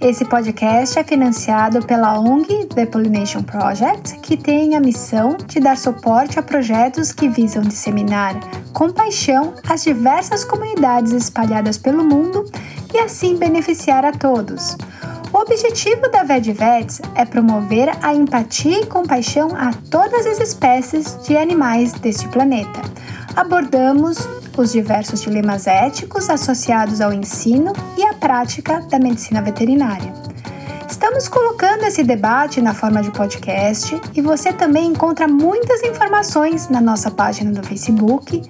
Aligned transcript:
Esse 0.00 0.24
podcast 0.24 0.96
é 0.96 1.02
financiado 1.02 1.84
pela 1.84 2.20
ONG 2.20 2.66
The 2.66 2.86
Pollination 2.86 3.42
Project, 3.42 4.20
que 4.20 4.36
tem 4.36 4.76
a 4.76 4.80
missão 4.80 5.36
de 5.44 5.58
dar 5.58 5.76
suporte 5.76 6.38
a 6.38 6.42
projetos 6.42 7.10
que 7.10 7.28
visam 7.28 7.62
disseminar 7.64 8.38
com 8.72 8.92
paixão 8.92 9.54
as 9.68 9.82
diversas 9.82 10.44
comunidades 10.44 11.10
espalhadas 11.10 11.78
pelo 11.78 12.04
mundo 12.04 12.44
e 12.94 12.98
assim 12.98 13.36
beneficiar 13.36 14.04
a 14.04 14.12
todos. 14.12 14.76
O 15.32 15.38
objetivo 15.38 16.08
da 16.12 16.22
VetVets 16.22 17.02
é 17.16 17.24
promover 17.24 17.90
a 18.00 18.14
empatia 18.14 18.82
e 18.82 18.86
compaixão 18.86 19.48
a 19.56 19.72
todas 19.90 20.26
as 20.26 20.38
espécies 20.38 21.18
de 21.26 21.36
animais 21.36 21.92
deste 21.94 22.28
planeta. 22.28 22.80
Abordamos 23.34 24.16
os 24.60 24.72
diversos 24.72 25.22
dilemas 25.22 25.66
éticos 25.66 26.28
associados 26.28 27.00
ao 27.00 27.12
ensino 27.12 27.72
e 27.96 28.04
à 28.04 28.12
prática 28.14 28.80
da 28.82 28.98
medicina 28.98 29.40
veterinária. 29.40 30.12
Estamos 30.88 31.28
colocando 31.28 31.84
esse 31.84 32.02
debate 32.02 32.60
na 32.60 32.74
forma 32.74 33.00
de 33.02 33.10
podcast 33.10 34.00
e 34.14 34.20
você 34.20 34.52
também 34.52 34.86
encontra 34.86 35.28
muitas 35.28 35.82
informações 35.82 36.68
na 36.68 36.80
nossa 36.80 37.10
página 37.10 37.52
do 37.52 37.66
Facebook, 37.66 38.42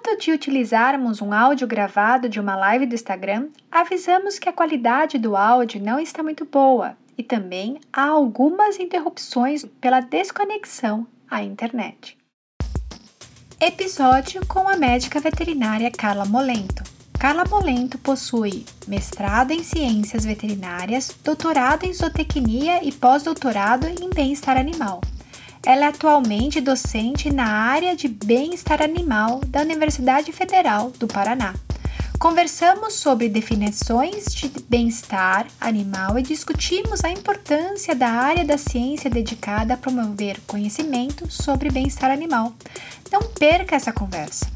Fato 0.10 0.22
de 0.22 0.32
utilizarmos 0.32 1.22
um 1.22 1.32
áudio 1.32 1.68
gravado 1.68 2.28
de 2.28 2.40
uma 2.40 2.56
live 2.56 2.88
do 2.88 2.96
Instagram, 2.96 3.50
avisamos 3.72 4.40
que 4.40 4.50
a 4.50 4.54
qualidade 4.54 5.20
do 5.20 5.36
áudio 5.36 5.80
não 5.80 6.00
está 6.00 6.24
muito 6.24 6.46
boa 6.46 6.98
e 7.16 7.22
também 7.22 7.80
há 7.94 8.08
algumas 8.08 8.80
interrupções 8.80 9.66
pela 9.80 10.00
desconexão 10.00 11.06
à 11.30 11.44
internet. 11.44 12.18
Episódio 13.60 14.46
com 14.48 14.68
a 14.68 14.76
médica 14.76 15.20
veterinária 15.20 15.92
Carla 15.92 16.26
Molento. 16.26 16.84
Carla 17.20 17.44
Molento 17.48 18.00
possui 18.00 18.66
mestrado 18.88 19.52
em 19.52 19.64
Ciências 19.64 20.26
Veterinárias, 20.26 21.16
doutorado 21.24 21.84
em 21.84 21.94
Zootecnia 21.94 22.84
e 22.84 22.92
pós-doutorado 22.92 23.88
em 23.88 24.10
Bem-Estar 24.10 24.58
Animal. 24.58 25.02
Ela 25.66 25.86
é 25.86 25.88
atualmente 25.90 26.62
docente 26.62 27.32
na 27.32 27.46
área 27.46 27.96
de 27.96 28.08
Bem-Estar 28.08 28.82
Animal 28.82 29.42
da 29.48 29.62
Universidade 29.62 30.32
Federal 30.32 30.92
do 30.92 31.06
Paraná. 31.06 31.54
Conversamos 32.18 32.96
sobre 32.96 33.30
definições 33.30 34.26
de 34.34 34.50
bem-estar 34.68 35.48
animal 35.60 36.18
e 36.18 36.24
discutimos 36.24 37.04
a 37.04 37.10
importância 37.10 37.94
da 37.94 38.10
área 38.10 38.44
da 38.44 38.58
ciência 38.58 39.10
dedicada 39.10 39.74
a 39.74 39.78
promover 39.78 40.40
conhecimento 40.48 41.32
sobre 41.32 41.70
bem-estar 41.70 42.12
animal. 42.12 42.54
Não 43.12 43.22
perca 43.22 43.76
essa 43.76 43.94
conversa! 43.94 44.48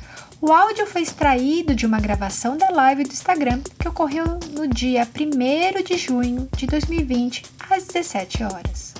O 0.42 0.52
áudio 0.52 0.86
foi 0.86 1.04
extraído 1.04 1.74
de 1.74 1.86
uma 1.86 2.02
gravação 2.02 2.58
da 2.58 2.70
live 2.70 3.06
do 3.06 3.14
Instagram 3.14 3.62
que 3.80 3.88
ocorreu 3.88 4.26
no 4.52 4.68
dia 4.68 5.08
1 5.08 5.84
de 5.84 5.98
junho 5.98 6.50
de 6.58 6.68
2020, 6.68 7.44
às 7.70 7.86
17 7.86 8.44
horas. 8.44 8.93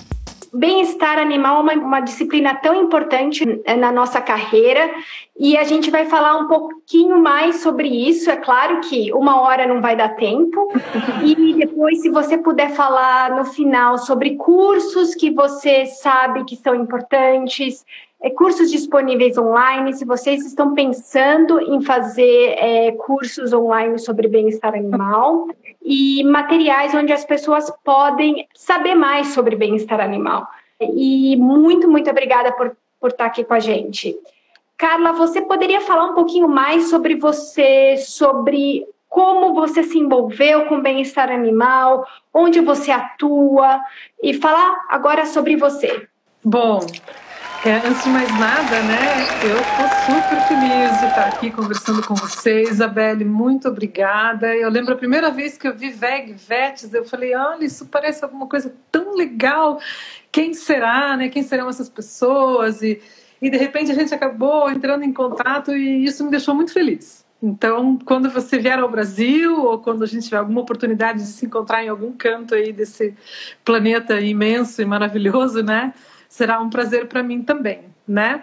Bem-estar 0.56 1.18
animal 1.18 1.56
é 1.56 1.60
uma, 1.60 1.72
uma, 1.72 2.00
disciplina 2.00 2.54
tão 2.54 2.80
importante 2.82 3.60
é, 3.64 3.74
na 3.74 3.90
nossa 3.90 4.20
carreira 4.20 4.88
e 5.36 5.56
a 5.56 5.64
gente 5.64 5.90
vai 5.90 6.06
falar 6.06 6.36
um 6.36 6.46
pouquinho 6.46 7.20
mais 7.20 7.56
sobre 7.56 7.88
isso. 7.88 8.30
É 8.30 8.36
claro 8.36 8.80
que 8.80 9.12
uma 9.12 9.40
hora 9.40 9.66
não 9.66 9.80
vai 9.80 9.96
dar 9.96 10.10
tempo, 10.10 10.68
e 11.24 11.54
depois, 11.54 12.02
se 12.02 12.08
você 12.08 12.38
puder 12.38 12.70
falar 12.70 13.32
no 13.36 13.44
final 13.44 13.98
sobre 13.98 14.36
cursos 14.36 15.14
que 15.16 15.30
você 15.30 15.86
sabe 15.86 16.44
que 16.44 16.54
são 16.54 16.74
importantes, 16.74 17.84
cursos 18.30 18.70
disponíveis 18.70 19.36
online, 19.36 19.92
se 19.92 20.04
vocês 20.04 20.44
estão 20.46 20.74
pensando 20.74 21.60
em 21.60 21.82
fazer 21.82 22.54
é, 22.58 22.92
cursos 22.92 23.52
online 23.52 23.98
sobre 23.98 24.28
bem-estar 24.28 24.74
animal 24.74 25.48
e 25.84 26.24
materiais 26.24 26.94
onde 26.94 27.12
as 27.12 27.24
pessoas 27.24 27.70
podem 27.84 28.48
saber 28.54 28.94
mais 28.94 29.28
sobre 29.28 29.56
bem-estar 29.56 30.00
animal. 30.00 30.46
E 30.80 31.36
muito, 31.36 31.88
muito 31.88 32.10
obrigada 32.10 32.52
por, 32.52 32.76
por 33.00 33.10
estar 33.10 33.26
aqui 33.26 33.44
com 33.44 33.54
a 33.54 33.60
gente. 33.60 34.16
Carla, 34.76 35.12
você 35.12 35.40
poderia 35.40 35.80
falar 35.80 36.06
um 36.06 36.14
pouquinho 36.14 36.48
mais 36.48 36.88
sobre 36.88 37.14
você, 37.16 37.96
sobre 37.98 38.86
como 39.08 39.54
você 39.54 39.84
se 39.84 39.96
envolveu 39.96 40.66
com 40.66 40.80
bem-estar 40.80 41.30
animal, 41.30 42.04
onde 42.32 42.60
você 42.60 42.90
atua 42.90 43.80
e 44.20 44.34
falar 44.34 44.86
agora 44.88 45.24
sobre 45.24 45.56
você. 45.56 46.08
Bom, 46.44 46.80
é, 47.64 47.76
antes 47.76 48.04
de 48.04 48.10
mais 48.10 48.30
nada, 48.38 48.82
né, 48.82 49.26
eu 49.42 49.56
estou 49.56 49.88
super 50.04 50.38
feliz 50.48 51.00
de 51.00 51.06
estar 51.06 51.28
aqui 51.28 51.50
conversando 51.50 52.06
com 52.06 52.14
vocês. 52.14 52.68
Isabelle, 52.68 53.24
muito 53.24 53.68
obrigada. 53.68 54.54
Eu 54.54 54.68
lembro 54.68 54.92
a 54.92 54.96
primeira 54.96 55.30
vez 55.30 55.56
que 55.56 55.66
eu 55.66 55.74
vi 55.74 55.88
Veg 55.88 56.34
Vets, 56.34 56.92
eu 56.92 57.04
falei, 57.06 57.34
olha, 57.34 57.64
isso 57.64 57.86
parece 57.86 58.22
alguma 58.22 58.46
coisa 58.46 58.74
tão 58.92 59.14
legal. 59.14 59.80
Quem 60.30 60.52
será, 60.52 61.16
né? 61.16 61.30
Quem 61.30 61.42
serão 61.42 61.70
essas 61.70 61.88
pessoas? 61.88 62.82
E, 62.82 63.00
e 63.40 63.48
de 63.48 63.56
repente 63.56 63.90
a 63.90 63.94
gente 63.94 64.14
acabou 64.14 64.70
entrando 64.70 65.02
em 65.02 65.12
contato 65.12 65.74
e 65.74 66.04
isso 66.04 66.22
me 66.22 66.30
deixou 66.30 66.54
muito 66.54 66.72
feliz. 66.72 67.24
Então, 67.42 67.98
quando 68.04 68.28
você 68.28 68.58
vier 68.58 68.78
ao 68.78 68.90
Brasil 68.90 69.64
ou 69.64 69.78
quando 69.78 70.02
a 70.02 70.06
gente 70.06 70.24
tiver 70.24 70.36
alguma 70.36 70.60
oportunidade 70.60 71.20
de 71.20 71.28
se 71.28 71.46
encontrar 71.46 71.82
em 71.82 71.88
algum 71.88 72.12
canto 72.12 72.54
aí 72.54 72.74
desse 72.74 73.14
planeta 73.64 74.20
imenso 74.20 74.82
e 74.82 74.84
maravilhoso, 74.84 75.62
né? 75.62 75.94
Será 76.28 76.60
um 76.60 76.70
prazer 76.70 77.06
para 77.06 77.22
mim 77.22 77.42
também, 77.42 77.84
né? 78.06 78.42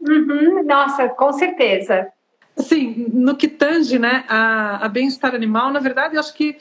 Uhum, 0.00 0.62
nossa, 0.64 1.08
com 1.08 1.32
certeza. 1.32 2.08
Assim, 2.56 3.06
no 3.12 3.36
que 3.36 3.48
tange 3.48 3.98
né, 3.98 4.24
a, 4.28 4.84
a 4.84 4.88
bem-estar 4.88 5.34
animal, 5.34 5.70
na 5.70 5.78
verdade, 5.78 6.14
eu 6.16 6.20
acho 6.20 6.34
que 6.34 6.58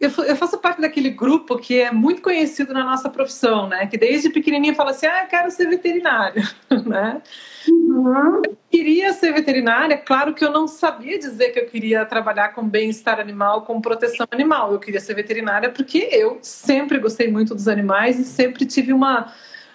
eu, 0.00 0.10
eu, 0.24 0.34
faço 0.34 0.56
parte 0.56 0.80
daquele 0.80 1.10
grupo 1.10 1.58
que 1.58 1.78
é 1.78 1.92
muito 1.92 2.22
conhecido 2.22 2.72
na 2.72 2.82
nossa 2.82 3.10
profissão, 3.10 3.68
né? 3.68 3.86
Que 3.86 3.98
desde 3.98 4.30
pequenininha 4.30 4.74
fala 4.74 4.92
assim, 4.92 5.06
ah, 5.06 5.26
quero 5.28 5.50
ser 5.50 5.68
veterinário, 5.68 6.42
né? 6.86 7.20
Uhum. 7.68 8.40
Eu 8.46 8.56
queria 8.70 9.12
ser 9.12 9.34
veterinária, 9.34 9.98
claro 9.98 10.32
que 10.32 10.42
eu 10.42 10.50
não 10.50 10.66
sabia 10.66 11.18
dizer 11.18 11.50
que 11.50 11.60
eu 11.60 11.66
queria 11.66 12.06
trabalhar 12.06 12.54
com 12.54 12.66
bem-estar 12.66 13.20
animal, 13.20 13.66
com 13.66 13.78
proteção 13.78 14.26
animal. 14.30 14.72
Eu 14.72 14.78
queria 14.78 15.00
ser 15.00 15.12
veterinária 15.12 15.68
porque 15.68 16.08
eu 16.10 16.38
sempre 16.40 16.98
gostei 16.98 17.30
muito 17.30 17.54
dos 17.54 17.68
animais 17.68 18.18
e 18.18 18.24
sempre 18.24 18.64
tive 18.64 18.94
uma 18.94 19.30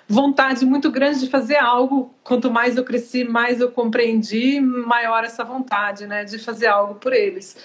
vontade 0.08 0.66
muito 0.66 0.92
grande 0.92 1.20
de 1.20 1.30
fazer 1.30 1.58
algo. 1.58 2.14
Quanto 2.24 2.52
mais 2.52 2.78
eu 2.78 2.84
cresci, 2.84 3.24
mais 3.24 3.60
eu 3.60 3.72
compreendi, 3.72 4.60
maior 4.60 5.24
essa 5.24 5.44
vontade, 5.44 6.06
né, 6.06 6.24
de 6.24 6.38
fazer 6.38 6.68
algo 6.68 6.96
por 6.96 7.14
eles. 7.14 7.58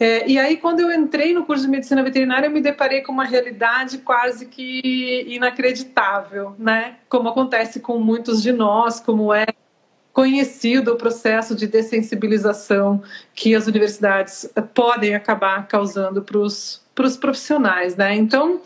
É, 0.00 0.28
e 0.28 0.38
aí, 0.38 0.56
quando 0.56 0.78
eu 0.78 0.92
entrei 0.92 1.34
no 1.34 1.44
curso 1.44 1.64
de 1.64 1.70
medicina 1.70 2.04
veterinária, 2.04 2.46
eu 2.46 2.52
me 2.52 2.60
deparei 2.60 3.00
com 3.00 3.10
uma 3.10 3.24
realidade 3.24 3.98
quase 3.98 4.46
que 4.46 5.24
inacreditável, 5.26 6.54
né? 6.56 6.98
Como 7.08 7.28
acontece 7.28 7.80
com 7.80 7.98
muitos 7.98 8.40
de 8.40 8.52
nós, 8.52 9.00
como 9.00 9.34
é 9.34 9.46
conhecido 10.12 10.92
o 10.92 10.96
processo 10.96 11.54
de 11.54 11.66
dessensibilização 11.66 13.02
que 13.34 13.54
as 13.54 13.66
universidades 13.66 14.48
podem 14.72 15.14
acabar 15.14 15.66
causando 15.66 16.22
para 16.22 16.38
os 16.38 16.80
para 16.98 17.06
os 17.06 17.16
profissionais, 17.16 17.94
né? 17.94 18.16
Então, 18.16 18.60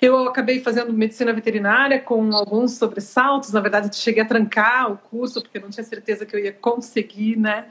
eu 0.00 0.26
acabei 0.26 0.60
fazendo 0.60 0.94
medicina 0.94 1.30
veterinária 1.30 2.00
com 2.00 2.34
alguns 2.34 2.72
sobressaltos. 2.78 3.52
Na 3.52 3.60
verdade, 3.60 3.94
cheguei 3.94 4.22
a 4.22 4.26
trancar 4.26 4.90
o 4.90 4.96
curso 4.96 5.42
porque 5.42 5.58
não 5.58 5.68
tinha 5.68 5.84
certeza 5.84 6.24
que 6.24 6.34
eu 6.34 6.40
ia 6.40 6.54
conseguir, 6.54 7.36
né, 7.36 7.66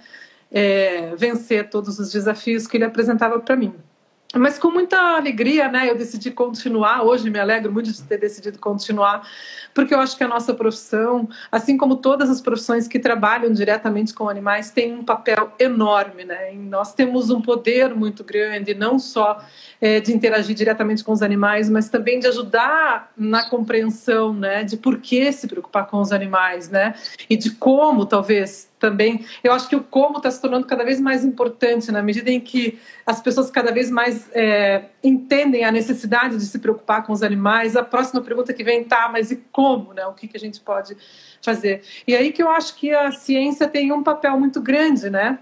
é, 0.51 1.15
vencer 1.15 1.71
todos 1.71 1.97
os 1.97 2.11
desafios 2.11 2.67
que 2.67 2.77
ele 2.77 2.83
apresentava 2.83 3.39
para 3.39 3.55
mim. 3.55 3.73
Mas 4.37 4.59
com 4.59 4.69
muita 4.69 4.97
alegria, 5.15 5.69
né? 5.69 5.89
Eu 5.89 5.95
decidi 5.95 6.29
continuar. 6.29 7.03
Hoje 7.03 7.29
me 7.29 7.39
alegro 7.39 7.71
muito 7.71 7.91
de 7.91 8.03
ter 8.03 8.17
decidido 8.17 8.59
continuar, 8.59 9.27
porque 9.73 9.93
eu 9.93 9.99
acho 9.99 10.17
que 10.17 10.23
a 10.23 10.27
nossa 10.27 10.53
profissão, 10.53 11.29
assim 11.51 11.77
como 11.77 11.95
todas 11.95 12.29
as 12.29 12.41
profissões 12.41 12.87
que 12.87 12.99
trabalham 12.99 13.51
diretamente 13.53 14.13
com 14.13 14.27
animais, 14.27 14.71
tem 14.71 14.93
um 14.93 15.03
papel 15.03 15.53
enorme, 15.57 16.25
né? 16.25 16.53
E 16.53 16.57
nós 16.57 16.93
temos 16.93 17.29
um 17.29 17.41
poder 17.41 17.95
muito 17.95 18.23
grande, 18.23 18.73
não 18.73 18.99
só 18.99 19.41
é, 19.79 20.01
de 20.01 20.13
interagir 20.13 20.55
diretamente 20.55 21.03
com 21.03 21.13
os 21.13 21.21
animais, 21.21 21.69
mas 21.69 21.89
também 21.89 22.19
de 22.19 22.27
ajudar 22.27 23.11
na 23.17 23.49
compreensão, 23.49 24.33
né? 24.33 24.63
De 24.63 24.75
por 24.75 24.99
que 24.99 25.31
se 25.31 25.47
preocupar 25.47 25.87
com 25.87 25.99
os 26.01 26.11
animais, 26.11 26.69
né? 26.69 26.93
E 27.29 27.37
de 27.37 27.51
como 27.51 28.05
talvez 28.05 28.69
também. 28.79 29.25
Eu 29.43 29.51
acho 29.53 29.67
que 29.67 29.75
o 29.75 29.83
como 29.83 30.17
está 30.17 30.29
se 30.29 30.41
tornando 30.41 30.67
cada 30.67 30.83
vez 30.83 30.99
mais 30.99 31.23
importante 31.23 31.91
na 31.91 32.01
medida 32.01 32.29
em 32.29 32.39
que 32.39 32.79
as 33.05 33.21
pessoas 33.21 33.49
cada 33.49 33.71
vez 33.71 33.89
mais 33.89 34.29
é, 34.33 34.85
entendem 35.03 35.63
a 35.63 35.71
necessidade 35.71 36.37
de 36.37 36.45
se 36.45 36.59
preocupar 36.59 37.05
com 37.05 37.13
os 37.13 37.23
animais. 37.23 37.75
A 37.75 37.83
próxima 37.83 38.21
pergunta 38.21 38.53
que 38.53 38.63
vem 38.63 38.83
tá, 38.83 39.09
mas 39.11 39.31
e 39.31 39.37
como, 39.51 39.93
né? 39.93 40.05
O 40.05 40.13
que, 40.13 40.27
que 40.27 40.37
a 40.37 40.39
gente 40.39 40.59
pode 40.59 40.95
fazer? 41.41 41.81
E 42.07 42.15
aí 42.15 42.31
que 42.31 42.43
eu 42.43 42.49
acho 42.49 42.75
que 42.75 42.91
a 42.91 43.11
ciência 43.11 43.67
tem 43.67 43.91
um 43.91 44.03
papel 44.03 44.39
muito 44.39 44.61
grande, 44.61 45.09
né? 45.09 45.39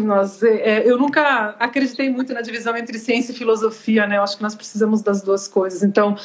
Nós, 0.00 0.42
é, 0.42 0.78
é, 0.78 0.90
eu 0.90 0.98
nunca 0.98 1.56
acreditei 1.58 2.10
muito 2.10 2.32
na 2.32 2.40
divisão 2.40 2.76
entre 2.76 2.98
ciência 2.98 3.32
e 3.32 3.34
filosofia, 3.34 4.06
né? 4.06 4.16
Eu 4.18 4.22
acho 4.22 4.36
que 4.36 4.42
nós 4.42 4.54
precisamos 4.54 5.02
das 5.02 5.22
duas 5.22 5.46
coisas. 5.48 5.82
Então, 5.82 6.16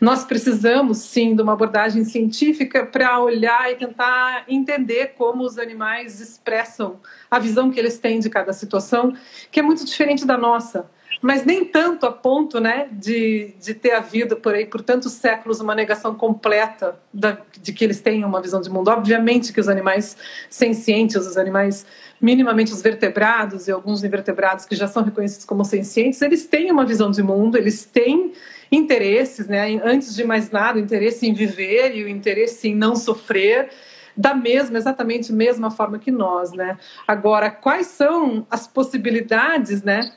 nós 0.00 0.24
precisamos 0.24 0.98
sim 0.98 1.34
de 1.34 1.42
uma 1.42 1.52
abordagem 1.52 2.04
científica 2.04 2.86
para 2.86 3.20
olhar 3.20 3.70
e 3.70 3.76
tentar 3.76 4.44
entender 4.48 5.14
como 5.16 5.44
os 5.44 5.58
animais 5.58 6.20
expressam 6.20 7.00
a 7.30 7.38
visão 7.38 7.70
que 7.70 7.78
eles 7.78 7.98
têm 7.98 8.20
de 8.20 8.30
cada 8.30 8.52
situação, 8.52 9.12
que 9.50 9.60
é 9.60 9.62
muito 9.62 9.84
diferente 9.84 10.26
da 10.26 10.36
nossa 10.36 10.88
mas 11.20 11.44
nem 11.44 11.64
tanto 11.64 12.06
a 12.06 12.12
ponto 12.12 12.60
né, 12.60 12.88
de, 12.92 13.54
de 13.60 13.74
ter 13.74 13.92
havido 13.92 14.36
por 14.36 14.54
aí 14.54 14.66
por 14.66 14.82
tantos 14.82 15.12
séculos 15.12 15.60
uma 15.60 15.74
negação 15.74 16.14
completa 16.14 16.98
da, 17.12 17.38
de 17.60 17.72
que 17.72 17.84
eles 17.84 18.00
tenham 18.00 18.28
uma 18.28 18.40
visão 18.40 18.60
de 18.60 18.70
mundo. 18.70 18.88
Obviamente 18.88 19.52
que 19.52 19.60
os 19.60 19.68
animais 19.68 20.16
sencientes, 20.48 21.16
os 21.16 21.36
animais 21.36 21.84
minimamente 22.20 22.72
os 22.72 22.82
vertebrados 22.82 23.68
e 23.68 23.70
alguns 23.70 24.02
invertebrados 24.04 24.64
que 24.64 24.74
já 24.74 24.86
são 24.86 25.02
reconhecidos 25.02 25.44
como 25.44 25.64
sencientes, 25.64 26.20
eles 26.22 26.46
têm 26.46 26.70
uma 26.70 26.84
visão 26.84 27.10
de 27.10 27.22
mundo, 27.22 27.56
eles 27.56 27.84
têm 27.84 28.32
interesses, 28.70 29.46
né? 29.46 29.80
Antes 29.82 30.14
de 30.14 30.24
mais 30.24 30.50
nada, 30.50 30.78
o 30.78 30.80
interesse 30.80 31.26
em 31.26 31.32
viver 31.32 31.96
e 31.96 32.04
o 32.04 32.08
interesse 32.08 32.68
em 32.68 32.74
não 32.74 32.94
sofrer 32.94 33.70
da 34.16 34.34
mesma, 34.34 34.76
exatamente 34.76 35.32
mesma 35.32 35.70
forma 35.70 35.98
que 35.98 36.10
nós, 36.10 36.52
né? 36.52 36.76
Agora, 37.06 37.50
quais 37.50 37.86
são 37.86 38.44
as 38.50 38.66
possibilidades, 38.66 39.82
né, 39.84 40.12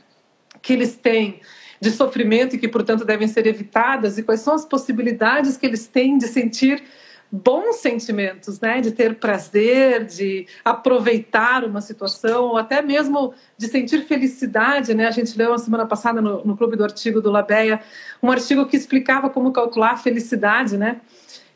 que 0.62 0.74
eles 0.74 0.96
têm 0.96 1.42
de 1.80 1.90
sofrimento 1.90 2.56
e 2.56 2.60
que, 2.60 2.68
portanto, 2.68 3.04
devem 3.04 3.28
ser 3.28 3.48
evitadas 3.48 4.18
e 4.18 4.24
quais 4.24 4.42
são 4.42 4.54
as 4.54 4.64
possibilidades 4.64 5.58
que 5.58 5.66
eles 5.66 5.88
têm 5.88 6.18
de 6.18 6.28
sentir 6.28 6.84
bons 7.32 7.78
sentimentos, 7.78 8.60
né? 8.60 8.82
De 8.82 8.92
ter 8.92 9.16
prazer, 9.16 10.06
de 10.06 10.46
aproveitar 10.66 11.64
uma 11.64 11.80
situação, 11.80 12.44
ou 12.50 12.58
até 12.58 12.82
mesmo 12.82 13.34
de 13.58 13.68
sentir 13.68 14.06
felicidade, 14.06 14.94
né? 14.94 15.08
A 15.08 15.12
gente 15.12 15.38
leu 15.38 15.52
na 15.52 15.58
semana 15.58 15.86
passada 15.86 16.22
no, 16.22 16.44
no 16.44 16.58
Clube 16.58 16.76
do 16.76 16.84
Artigo 16.84 17.22
do 17.22 17.32
Labeia 17.32 17.80
um 18.22 18.30
artigo 18.30 18.66
que 18.66 18.76
explicava 18.76 19.30
como 19.30 19.52
calcular 19.54 19.92
a 19.92 19.98
felicidade, 19.98 20.78
né? 20.78 21.00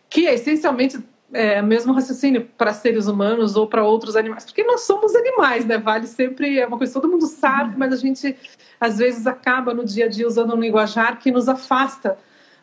Que 0.10 0.28
é 0.28 0.34
essencialmente 0.34 0.98
é, 1.36 1.62
mesmo 1.62 1.92
raciocínio 1.92 2.50
para 2.58 2.72
seres 2.74 3.08
humanos 3.08 3.58
ou 3.58 3.68
para 3.68 3.84
outros 3.84 4.16
animais, 4.16 4.46
porque 4.46 4.64
nós 4.64 4.82
somos 4.82 5.14
animais, 5.14 5.66
né? 5.66 5.78
Vale 5.78 6.08
sempre, 6.08 6.58
é 6.58 6.66
uma 6.66 6.78
coisa 6.78 6.94
que 6.94 7.02
todo 7.02 7.12
mundo 7.12 7.28
sabe, 7.28 7.78
mas 7.78 7.92
a 7.92 7.98
gente 7.98 8.36
às 8.80 9.00
vezes 9.00 9.28
acaba 9.28 9.74
no 9.74 9.84
dia 9.84 10.06
a 10.06 10.08
dia 10.08 10.26
usando 10.26 10.56
um 10.56 10.60
linguajar 10.60 11.20
que 11.20 11.32
nos 11.32 11.50
afasta 11.50 12.18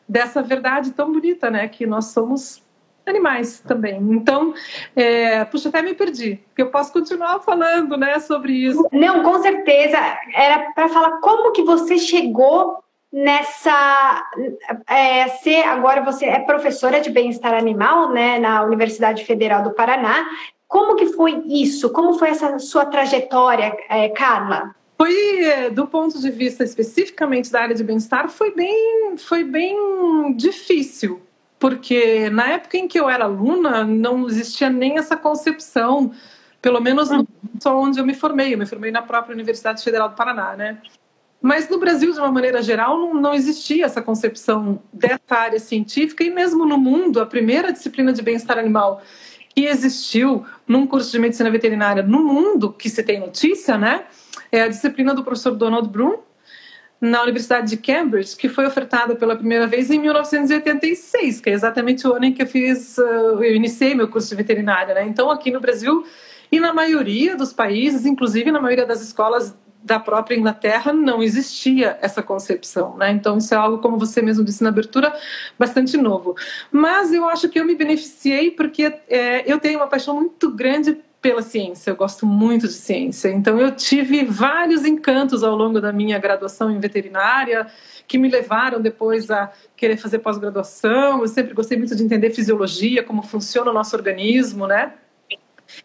dessa 0.09 0.43
verdade 0.43 0.93
tão 0.93 1.13
bonita, 1.13 1.51
né? 1.51 1.69
Que 1.69 1.87
nós 1.87 2.07
somos 2.07 2.63
animais 3.07 3.61
também. 3.61 3.99
Então, 4.11 4.55
é, 4.97 5.45
puxa, 5.45 5.69
até 5.69 5.83
me 5.83 5.93
perdi, 5.93 6.41
porque 6.49 6.63
eu 6.63 6.71
posso 6.71 6.93
continuar 6.93 7.41
falando, 7.41 7.97
né, 7.97 8.19
sobre 8.21 8.53
isso. 8.53 8.89
Não, 8.93 9.23
com 9.23 9.43
certeza. 9.43 9.99
Era 10.35 10.73
para 10.73 10.89
falar 10.89 11.19
como 11.21 11.53
que 11.53 11.63
você 11.63 11.99
chegou 11.99 12.82
nessa 13.13 14.31
é, 14.89 15.29
ser 15.29 15.63
agora 15.65 16.03
você 16.03 16.25
é 16.25 16.39
professora 16.41 17.01
de 17.01 17.11
bem-estar 17.11 17.53
animal, 17.53 18.11
né, 18.11 18.39
na 18.39 18.63
Universidade 18.63 19.25
Federal 19.25 19.63
do 19.63 19.73
Paraná. 19.73 20.27
Como 20.67 20.97
que 20.97 21.09
foi 21.09 21.43
isso? 21.47 21.91
Como 21.91 22.15
foi 22.15 22.31
essa 22.31 22.59
sua 22.59 22.87
trajetória, 22.87 23.77
é, 23.91 24.09
Carla? 24.09 24.75
Foi, 24.97 25.45
é, 25.45 25.69
do 25.69 25.87
ponto 25.87 26.19
de 26.19 26.31
vista 26.31 26.65
especificamente 26.65 27.53
da 27.53 27.61
área 27.61 27.75
de 27.75 27.85
bem-estar, 27.85 28.29
foi 28.29 28.55
bem, 28.55 29.17
foi 29.19 29.45
bem 29.45 30.35
difícil, 30.35 31.21
porque 31.59 32.31
na 32.31 32.49
época 32.49 32.79
em 32.79 32.89
que 32.89 32.99
eu 32.99 33.11
era 33.11 33.25
aluna 33.25 33.85
não 33.85 34.27
existia 34.27 34.71
nem 34.71 34.97
essa 34.97 35.17
concepção, 35.17 36.13
pelo 36.63 36.81
menos 36.81 37.11
no, 37.11 37.27
só 37.61 37.77
onde 37.77 38.01
eu 38.01 38.07
me 38.07 38.15
formei. 38.15 38.55
Eu 38.55 38.59
me 38.59 38.65
formei 38.65 38.91
na 38.91 39.03
própria 39.03 39.35
Universidade 39.35 39.83
Federal 39.83 40.09
do 40.09 40.15
Paraná, 40.15 40.57
né? 40.57 40.79
Mas 41.43 41.69
no 41.69 41.79
Brasil, 41.79 42.13
de 42.13 42.19
uma 42.21 42.31
maneira 42.31 42.63
geral, 42.63 42.97
não, 42.97 43.15
não 43.15 43.35
existia 43.35 43.85
essa 43.85 44.01
concepção 44.01 44.81
dessa 44.93 45.35
área 45.35 45.59
científica 45.59 46.23
e 46.23 46.31
mesmo 46.31 46.65
no 46.65 46.79
mundo, 46.79 47.21
a 47.21 47.27
primeira 47.27 47.73
disciplina 47.73 48.13
de 48.13 48.23
bem-estar 48.23 48.57
animal 48.59 49.03
que 49.55 49.67
existiu 49.67 50.47
num 50.67 50.87
curso 50.87 51.11
de 51.11 51.19
medicina 51.19 51.51
veterinária 51.51 52.03
no 52.03 52.23
mundo 52.23 52.73
que 52.73 52.89
se 52.89 53.03
tem 53.03 53.19
notícia, 53.19 53.77
né? 53.77 54.05
É 54.51 54.63
a 54.63 54.69
disciplina 54.69 55.13
do 55.13 55.25
professor 55.25 55.51
Donald 55.51 55.89
Bloom, 55.89 56.19
na 57.03 57.21
Universidade 57.21 57.69
de 57.69 57.77
Cambridge, 57.77 58.37
que 58.37 58.49
foi 58.49 58.65
ofertada 58.65 59.17
pela 59.17 59.35
primeira 59.35 59.67
vez 59.67 59.91
em 59.91 59.99
1986, 59.99 61.41
que 61.41 61.51
é 61.51 61.53
exatamente 61.53 62.07
o 62.07 62.15
ano 62.15 62.27
em 62.27 62.33
que 62.33 62.43
eu 62.43 62.47
fiz, 62.47 62.97
uh, 62.97 63.43
eu 63.43 63.57
iniciei 63.57 63.93
meu 63.93 64.07
curso 64.07 64.29
de 64.29 64.37
veterinária, 64.37 64.95
né? 64.95 65.05
Então, 65.05 65.29
aqui 65.29 65.51
no 65.51 65.59
Brasil 65.59 66.07
e 66.53 66.61
na 66.61 66.73
maioria 66.73 67.35
dos 67.35 67.53
países, 67.53 68.07
inclusive 68.07 68.53
na 68.53 68.61
maioria 68.61 68.87
das 68.87 69.03
escolas 69.03 69.57
da 69.83 69.99
própria 69.99 70.37
Inglaterra, 70.37 70.93
não 70.93 71.23
existia 71.23 71.99
essa 72.01 72.23
concepção, 72.23 72.97
né? 72.97 73.11
Então, 73.11 73.39
isso 73.39 73.53
é 73.53 73.57
algo, 73.57 73.79
como 73.79 73.99
você 73.99 74.23
mesmo 74.23 74.45
disse 74.45 74.63
na 74.63 74.69
abertura, 74.69 75.13
bastante 75.59 75.97
novo. 75.97 76.37
Mas 76.71 77.13
eu 77.13 77.29
acho 77.29 77.49
que 77.49 77.59
eu 77.59 77.65
me 77.65 77.75
beneficiei 77.75 78.51
porque 78.51 78.95
é, 79.09 79.51
eu 79.51 79.59
tenho 79.59 79.79
uma 79.79 79.87
paixão 79.87 80.15
muito 80.15 80.51
grande 80.51 80.99
pela 81.21 81.41
ciência, 81.41 81.91
eu 81.91 81.97
gosto 81.97 82.27
muito 82.27 82.67
de 82.67 82.73
ciência. 82.73 83.29
Então, 83.29 83.59
eu 83.59 83.71
tive 83.71 84.25
vários 84.25 84.85
encantos 84.85 85.45
ao 85.45 85.55
longo 85.55 85.81
da 85.81 85.93
minha 85.93 86.19
graduação 86.19 86.71
em 86.71 86.81
veterinária 86.81 87.69
que 88.09 88.19
me 88.19 88.29
levaram 88.29 88.81
depois 88.81 89.31
a 89.31 89.51
querer 89.77 89.97
fazer 89.97 90.19
pós-graduação. 90.19 91.21
Eu 91.21 91.29
sempre 91.29 91.55
gostei 91.55 91.79
muito 91.79 91.95
de 91.95 92.03
entender 92.03 92.31
fisiologia, 92.31 93.03
como 93.03 93.23
funciona 93.23 93.71
o 93.71 93.75
nosso 93.75 93.95
organismo, 93.95 94.67
né? 94.67 94.95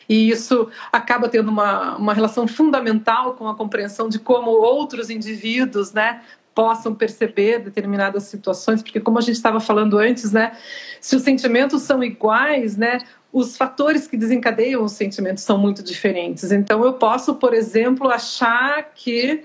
E 0.07 0.29
isso 0.29 0.69
acaba 0.91 1.27
tendo 1.29 1.49
uma, 1.49 1.97
uma 1.97 2.13
relação 2.13 2.47
fundamental 2.47 3.33
com 3.33 3.47
a 3.47 3.55
compreensão 3.55 4.09
de 4.09 4.19
como 4.19 4.51
outros 4.51 5.09
indivíduos, 5.09 5.93
né, 5.93 6.21
possam 6.55 6.95
perceber 6.95 7.59
determinadas 7.59 8.23
situações, 8.23 8.81
porque 8.81 8.99
como 8.99 9.19
a 9.19 9.21
gente 9.21 9.35
estava 9.35 9.59
falando 9.59 9.97
antes, 9.97 10.31
né, 10.31 10.57
se 10.99 11.15
os 11.15 11.21
sentimentos 11.21 11.83
são 11.83 12.03
iguais, 12.03 12.75
né, 12.75 12.99
os 13.31 13.55
fatores 13.55 14.07
que 14.07 14.17
desencadeiam 14.17 14.83
os 14.83 14.93
sentimentos 14.93 15.43
são 15.43 15.57
muito 15.57 15.83
diferentes. 15.83 16.51
Então, 16.51 16.83
eu 16.83 16.93
posso, 16.93 17.35
por 17.35 17.53
exemplo, 17.53 18.09
achar 18.09 18.91
que 18.95 19.43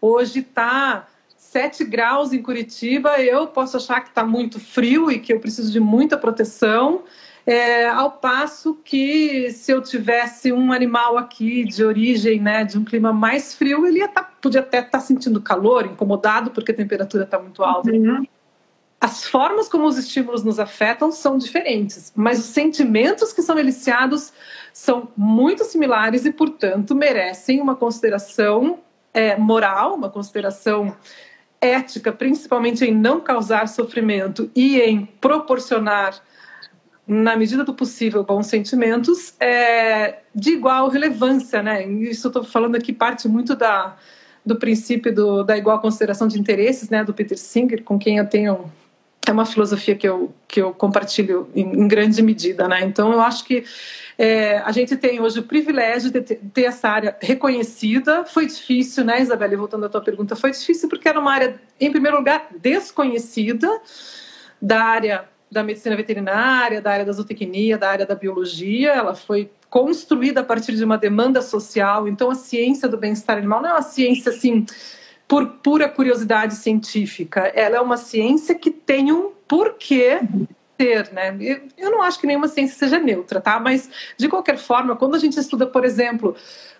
hoje 0.00 0.40
está 0.40 1.06
7 1.36 1.84
graus 1.84 2.32
em 2.32 2.42
Curitiba, 2.42 3.20
eu 3.20 3.46
posso 3.46 3.76
achar 3.76 4.00
que 4.00 4.08
está 4.08 4.24
muito 4.24 4.58
frio 4.58 5.10
e 5.10 5.18
que 5.18 5.32
eu 5.32 5.40
preciso 5.40 5.70
de 5.70 5.80
muita 5.80 6.16
proteção. 6.16 7.04
É, 7.50 7.88
ao 7.88 8.10
passo 8.10 8.74
que 8.84 9.50
se 9.52 9.72
eu 9.72 9.80
tivesse 9.80 10.52
um 10.52 10.70
animal 10.70 11.16
aqui 11.16 11.64
de 11.64 11.82
origem, 11.82 12.38
né, 12.38 12.62
de 12.62 12.76
um 12.76 12.84
clima 12.84 13.10
mais 13.10 13.54
frio, 13.54 13.86
ele 13.86 14.00
ia 14.00 14.08
tá, 14.08 14.22
podia 14.22 14.60
até 14.60 14.80
estar 14.80 14.90
tá 14.90 15.00
sentindo 15.00 15.40
calor, 15.40 15.86
incomodado 15.86 16.50
porque 16.50 16.72
a 16.72 16.74
temperatura 16.74 17.24
está 17.24 17.38
muito 17.38 17.64
alta. 17.64 17.90
Uhum. 17.90 18.26
As 19.00 19.24
formas 19.24 19.66
como 19.66 19.86
os 19.86 19.96
estímulos 19.96 20.44
nos 20.44 20.60
afetam 20.60 21.10
são 21.10 21.38
diferentes, 21.38 22.12
mas 22.14 22.38
os 22.38 22.44
sentimentos 22.44 23.32
que 23.32 23.40
são 23.40 23.58
eliciados 23.58 24.30
são 24.70 25.08
muito 25.16 25.64
similares 25.64 26.26
e, 26.26 26.32
portanto, 26.32 26.94
merecem 26.94 27.62
uma 27.62 27.74
consideração 27.74 28.80
é, 29.14 29.38
moral, 29.38 29.94
uma 29.94 30.10
consideração 30.10 30.94
ética, 31.62 32.12
principalmente 32.12 32.84
em 32.84 32.94
não 32.94 33.20
causar 33.20 33.68
sofrimento 33.68 34.50
e 34.54 34.78
em 34.78 35.06
proporcionar, 35.06 36.20
na 37.08 37.34
medida 37.34 37.64
do 37.64 37.72
possível, 37.72 38.22
bons 38.22 38.46
sentimentos, 38.46 39.34
é, 39.40 40.18
de 40.34 40.50
igual 40.50 40.88
relevância. 40.88 41.62
Né? 41.62 41.84
Isso 41.86 42.28
estou 42.28 42.44
falando 42.44 42.76
aqui 42.76 42.92
parte 42.92 43.26
muito 43.26 43.56
da, 43.56 43.96
do 44.44 44.56
princípio 44.56 45.14
do, 45.14 45.42
da 45.42 45.56
igual 45.56 45.80
consideração 45.80 46.28
de 46.28 46.38
interesses, 46.38 46.90
né, 46.90 47.02
do 47.02 47.14
Peter 47.14 47.38
Singer, 47.38 47.82
com 47.82 47.98
quem 47.98 48.18
eu 48.18 48.26
tenho 48.26 48.70
é 49.26 49.32
uma 49.32 49.44
filosofia 49.44 49.94
que 49.94 50.08
eu, 50.08 50.34
que 50.46 50.60
eu 50.60 50.72
compartilho 50.72 51.50
em, 51.54 51.82
em 51.82 51.88
grande 51.88 52.22
medida, 52.22 52.66
né? 52.66 52.82
Então, 52.82 53.12
eu 53.12 53.20
acho 53.20 53.44
que 53.44 53.62
é, 54.16 54.58
a 54.58 54.72
gente 54.72 54.96
tem 54.96 55.20
hoje 55.20 55.40
o 55.40 55.42
privilégio 55.42 56.10
de 56.10 56.22
ter, 56.22 56.40
ter, 56.52 56.62
essa 56.62 56.88
área 56.88 57.16
reconhecida. 57.20 58.24
Foi 58.24 58.46
difícil, 58.46 59.04
né, 59.04 59.20
Isabelle? 59.20 59.56
Voltando 59.56 59.84
à 59.84 59.88
tua 59.88 60.00
pergunta, 60.00 60.34
foi 60.34 60.50
difícil 60.50 60.88
porque 60.88 61.08
era 61.08 61.20
uma 61.20 61.30
área, 61.30 61.60
em 61.78 61.90
primeiro 61.90 62.16
lugar, 62.16 62.48
desconhecida 62.58 63.68
da 64.62 64.82
área 64.82 65.28
da 65.50 65.62
medicina 65.62 65.96
veterinária, 65.96 66.80
da 66.80 66.90
área 66.90 67.04
da 67.04 67.12
zootecnia, 67.12 67.78
da 67.78 67.90
área 67.90 68.06
da 68.06 68.14
biologia. 68.14 68.92
Ela 68.92 69.14
foi 69.14 69.50
construída 69.70 70.40
a 70.40 70.44
partir 70.44 70.74
de 70.74 70.84
uma 70.84 70.98
demanda 70.98 71.42
social. 71.42 72.08
Então, 72.08 72.30
a 72.30 72.34
ciência 72.34 72.88
do 72.88 72.96
bem-estar 72.96 73.36
animal 73.36 73.62
não 73.62 73.70
é 73.70 73.72
uma 73.72 73.82
ciência 73.82 74.30
assim 74.30 74.64
por 75.26 75.46
pura 75.62 75.88
curiosidade 75.88 76.54
científica. 76.54 77.52
Ela 77.54 77.76
é 77.76 77.80
uma 77.80 77.96
ciência 77.96 78.54
que 78.54 78.70
tem 78.70 79.12
um 79.12 79.32
porquê 79.46 80.20
ser, 80.80 81.12
né? 81.12 81.36
Eu 81.76 81.90
não 81.90 82.02
acho 82.02 82.20
que 82.20 82.26
nenhuma 82.26 82.48
ciência 82.48 82.78
seja 82.78 82.98
neutra, 82.98 83.40
tá? 83.40 83.58
Mas, 83.58 83.90
de 84.16 84.28
qualquer 84.28 84.56
forma, 84.56 84.96
quando 84.96 85.16
a 85.16 85.18
gente 85.18 85.38
estuda, 85.38 85.66
por 85.66 85.84
exemplo, 85.84 86.36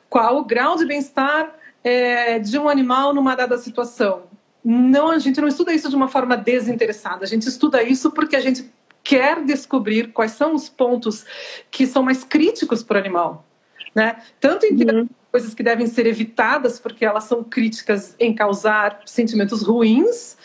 qual 0.09 0.39
o 0.39 0.45
grau 0.45 0.77
de 0.77 0.87
bem-estar 0.87 1.53
é, 1.83 2.39
de 2.39 2.59
um 2.59 2.69
animal 2.69 3.13
numa 3.13 3.35
dada 3.35 3.59
situação, 3.59 4.23
não, 4.65 5.11
a 5.11 5.19
gente 5.19 5.41
não 5.41 5.49
estuda 5.49 5.73
isso 5.73 5.89
de 5.89 5.97
uma 5.97 6.09
forma 6.09 6.37
desinteressada. 6.37 7.25
A 7.25 7.29
gente 7.29 7.49
estuda 7.49 7.83
isso 7.83 8.11
porque 8.11 8.37
a 8.37 8.41
gente 8.41 8.71
quer 9.03 9.43
descobrir 9.43 10.13
quais 10.13 10.33
são 10.33 10.55
os 10.55 10.69
pontos 10.69 11.25
que 11.71 11.87
são 11.87 12.03
mais 12.03 12.25
críticos 12.25 12.83
para 12.83 12.97
o 12.97 13.01
animal, 13.01 13.47
né? 13.95 14.23
Tanto 14.39 14.67
em 14.67 14.75
uhum. 14.75 15.09
coisas 15.33 15.55
que 15.55 15.63
devem 15.63 15.87
ser 15.87 16.07
evitadas 16.07 16.79
porque 16.79 17.05
elas 17.05 17.25
são 17.25 17.43
críticas 17.43 18.15
em 18.19 18.35
causar 18.35 19.01
sentimentos 19.07 19.63
ruins, 19.63 20.37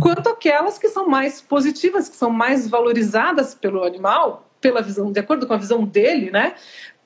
quanto 0.00 0.28
aquelas 0.28 0.78
que 0.78 0.88
são 0.88 1.08
mais 1.08 1.40
positivas, 1.40 2.08
que 2.08 2.16
são 2.16 2.30
mais 2.30 2.66
valorizadas 2.66 3.54
pelo 3.54 3.84
animal, 3.84 4.48
pela 4.60 4.82
visão, 4.82 5.12
de 5.12 5.20
acordo 5.20 5.46
com 5.46 5.54
a 5.54 5.58
visão 5.58 5.84
dele, 5.84 6.30
né? 6.30 6.54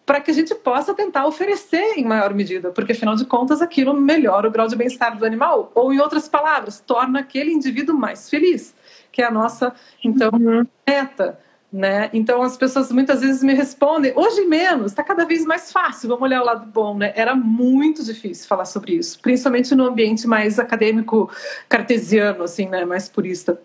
Para 0.05 0.21
que 0.21 0.31
a 0.31 0.35
gente 0.35 0.55
possa 0.55 0.95
tentar 0.95 1.27
oferecer 1.27 1.95
em 1.97 2.05
maior 2.05 2.35
medida, 2.35 2.71
porque 2.71 2.93
afinal 2.93 3.15
de 3.15 3.25
contas 3.25 3.63
aquilo 3.63 3.95
melhora 3.95 4.49
o 4.49 4.51
grau 4.51 4.67
de 4.67 4.77
bem-estar 4.77 5.17
do 5.17 5.25
animal, 5.25 5.71
ou 5.75 5.93
em 5.93 6.01
outras 6.01 6.29
palavras, 6.29 6.81
torna 6.81 7.21
aquele 7.21 7.53
indivíduo 7.53 7.97
mais 7.97 8.29
feliz, 8.29 8.75
que 9.11 9.23
é 9.23 9.27
a 9.27 9.31
nossa, 9.31 9.73
então, 10.03 10.31
uhum. 10.33 10.67
meta. 10.89 11.39
Né? 11.73 12.11
Então 12.13 12.43
as 12.43 12.55
pessoas 12.55 12.93
muitas 12.93 13.23
vezes 13.23 13.43
me 13.43 13.55
respondem, 13.55 14.13
hoje 14.15 14.45
menos, 14.45 14.93
está 14.93 15.03
cada 15.03 15.25
vez 15.25 15.43
mais 15.47 15.73
fácil, 15.73 16.07
vamos 16.07 16.25
olhar 16.25 16.43
o 16.43 16.45
lado 16.45 16.67
bom, 16.67 16.99
né? 16.99 17.15
Era 17.17 17.35
muito 17.35 18.05
difícil 18.05 18.47
falar 18.47 18.67
sobre 18.67 18.93
isso, 18.93 19.19
principalmente 19.23 19.75
no 19.75 19.87
ambiente 19.87 20.27
mais 20.27 20.59
acadêmico 20.59 21.31
cartesiano, 21.71 22.45
assim, 22.45 22.69
né? 22.69 22.85
Mais 22.85 23.09
purista. 23.09 23.59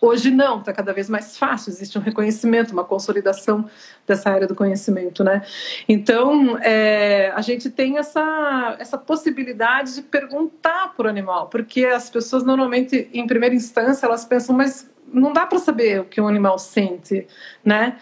Hoje 0.00 0.30
não, 0.30 0.60
está 0.60 0.72
cada 0.72 0.92
vez 0.92 1.08
mais 1.08 1.38
fácil, 1.38 1.70
existe 1.70 1.96
um 1.98 2.00
reconhecimento, 2.00 2.72
uma 2.72 2.84
consolidação 2.84 3.68
dessa 4.06 4.30
área 4.30 4.46
do 4.46 4.54
conhecimento, 4.54 5.24
né? 5.24 5.42
Então, 5.88 6.58
é, 6.58 7.32
a 7.34 7.40
gente 7.40 7.70
tem 7.70 7.98
essa, 7.98 8.76
essa 8.78 8.98
possibilidade 8.98 9.94
de 9.94 10.02
perguntar 10.02 10.94
para 10.96 11.06
o 11.06 11.08
animal, 11.08 11.48
porque 11.48 11.84
as 11.86 12.10
pessoas 12.10 12.44
normalmente, 12.44 13.08
em 13.12 13.26
primeira 13.26 13.54
instância, 13.54 14.06
elas 14.06 14.24
pensam, 14.24 14.54
mas 14.54 14.90
não 15.12 15.32
dá 15.32 15.46
para 15.46 15.58
saber 15.58 16.00
o 16.00 16.04
que 16.04 16.20
um 16.20 16.28
animal 16.28 16.58
sente, 16.58 17.26
né? 17.64 17.98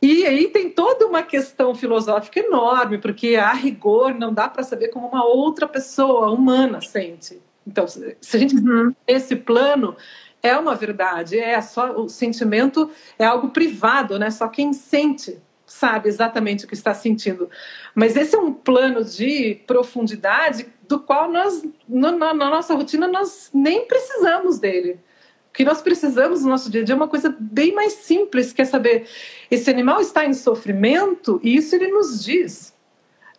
E 0.00 0.26
aí 0.26 0.48
tem 0.48 0.68
toda 0.68 1.06
uma 1.06 1.22
questão 1.22 1.74
filosófica 1.76 2.40
enorme, 2.40 2.98
porque 2.98 3.36
a 3.36 3.52
rigor 3.52 4.12
não 4.12 4.34
dá 4.34 4.48
para 4.48 4.64
saber 4.64 4.88
como 4.88 5.06
uma 5.06 5.24
outra 5.24 5.68
pessoa 5.68 6.28
humana 6.30 6.80
sente. 6.80 7.40
Então, 7.64 7.86
se 7.86 8.16
a 8.34 8.38
gente 8.38 8.56
uhum. 8.56 8.92
esse 9.06 9.36
plano 9.36 9.96
é 10.42 10.56
uma 10.56 10.74
verdade, 10.74 11.38
é 11.38 11.60
só 11.60 11.92
o 11.92 12.08
sentimento 12.08 12.90
é 13.18 13.24
algo 13.24 13.50
privado, 13.50 14.18
né? 14.18 14.30
Só 14.30 14.48
quem 14.48 14.72
sente 14.72 15.40
sabe 15.64 16.08
exatamente 16.08 16.64
o 16.64 16.68
que 16.68 16.74
está 16.74 16.92
sentindo. 16.92 17.48
Mas 17.94 18.16
esse 18.16 18.34
é 18.34 18.38
um 18.38 18.52
plano 18.52 19.02
de 19.04 19.60
profundidade 19.66 20.66
do 20.86 20.98
qual 20.98 21.30
nós, 21.30 21.62
no, 21.88 22.10
na, 22.12 22.34
nossa 22.34 22.74
rotina, 22.74 23.08
nós 23.08 23.50
nem 23.54 23.86
precisamos 23.86 24.58
dele. 24.58 25.00
O 25.48 25.52
que 25.52 25.64
nós 25.64 25.80
precisamos 25.80 26.42
no 26.42 26.50
nosso 26.50 26.70
dia 26.70 26.82
a 26.82 26.84
dia 26.84 26.94
é 26.94 26.96
uma 26.96 27.08
coisa 27.08 27.34
bem 27.38 27.74
mais 27.74 27.94
simples, 27.94 28.52
que 28.52 28.60
é 28.60 28.64
saber 28.64 29.06
esse 29.50 29.70
animal 29.70 30.00
está 30.00 30.26
em 30.26 30.34
sofrimento 30.34 31.40
e 31.42 31.56
isso 31.56 31.74
ele 31.74 31.88
nos 31.88 32.22
diz. 32.22 32.71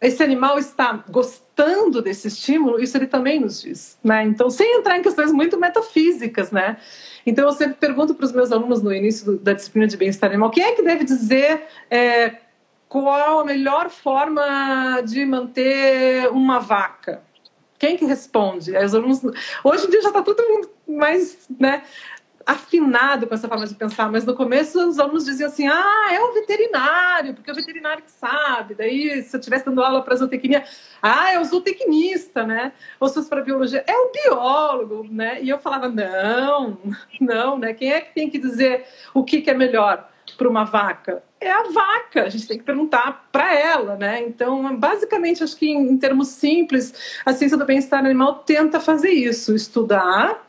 Esse 0.03 0.21
animal 0.21 0.59
está 0.59 1.01
gostando 1.09 2.01
desse 2.01 2.27
estímulo, 2.27 2.81
isso 2.81 2.97
ele 2.97 3.07
também 3.07 3.39
nos 3.39 3.61
diz, 3.61 3.97
né? 4.03 4.23
Então, 4.23 4.49
sem 4.49 4.77
entrar 4.77 4.97
em 4.97 5.01
questões 5.01 5.31
muito 5.31 5.57
metafísicas, 5.57 6.51
né? 6.51 6.75
Então, 7.25 7.45
eu 7.45 7.53
sempre 7.53 7.75
pergunto 7.75 8.13
para 8.13 8.25
os 8.25 8.33
meus 8.33 8.51
alunos 8.51 8.83
no 8.83 8.93
início 8.93 9.25
do, 9.25 9.37
da 9.37 9.53
disciplina 9.53 9.87
de 9.87 9.95
bem-estar 9.95 10.29
animal, 10.29 10.49
quem 10.49 10.63
é 10.63 10.73
que 10.73 10.83
deve 10.83 11.05
dizer 11.05 11.63
é, 11.89 12.35
qual 12.89 13.39
a 13.39 13.45
melhor 13.45 13.89
forma 13.89 15.01
de 15.05 15.25
manter 15.25 16.29
uma 16.31 16.59
vaca? 16.59 17.23
Quem 17.79 17.95
que 17.95 18.03
responde? 18.03 18.75
Os 18.77 18.93
alunos, 18.93 19.21
hoje 19.63 19.87
em 19.87 19.89
dia 19.89 20.01
já 20.01 20.09
está 20.09 20.21
todo 20.21 20.43
mundo 20.47 20.69
mais 20.87 21.47
né, 21.59 21.83
afinado 22.45 23.27
com 23.27 23.33
essa 23.33 23.47
forma 23.47 23.65
de 23.65 23.75
pensar, 23.75 24.11
mas 24.11 24.25
no 24.25 24.35
começo 24.35 24.87
os 24.87 24.99
alunos 24.99 25.25
diziam 25.25 25.49
assim: 25.49 25.67
ah, 25.67 26.07
é 26.11 26.19
o 26.19 26.33
veterinário, 26.33 27.33
porque 27.33 27.49
é 27.49 27.53
o 27.53 27.55
veterinário 27.55 28.03
que 28.03 28.11
sabe. 28.11 28.75
Daí, 28.75 29.21
se 29.23 29.35
eu 29.35 29.39
estivesse 29.39 29.65
dando 29.65 29.83
aula 29.83 30.01
para 30.01 30.15
zootecnia, 30.15 30.63
ah, 31.01 31.33
é 31.33 31.39
o 31.39 31.43
zootecnista, 31.43 32.43
né? 32.43 32.73
Ou 32.99 33.07
se 33.07 33.15
fosse 33.15 33.29
para 33.29 33.41
biologia, 33.41 33.83
é 33.87 33.95
o 33.95 34.11
biólogo, 34.11 35.07
né? 35.09 35.41
E 35.41 35.49
eu 35.49 35.59
falava: 35.59 35.89
não, 35.89 36.77
não, 37.19 37.57
né? 37.57 37.73
Quem 37.73 37.91
é 37.91 38.01
que 38.01 38.13
tem 38.13 38.29
que 38.29 38.37
dizer 38.37 38.85
o 39.13 39.23
que, 39.23 39.41
que 39.41 39.49
é 39.49 39.53
melhor 39.53 40.09
para 40.37 40.49
uma 40.49 40.63
vaca? 40.63 41.23
é 41.43 41.51
a 41.51 41.63
vaca, 41.63 42.23
a 42.23 42.29
gente 42.29 42.47
tem 42.47 42.57
que 42.57 42.63
perguntar 42.63 43.27
para 43.31 43.53
ela, 43.53 43.95
né? 43.95 44.21
Então, 44.21 44.75
basicamente, 44.77 45.43
acho 45.43 45.55
que 45.57 45.69
em, 45.69 45.97
termos 45.97 46.29
simples, 46.29 47.21
a 47.25 47.33
ciência 47.33 47.57
do 47.57 47.65
bem-estar 47.65 47.99
animal 47.99 48.35
tenta 48.35 48.79
fazer 48.79 49.11
isso, 49.11 49.53
estudar 49.53 50.41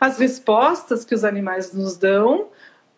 as 0.00 0.18
respostas 0.18 1.04
que 1.04 1.14
os 1.14 1.24
animais 1.24 1.74
nos 1.74 1.98
dão 1.98 2.48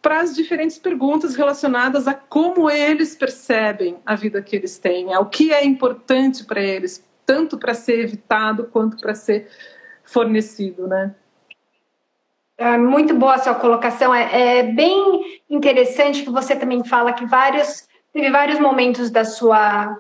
para 0.01 0.21
as 0.21 0.35
diferentes 0.35 0.79
perguntas 0.79 1.35
relacionadas 1.35 2.07
a 2.07 2.15
como 2.15 2.71
eles 2.71 3.17
percebem 3.17 3.99
a 4.07 4.15
vida 4.15 4.41
que 4.41 4.55
eles 4.55 4.79
têm, 4.79 5.13
ao 5.13 5.27
que 5.27 5.53
é 5.53 5.65
importante 5.65 6.45
para 6.45 6.61
eles, 6.61 7.05
tanto 7.27 7.59
para 7.59 7.75
ser 7.75 8.01
evitado 8.01 8.65
quanto 8.73 8.97
para 8.97 9.15
ser 9.15 9.49
fornecido, 10.03 10.87
né? 10.87 11.15
É 12.59 12.77
muito 12.77 13.15
boa 13.15 13.35
a 13.35 13.39
sua 13.39 13.55
colocação. 13.55 14.15
É, 14.15 14.59
é, 14.59 14.63
bem 14.63 15.41
interessante 15.51 16.23
que 16.23 16.31
você 16.31 16.55
também 16.55 16.85
fala 16.85 17.13
que 17.13 17.27
vários 17.27 17.89
teve 18.13 18.31
vários 18.31 18.61
momentos 18.61 19.11
da 19.11 19.25
sua 19.25 19.99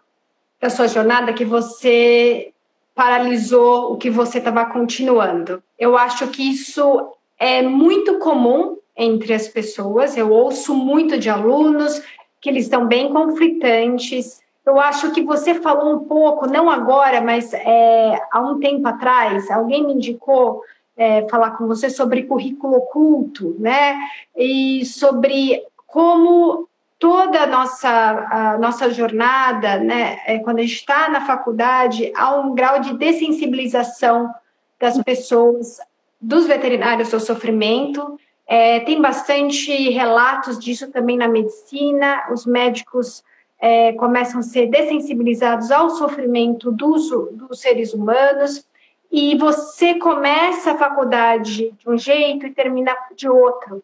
da 0.60 0.70
sua 0.70 0.86
jornada 0.86 1.32
que 1.32 1.44
você 1.44 2.51
paralisou 2.94 3.92
o 3.92 3.96
que 3.96 4.10
você 4.10 4.38
estava 4.38 4.66
continuando. 4.66 5.62
Eu 5.78 5.96
acho 5.96 6.28
que 6.28 6.42
isso 6.50 7.12
é 7.38 7.62
muito 7.62 8.18
comum 8.18 8.78
entre 8.96 9.32
as 9.32 9.48
pessoas. 9.48 10.16
Eu 10.16 10.30
ouço 10.30 10.74
muito 10.74 11.18
de 11.18 11.30
alunos 11.30 12.02
que 12.40 12.48
eles 12.48 12.64
estão 12.64 12.86
bem 12.86 13.12
conflitantes. 13.12 14.42
Eu 14.64 14.78
acho 14.78 15.10
que 15.12 15.22
você 15.22 15.54
falou 15.54 15.94
um 15.94 16.04
pouco, 16.04 16.46
não 16.46 16.70
agora, 16.70 17.20
mas 17.20 17.52
é, 17.54 18.20
há 18.30 18.40
um 18.40 18.60
tempo 18.60 18.86
atrás, 18.86 19.50
alguém 19.50 19.84
me 19.84 19.94
indicou 19.94 20.62
é, 20.96 21.26
falar 21.28 21.52
com 21.52 21.66
você 21.66 21.88
sobre 21.88 22.24
currículo 22.24 22.76
oculto, 22.76 23.56
né? 23.58 23.98
E 24.36 24.84
sobre 24.84 25.62
como 25.86 26.68
toda 27.02 27.42
a 27.42 27.46
nossa, 27.48 27.90
a 27.90 28.58
nossa 28.58 28.88
jornada, 28.88 29.76
né? 29.76 30.20
É, 30.24 30.38
quando 30.38 30.60
a 30.60 30.62
gente 30.62 30.76
está 30.76 31.08
na 31.08 31.26
faculdade, 31.26 32.12
há 32.14 32.32
um 32.36 32.54
grau 32.54 32.78
de 32.78 32.96
dessensibilização 32.96 34.32
das 34.78 34.96
pessoas, 35.02 35.80
dos 36.20 36.46
veterinários 36.46 37.12
ao 37.12 37.18
sofrimento. 37.18 38.16
É, 38.46 38.78
tem 38.80 39.02
bastante 39.02 39.90
relatos 39.90 40.60
disso 40.60 40.92
também 40.92 41.16
na 41.16 41.26
medicina. 41.26 42.22
Os 42.30 42.46
médicos 42.46 43.24
é, 43.58 43.92
começam 43.94 44.38
a 44.38 44.44
ser 44.44 44.68
dessensibilizados 44.68 45.72
ao 45.72 45.90
sofrimento 45.90 46.70
dos, 46.70 47.10
dos 47.32 47.60
seres 47.60 47.92
humanos 47.92 48.64
e 49.10 49.36
você 49.36 49.96
começa 49.96 50.70
a 50.70 50.78
faculdade 50.78 51.72
de 51.72 51.90
um 51.90 51.98
jeito 51.98 52.46
e 52.46 52.52
termina 52.52 52.96
de 53.16 53.28
outro. 53.28 53.82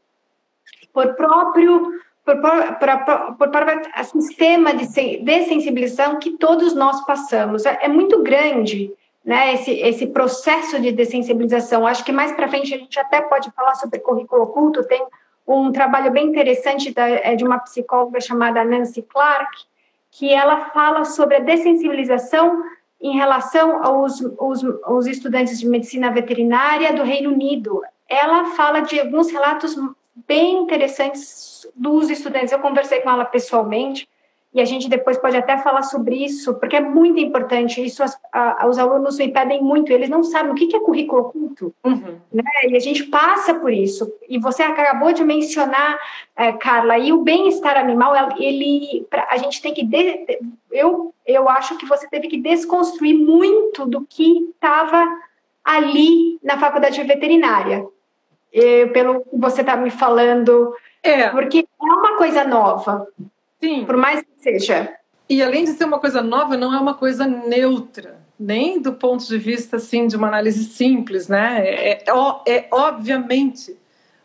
Por 0.92 1.14
próprio 1.14 1.98
por, 2.37 2.78
por, 2.78 3.37
por, 3.37 3.49
por 3.50 4.04
sistema 4.04 4.75
de 4.75 4.87
dessensibilização 5.23 6.18
que 6.18 6.32
todos 6.32 6.75
nós 6.75 7.04
passamos. 7.04 7.64
É, 7.64 7.78
é 7.82 7.88
muito 7.88 8.23
grande 8.23 8.92
né, 9.25 9.54
esse, 9.54 9.73
esse 9.73 10.06
processo 10.06 10.80
de 10.80 10.92
dessensibilização. 10.92 11.87
Acho 11.87 12.04
que 12.04 12.12
mais 12.12 12.32
para 12.32 12.49
frente 12.49 12.75
a 12.75 12.78
gente 12.78 12.99
até 12.99 13.20
pode 13.20 13.50
falar 13.52 13.75
sobre 13.75 13.99
currículo 13.99 14.42
oculto. 14.42 14.85
Tem 14.85 15.04
um 15.47 15.73
trabalho 15.73 16.11
bem 16.11 16.26
interessante 16.26 16.92
da, 16.92 17.08
é, 17.08 17.35
de 17.35 17.44
uma 17.44 17.58
psicóloga 17.58 18.20
chamada 18.20 18.64
Nancy 18.64 19.02
Clark, 19.02 19.50
que 20.11 20.32
ela 20.32 20.70
fala 20.70 21.04
sobre 21.04 21.37
a 21.37 21.40
dessensibilização 21.40 22.62
em 23.00 23.16
relação 23.16 23.85
aos, 23.85 24.25
aos, 24.38 24.64
aos 24.82 25.06
estudantes 25.06 25.58
de 25.61 25.68
medicina 25.68 26.11
veterinária 26.11 26.92
do 26.92 27.02
Reino 27.02 27.30
Unido. 27.30 27.82
Ela 28.08 28.47
fala 28.56 28.80
de 28.80 28.99
alguns 28.99 29.30
relatos 29.30 29.76
bem 30.26 30.62
interessantes 30.62 31.66
dos 31.75 32.10
estudantes. 32.10 32.52
Eu 32.52 32.58
conversei 32.58 33.00
com 33.00 33.10
ela 33.10 33.25
pessoalmente 33.25 34.08
e 34.52 34.60
a 34.60 34.64
gente 34.64 34.88
depois 34.88 35.18
pode 35.18 35.37
até 35.37 35.58
falar 35.58 35.82
sobre 35.82 36.16
isso, 36.16 36.54
porque 36.54 36.76
é 36.76 36.80
muito 36.80 37.20
importante. 37.20 37.84
Isso 37.84 38.02
as, 38.02 38.18
a, 38.32 38.66
os 38.66 38.78
alunos 38.78 39.18
me 39.18 39.28
pedem 39.28 39.62
muito, 39.62 39.92
eles 39.92 40.08
não 40.08 40.25
sabem 40.25 40.52
o 40.52 40.54
que 40.54 40.75
é 40.75 40.80
currículo 40.80 41.22
oculto, 41.22 41.75
uhum. 41.84 42.18
né? 42.32 42.42
E 42.66 42.75
a 42.75 42.80
gente 42.80 43.04
passa 43.04 43.54
por 43.54 43.72
isso. 43.72 44.10
E 44.26 44.38
você 44.38 44.62
acabou 44.62 45.12
de 45.12 45.22
mencionar, 45.22 45.98
é, 46.34 46.52
Carla, 46.52 46.98
e 46.98 47.12
o 47.12 47.22
bem-estar 47.22 47.76
animal, 47.76 48.14
ele, 48.38 49.06
a 49.28 49.37
gente 49.37 49.60
tem 49.60 49.75
que. 49.75 49.84
De, 49.84 50.40
eu, 50.72 51.14
eu 51.26 51.48
acho 51.48 51.76
que 51.76 51.87
você 51.87 52.08
teve 52.08 52.28
que 52.28 52.38
desconstruir 52.38 53.14
muito 53.14 53.84
do 53.84 54.06
que 54.06 54.48
estava 54.50 55.06
ali 55.62 56.38
na 56.42 56.58
faculdade 56.58 57.02
veterinária. 57.02 57.87
Pelo 58.93 59.21
que 59.21 59.37
você 59.37 59.61
está 59.61 59.76
me 59.76 59.90
falando, 59.90 60.75
É. 61.02 61.28
Porque 61.28 61.59
é 61.61 61.85
uma 61.85 62.17
coisa 62.17 62.45
nova. 62.45 63.07
Sim. 63.61 63.85
Por 63.85 63.97
mais 63.97 64.21
que 64.21 64.28
seja. 64.37 64.95
E 65.28 65.43
além 65.43 65.64
de 65.64 65.73
ser 65.73 65.85
uma 65.85 65.99
coisa 65.99 66.23
nova, 66.23 66.57
não 66.57 66.75
é 66.75 66.78
uma 66.78 66.95
coisa 66.95 67.26
neutra, 67.26 68.19
nem 68.38 68.81
do 68.81 68.95
ponto 68.95 69.26
de 69.26 69.37
vista 69.37 69.76
assim 69.76 70.07
de 70.07 70.17
uma 70.17 70.28
análise 70.28 70.64
simples, 70.64 71.28
né? 71.28 71.62
É, 71.67 71.93
é, 71.93 72.05
é 72.47 72.69
obviamente 72.71 73.76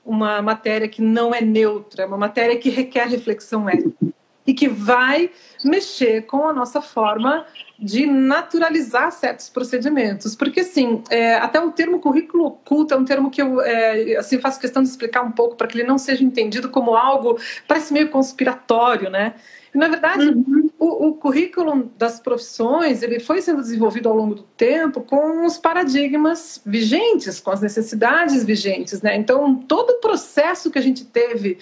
uma 0.06 0.42
matéria 0.42 0.88
que 0.88 1.02
não 1.02 1.34
é 1.34 1.42
neutra, 1.42 2.04
é 2.04 2.06
uma 2.06 2.18
matéria 2.18 2.58
que 2.58 2.70
requer 2.70 3.08
reflexão 3.08 3.70
ética 3.70 4.14
e 4.46 4.54
que 4.54 4.68
vai 4.68 5.30
mexer 5.64 6.24
com 6.24 6.48
a 6.48 6.54
nossa 6.54 6.82
forma 6.82 7.46
de 7.80 8.06
naturalizar 8.06 9.12
certos 9.12 9.50
procedimentos. 9.50 10.36
Porque, 10.36 10.62
assim, 10.62 11.02
é, 11.10 11.36
até 11.36 11.60
o 11.60 11.72
termo 11.72 12.00
currículo 12.00 12.46
oculto 12.46 12.94
é 12.94 12.98
um 12.98 13.06
termo 13.06 13.32
que 13.32 13.42
eu 13.42 13.62
é, 13.62 14.18
assim, 14.18 14.40
faço 14.40 14.60
questão 14.60 14.84
de 14.84 14.90
explicar 14.90 15.22
um 15.22 15.32
pouco 15.32 15.56
para 15.56 15.68
que 15.68 15.78
ele 15.78 15.88
não 15.88 15.98
seja 15.98 16.24
entendido 16.24 16.70
como 16.70 16.96
algo, 16.96 17.40
parece 17.68 17.94
meio 17.94 18.10
conspiratório, 18.10 19.10
né? 19.10 19.36
Na 19.74 19.88
verdade, 19.88 20.30
uhum. 20.30 20.70
o, 20.78 21.08
o, 21.08 21.14
currículo 21.16 21.92
das 21.98 22.20
profissões 22.20 23.02
ele 23.02 23.20
foi 23.20 23.42
sendo 23.42 23.60
desenvolvido 23.60 24.08
ao 24.08 24.16
longo 24.16 24.36
do 24.36 24.44
tempo 24.44 25.02
com 25.02 25.48
os 25.48 25.58
paradigmas 25.58 26.62
vigentes, 26.64 27.40
com 27.40 27.50
as 27.50 27.60
necessidades 27.60 28.44
vigentes, 28.44 29.02
né? 29.02 29.16
Então, 29.16 29.56
todo 29.56 29.90
o 29.92 30.00
processo 30.00 30.70
que 30.70 30.78
a 30.78 30.82
gente 30.82 31.04
teve 31.06 31.58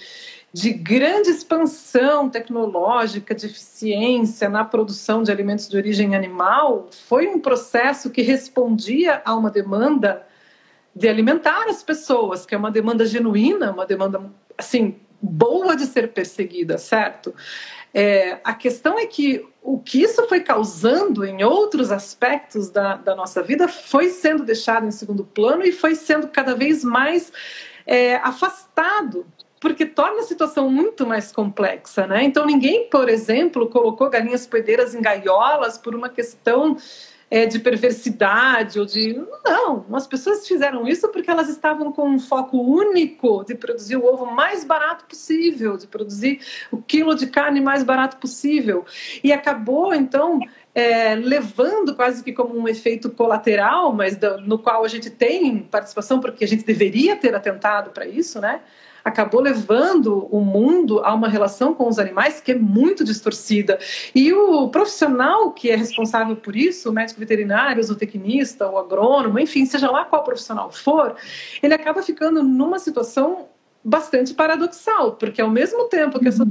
de 0.53 0.73
grande 0.73 1.29
expansão 1.29 2.29
tecnológica, 2.29 3.33
de 3.33 3.45
eficiência 3.45 4.49
na 4.49 4.65
produção 4.65 5.23
de 5.23 5.31
alimentos 5.31 5.69
de 5.69 5.77
origem 5.77 6.13
animal, 6.13 6.89
foi 7.07 7.27
um 7.27 7.39
processo 7.39 8.09
que 8.09 8.21
respondia 8.21 9.21
a 9.23 9.33
uma 9.33 9.49
demanda 9.49 10.27
de 10.93 11.07
alimentar 11.07 11.69
as 11.69 11.81
pessoas, 11.81 12.45
que 12.45 12.53
é 12.53 12.57
uma 12.57 12.69
demanda 12.69 13.05
genuína, 13.05 13.71
uma 13.71 13.85
demanda 13.85 14.29
assim 14.57 14.99
boa 15.21 15.75
de 15.75 15.85
ser 15.85 16.11
perseguida, 16.11 16.77
certo? 16.77 17.33
É, 17.93 18.39
a 18.43 18.53
questão 18.53 18.99
é 18.99 19.05
que 19.05 19.45
o 19.61 19.79
que 19.79 20.01
isso 20.01 20.27
foi 20.27 20.41
causando 20.41 21.23
em 21.23 21.43
outros 21.43 21.91
aspectos 21.91 22.69
da, 22.69 22.95
da 22.95 23.15
nossa 23.15 23.41
vida 23.41 23.67
foi 23.67 24.09
sendo 24.09 24.43
deixado 24.43 24.85
em 24.85 24.91
segundo 24.91 25.23
plano 25.23 25.63
e 25.63 25.71
foi 25.71 25.95
sendo 25.95 26.27
cada 26.27 26.55
vez 26.55 26.83
mais 26.83 27.31
é, 27.85 28.15
afastado 28.17 29.25
porque 29.61 29.85
torna 29.85 30.21
a 30.21 30.23
situação 30.23 30.69
muito 30.71 31.05
mais 31.05 31.31
complexa, 31.31 32.07
né? 32.07 32.23
Então 32.23 32.45
ninguém, 32.47 32.89
por 32.89 33.07
exemplo, 33.07 33.69
colocou 33.69 34.09
galinhas 34.09 34.47
poedeiras 34.47 34.95
em 34.95 35.01
gaiolas 35.01 35.77
por 35.77 35.93
uma 35.93 36.09
questão 36.09 36.75
é, 37.29 37.45
de 37.45 37.59
perversidade 37.59 38.79
ou 38.79 38.85
de 38.87 39.23
não, 39.45 39.85
as 39.93 40.07
pessoas 40.07 40.47
fizeram 40.47 40.85
isso 40.87 41.07
porque 41.09 41.29
elas 41.29 41.47
estavam 41.47 41.91
com 41.91 42.09
um 42.09 42.19
foco 42.19 42.57
único 42.57 43.45
de 43.45 43.53
produzir 43.53 43.97
o 43.97 44.05
ovo 44.05 44.25
mais 44.25 44.65
barato 44.65 45.05
possível, 45.05 45.77
de 45.77 45.85
produzir 45.85 46.41
o 46.71 46.81
quilo 46.81 47.15
de 47.15 47.27
carne 47.27 47.61
mais 47.61 47.83
barato 47.83 48.17
possível 48.17 48.83
e 49.23 49.31
acabou 49.31 49.93
então 49.93 50.39
é, 50.73 51.13
levando 51.13 51.95
quase 51.95 52.23
que 52.23 52.33
como 52.33 52.57
um 52.57 52.67
efeito 52.67 53.11
colateral, 53.11 53.93
mas 53.93 54.17
do, 54.17 54.41
no 54.41 54.57
qual 54.57 54.83
a 54.83 54.87
gente 54.87 55.11
tem 55.11 55.59
participação 55.59 56.19
porque 56.19 56.43
a 56.43 56.47
gente 56.47 56.65
deveria 56.65 57.15
ter 57.15 57.35
atentado 57.35 57.91
para 57.91 58.07
isso, 58.07 58.41
né? 58.41 58.59
Acabou 59.03 59.41
levando 59.41 60.27
o 60.31 60.41
mundo 60.41 60.99
a 61.03 61.13
uma 61.13 61.27
relação 61.27 61.73
com 61.73 61.87
os 61.87 61.99
animais 61.99 62.41
que 62.41 62.51
é 62.51 62.55
muito 62.55 63.03
distorcida. 63.03 63.79
E 64.13 64.33
o 64.33 64.69
profissional 64.69 65.51
que 65.51 65.69
é 65.69 65.75
responsável 65.75 66.35
por 66.35 66.55
isso, 66.55 66.89
o 66.89 66.93
médico 66.93 67.19
veterinário, 67.19 67.79
o 67.79 67.83
zootecnista, 67.83 68.69
o 68.69 68.77
agrônomo, 68.77 69.39
enfim, 69.39 69.65
seja 69.65 69.89
lá 69.89 70.05
qual 70.05 70.23
profissional 70.23 70.71
for, 70.71 71.15
ele 71.61 71.73
acaba 71.73 72.01
ficando 72.01 72.43
numa 72.43 72.79
situação 72.79 73.47
bastante 73.83 74.33
paradoxal, 74.33 75.13
porque 75.13 75.41
ao 75.41 75.49
mesmo 75.49 75.85
tempo 75.85 76.19
que 76.19 76.27
essa 76.27 76.47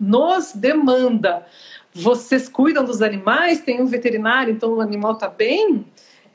nos 0.00 0.52
demanda, 0.52 1.46
vocês 1.92 2.48
cuidam 2.48 2.84
dos 2.84 3.02
animais, 3.02 3.60
tem 3.60 3.80
um 3.80 3.86
veterinário, 3.86 4.52
então 4.52 4.74
o 4.74 4.80
animal 4.80 5.12
está 5.12 5.28
bem, 5.28 5.84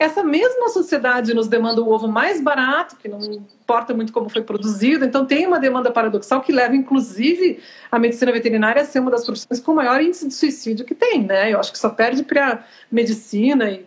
essa 0.02 0.22
mesma 0.22 0.68
sociedade 0.68 1.32
nos 1.32 1.48
demanda 1.48 1.80
o 1.80 1.90
ovo 1.90 2.08
mais 2.08 2.40
barato, 2.40 2.96
que 2.96 3.08
não 3.08 3.20
importa 3.20 3.94
muito 3.94 4.12
como 4.12 4.28
foi 4.28 4.42
produzido, 4.42 5.04
então 5.04 5.24
tem 5.24 5.46
uma 5.46 5.58
demanda 5.58 5.90
paradoxal 5.90 6.40
que 6.40 6.52
leva, 6.52 6.74
inclusive, 6.74 7.60
a 7.90 7.98
medicina 7.98 8.32
veterinária 8.32 8.82
a 8.82 8.84
ser 8.84 9.00
uma 9.00 9.10
das 9.10 9.24
profissões 9.24 9.60
com 9.60 9.74
maior 9.74 10.00
índice 10.02 10.26
de 10.26 10.34
suicídio 10.34 10.84
que 10.84 10.94
tem, 10.94 11.24
né? 11.24 11.52
Eu 11.52 11.60
acho 11.60 11.72
que 11.72 11.78
só 11.78 11.88
perde 11.88 12.22
para 12.22 12.52
a 12.52 12.58
medicina. 12.90 13.70
E... 13.70 13.86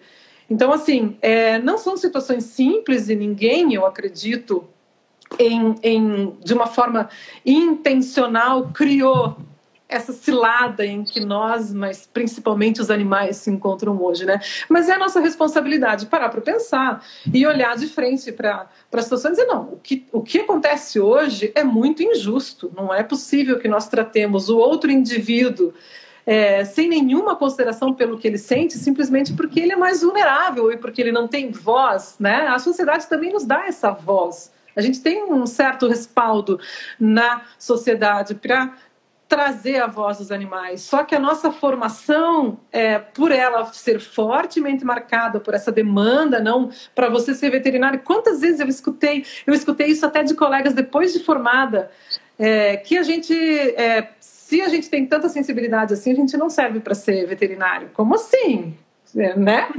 Então, 0.49 0.71
assim, 0.71 1.17
é, 1.21 1.60
não 1.60 1.78
são 1.78 1.97
situações 1.97 2.45
simples 2.45 3.10
e 3.10 3.15
ninguém, 3.15 3.73
eu 3.73 3.86
acredito, 3.86 4.65
em, 5.38 5.75
em, 5.84 6.38
de 6.43 6.54
uma 6.54 6.67
forma 6.67 7.10
intencional, 7.45 8.69
criou 8.73 9.38
essa 9.88 10.12
cilada 10.12 10.86
em 10.86 11.04
que 11.04 11.19
nós, 11.19 11.71
mas 11.71 12.10
principalmente 12.12 12.82
os 12.82 12.89
animais, 12.89 13.38
se 13.38 13.52
encontram 13.52 14.02
hoje, 14.02 14.26
né? 14.26 14.39
Mas 14.67 14.89
é 14.89 14.93
a 14.93 14.98
nossa 14.98 15.19
responsabilidade 15.19 16.08
parar 16.08 16.30
para 16.30 16.41
pensar 16.41 17.06
e 17.32 17.45
olhar 17.45 17.76
de 17.78 17.88
frente 17.88 18.32
para 18.32 18.67
a 18.91 19.02
situação 19.02 19.32
e 19.32 19.36
dizer: 19.36 19.45
não, 19.45 19.74
o 19.74 19.78
que, 19.78 20.08
o 20.12 20.21
que 20.21 20.39
acontece 20.39 21.00
hoje 21.00 21.52
é 21.54 21.63
muito 21.63 22.02
injusto. 22.02 22.71
Não 22.76 22.93
é 22.93 23.04
possível 23.04 23.60
que 23.60 23.67
nós 23.67 23.88
tratemos 23.88 24.50
o 24.50 24.58
outro 24.58 24.91
indivíduo. 24.91 25.74
É, 26.28 26.65
sem 26.65 26.89
nenhuma 26.89 27.36
consideração 27.36 27.93
pelo 27.93 28.17
que 28.17 28.28
ele 28.28 28.39
sente, 28.39 28.80
simplesmente 28.80 29.32
porque 29.34 29.60
ele 29.60 29.74
é 29.74 29.76
mais 29.76 30.02
vulnerável 30.02 30.71
e 30.71 30.78
porque 30.78 31.00
ele 31.00 31.12
não 31.12 31.28
tem 31.28 31.52
voz, 31.52 32.15
né? 32.19 32.48
A 32.48 32.58
sociedade 32.58 33.06
também 33.06 33.32
nos 33.32 33.45
dá 33.45 33.67
essa 33.67 33.91
voz. 33.91 34.52
A 34.76 34.82
gente 34.82 35.02
tem 35.02 35.24
um 35.24 35.45
certo 35.45 35.88
respaldo 35.88 36.60
na 37.00 37.43
sociedade 37.58 38.36
para 38.36 38.74
trazer 39.27 39.77
a 39.81 39.88
voz 39.88 40.19
dos 40.19 40.31
animais. 40.31 40.81
Só 40.81 41.03
que 41.03 41.15
a 41.15 41.19
nossa 41.19 41.51
formação, 41.51 42.59
é, 42.71 42.99
por 42.99 43.31
ela 43.31 43.65
ser 43.73 43.99
fortemente 43.99 44.85
marcada 44.85 45.39
por 45.39 45.53
essa 45.53 45.71
demanda, 45.71 46.39
não 46.39 46.69
para 46.93 47.09
você 47.09 47.33
ser 47.33 47.49
veterinário. 47.49 47.99
Quantas 47.99 48.41
vezes 48.41 48.59
eu 48.59 48.67
escutei, 48.67 49.25
eu 49.45 49.53
escutei 49.53 49.88
isso 49.88 50.05
até 50.05 50.23
de 50.23 50.35
colegas 50.35 50.73
depois 50.73 51.13
de 51.13 51.23
formada, 51.23 51.89
é, 52.38 52.77
que 52.77 52.97
a 52.97 53.03
gente, 53.03 53.33
é, 53.33 54.09
se 54.19 54.61
a 54.61 54.69
gente 54.69 54.89
tem 54.89 55.05
tanta 55.05 55.27
sensibilidade 55.29 55.93
assim, 55.93 56.11
a 56.11 56.15
gente 56.15 56.38
não 56.38 56.49
serve 56.49 56.79
para 56.79 56.93
ser 56.93 57.25
veterinário. 57.25 57.89
Como 57.93 58.15
assim? 58.15 58.75
É, 59.15 59.35
né? 59.38 59.69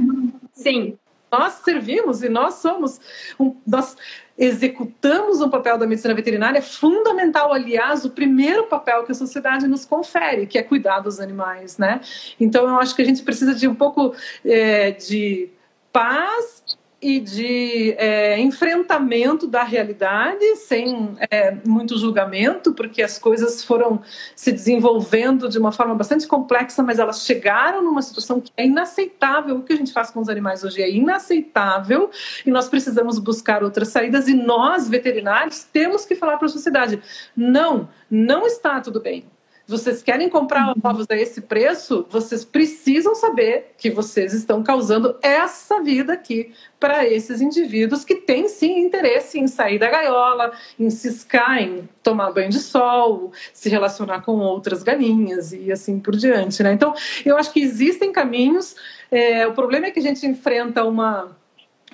Sim. 0.51 0.97
Nós 1.37 1.53
servimos 1.55 2.23
e 2.23 2.29
nós 2.29 2.55
somos, 2.55 2.99
um, 3.39 3.55
nós 3.65 3.95
executamos 4.37 5.41
o 5.41 5.49
papel 5.49 5.77
da 5.77 5.85
medicina 5.85 6.13
veterinária, 6.13 6.59
é 6.59 6.61
fundamental, 6.61 7.53
aliás, 7.53 8.05
o 8.05 8.09
primeiro 8.09 8.65
papel 8.65 9.03
que 9.03 9.11
a 9.11 9.15
sociedade 9.15 9.67
nos 9.67 9.85
confere, 9.85 10.47
que 10.47 10.57
é 10.57 10.63
cuidar 10.63 10.99
dos 10.99 11.19
animais, 11.19 11.77
né? 11.77 12.01
Então, 12.39 12.67
eu 12.67 12.79
acho 12.79 12.95
que 12.95 13.01
a 13.01 13.05
gente 13.05 13.23
precisa 13.23 13.53
de 13.53 13.67
um 13.67 13.75
pouco 13.75 14.15
é, 14.45 14.91
de 14.91 15.49
paz 15.91 16.63
e 16.99 17.19
de 17.19 17.93
é, 17.97 18.39
enfrentamento 18.39 19.45
da 19.45 19.63
realidade, 19.63 20.55
sem 20.55 21.15
é, 21.29 21.55
muito 21.65 21.97
julgamento, 21.97 22.73
porque 22.73 23.03
as 23.03 23.19
coisas 23.19 23.63
foram 23.63 24.01
se 24.35 24.51
desenvolvendo 24.51 25.47
de 25.47 25.59
uma 25.59 25.71
forma 25.71 25.93
bastante 25.93 26.27
complexa, 26.27 26.81
mas 26.81 26.97
elas 26.97 27.23
chegaram 27.23 27.83
numa 27.83 28.01
situação 28.01 28.41
que 28.41 28.51
é 28.57 28.65
inaceitável. 28.65 29.57
O 29.57 29.63
que 29.63 29.73
a 29.73 29.75
gente 29.77 29.93
faz 29.93 30.09
com 30.09 30.19
os 30.19 30.29
animais 30.29 30.63
hoje 30.63 30.81
é 30.81 30.89
inaceitável 30.89 32.09
e 32.45 32.49
nós 32.49 32.67
precisamos 32.67 33.19
buscar 33.19 33.63
outras 33.63 33.89
saídas. 33.89 34.27
E 34.27 34.33
nós, 34.33 34.89
veterinários, 34.89 35.63
temos 35.63 36.03
que 36.03 36.15
falar 36.15 36.37
para 36.37 36.47
a 36.47 36.49
sociedade: 36.49 36.99
não, 37.35 37.87
não 38.09 38.47
está 38.47 38.81
tudo 38.81 38.99
bem 38.99 39.23
vocês 39.67 40.01
querem 40.01 40.29
comprar 40.29 40.69
uhum. 40.69 40.75
ovos 40.81 41.05
a 41.09 41.15
esse 41.15 41.41
preço, 41.41 42.05
vocês 42.09 42.45
precisam 42.45 43.13
saber 43.13 43.73
que 43.77 43.91
vocês 43.91 44.33
estão 44.33 44.63
causando 44.63 45.17
essa 45.21 45.81
vida 45.83 46.13
aqui 46.13 46.53
para 46.79 47.05
esses 47.05 47.41
indivíduos 47.41 48.05
que 48.05 48.15
têm 48.15 48.47
sim 48.47 48.79
interesse 48.79 49.37
em 49.37 49.47
sair 49.47 49.77
da 49.77 49.89
gaiola, 49.89 50.53
em 50.79 50.89
ciscar, 50.89 51.61
em 51.61 51.87
tomar 52.01 52.31
banho 52.31 52.49
de 52.49 52.59
sol, 52.59 53.31
se 53.51 53.67
relacionar 53.69 54.21
com 54.21 54.37
outras 54.37 54.83
galinhas 54.83 55.51
e 55.51 55.71
assim 55.71 55.99
por 55.99 56.15
diante. 56.15 56.63
Né? 56.63 56.71
Então, 56.71 56.93
eu 57.25 57.35
acho 57.35 57.51
que 57.51 57.59
existem 57.59 58.11
caminhos. 58.11 58.75
É, 59.11 59.45
o 59.45 59.53
problema 59.53 59.87
é 59.87 59.91
que 59.91 59.99
a 59.99 60.03
gente 60.03 60.25
enfrenta 60.25 60.83
uma 60.85 61.36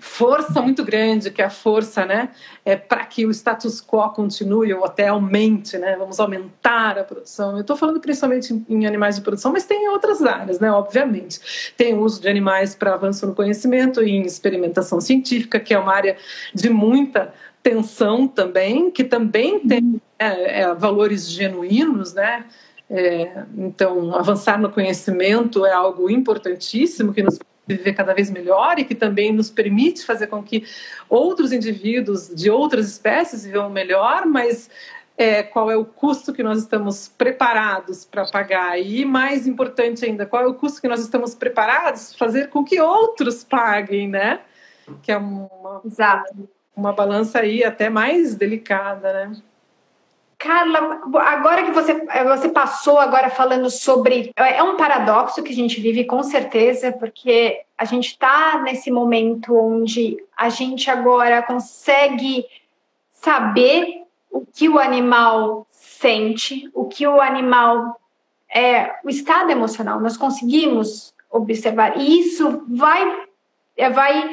força 0.03 0.61
muito 0.61 0.83
grande, 0.83 1.31
que 1.31 1.41
é 1.41 1.45
a 1.45 1.49
força, 1.49 2.05
né, 2.05 2.29
é 2.65 2.75
para 2.75 3.05
que 3.05 3.25
o 3.25 3.31
status 3.31 3.81
quo 3.81 4.09
continue 4.09 4.73
ou 4.73 4.83
até 4.83 5.07
aumente, 5.07 5.77
né, 5.77 5.95
vamos 5.97 6.19
aumentar 6.19 6.99
a 6.99 7.05
produção. 7.05 7.53
Eu 7.55 7.61
estou 7.61 7.77
falando 7.77 8.01
principalmente 8.01 8.53
em 8.67 8.85
animais 8.85 9.15
de 9.15 9.21
produção, 9.21 9.53
mas 9.53 9.63
tem 9.65 9.85
em 9.85 9.87
outras 9.87 10.21
áreas, 10.21 10.59
né, 10.59 10.69
obviamente. 10.69 11.73
Tem 11.77 11.93
o 11.93 12.01
uso 12.01 12.21
de 12.21 12.27
animais 12.27 12.75
para 12.75 12.93
avanço 12.93 13.25
no 13.25 13.33
conhecimento 13.33 14.03
e 14.03 14.11
em 14.11 14.23
experimentação 14.23 14.99
científica, 14.99 15.57
que 15.57 15.73
é 15.73 15.79
uma 15.79 15.93
área 15.93 16.17
de 16.53 16.69
muita 16.69 17.33
tensão 17.63 18.27
também, 18.27 18.91
que 18.91 19.05
também 19.05 19.57
tem 19.61 20.01
é, 20.19 20.63
é, 20.63 20.73
valores 20.73 21.29
genuínos, 21.29 22.13
né, 22.13 22.45
é, 22.89 23.45
então, 23.57 24.13
avançar 24.13 24.59
no 24.59 24.69
conhecimento 24.69 25.65
é 25.65 25.71
algo 25.71 26.09
importantíssimo 26.09 27.13
que 27.13 27.23
nos 27.23 27.39
viver 27.65 27.93
cada 27.93 28.13
vez 28.13 28.29
melhor 28.29 28.77
e 28.77 28.83
que 28.83 28.95
também 28.95 29.31
nos 29.31 29.49
permite 29.49 30.05
fazer 30.05 30.27
com 30.27 30.43
que 30.43 30.65
outros 31.09 31.51
indivíduos 31.51 32.27
de 32.27 32.49
outras 32.49 32.87
espécies 32.87 33.45
vivam 33.45 33.69
melhor, 33.69 34.25
mas 34.25 34.69
é, 35.17 35.43
qual 35.43 35.69
é 35.69 35.77
o 35.77 35.85
custo 35.85 36.33
que 36.33 36.43
nós 36.43 36.59
estamos 36.59 37.07
preparados 37.07 38.03
para 38.03 38.25
pagar 38.25 38.79
e 38.79 39.05
mais 39.05 39.45
importante 39.47 40.05
ainda, 40.05 40.25
qual 40.25 40.43
é 40.43 40.47
o 40.47 40.55
custo 40.55 40.81
que 40.81 40.87
nós 40.87 40.99
estamos 40.99 41.35
preparados 41.35 42.15
fazer 42.15 42.49
com 42.49 42.63
que 42.63 42.81
outros 42.81 43.43
paguem, 43.43 44.07
né? 44.07 44.41
Que 45.01 45.11
é 45.11 45.17
uma, 45.17 45.81
Exato. 45.85 46.49
uma 46.75 46.91
balança 46.91 47.39
aí 47.39 47.63
até 47.63 47.89
mais 47.89 48.35
delicada, 48.35 49.13
né? 49.13 49.41
Carla, 50.43 50.99
agora 51.21 51.63
que 51.63 51.71
você, 51.71 52.05
você 52.25 52.49
passou 52.49 52.99
agora 52.99 53.29
falando 53.29 53.69
sobre. 53.69 54.29
É 54.35 54.61
um 54.61 54.75
paradoxo 54.75 55.41
que 55.41 55.53
a 55.53 55.55
gente 55.55 55.79
vive, 55.79 56.03
com 56.03 56.21
certeza, 56.21 56.91
porque 56.91 57.61
a 57.77 57.85
gente 57.85 58.07
está 58.07 58.61
nesse 58.61 58.91
momento 58.91 59.55
onde 59.55 60.21
a 60.35 60.49
gente 60.49 60.91
agora 60.91 61.41
consegue 61.41 62.45
saber 63.09 64.03
o 64.29 64.45
que 64.45 64.67
o 64.67 64.77
animal 64.77 65.65
sente, 65.71 66.69
o 66.73 66.89
que 66.89 67.07
o 67.07 67.21
animal 67.21 67.97
é, 68.53 68.95
o 69.01 69.09
estado 69.09 69.49
emocional. 69.49 70.01
Nós 70.01 70.17
conseguimos 70.17 71.13
observar 71.31 71.97
e 71.97 72.19
isso 72.19 72.63
vai 72.67 73.27
é, 73.77 73.89
vai 73.89 74.29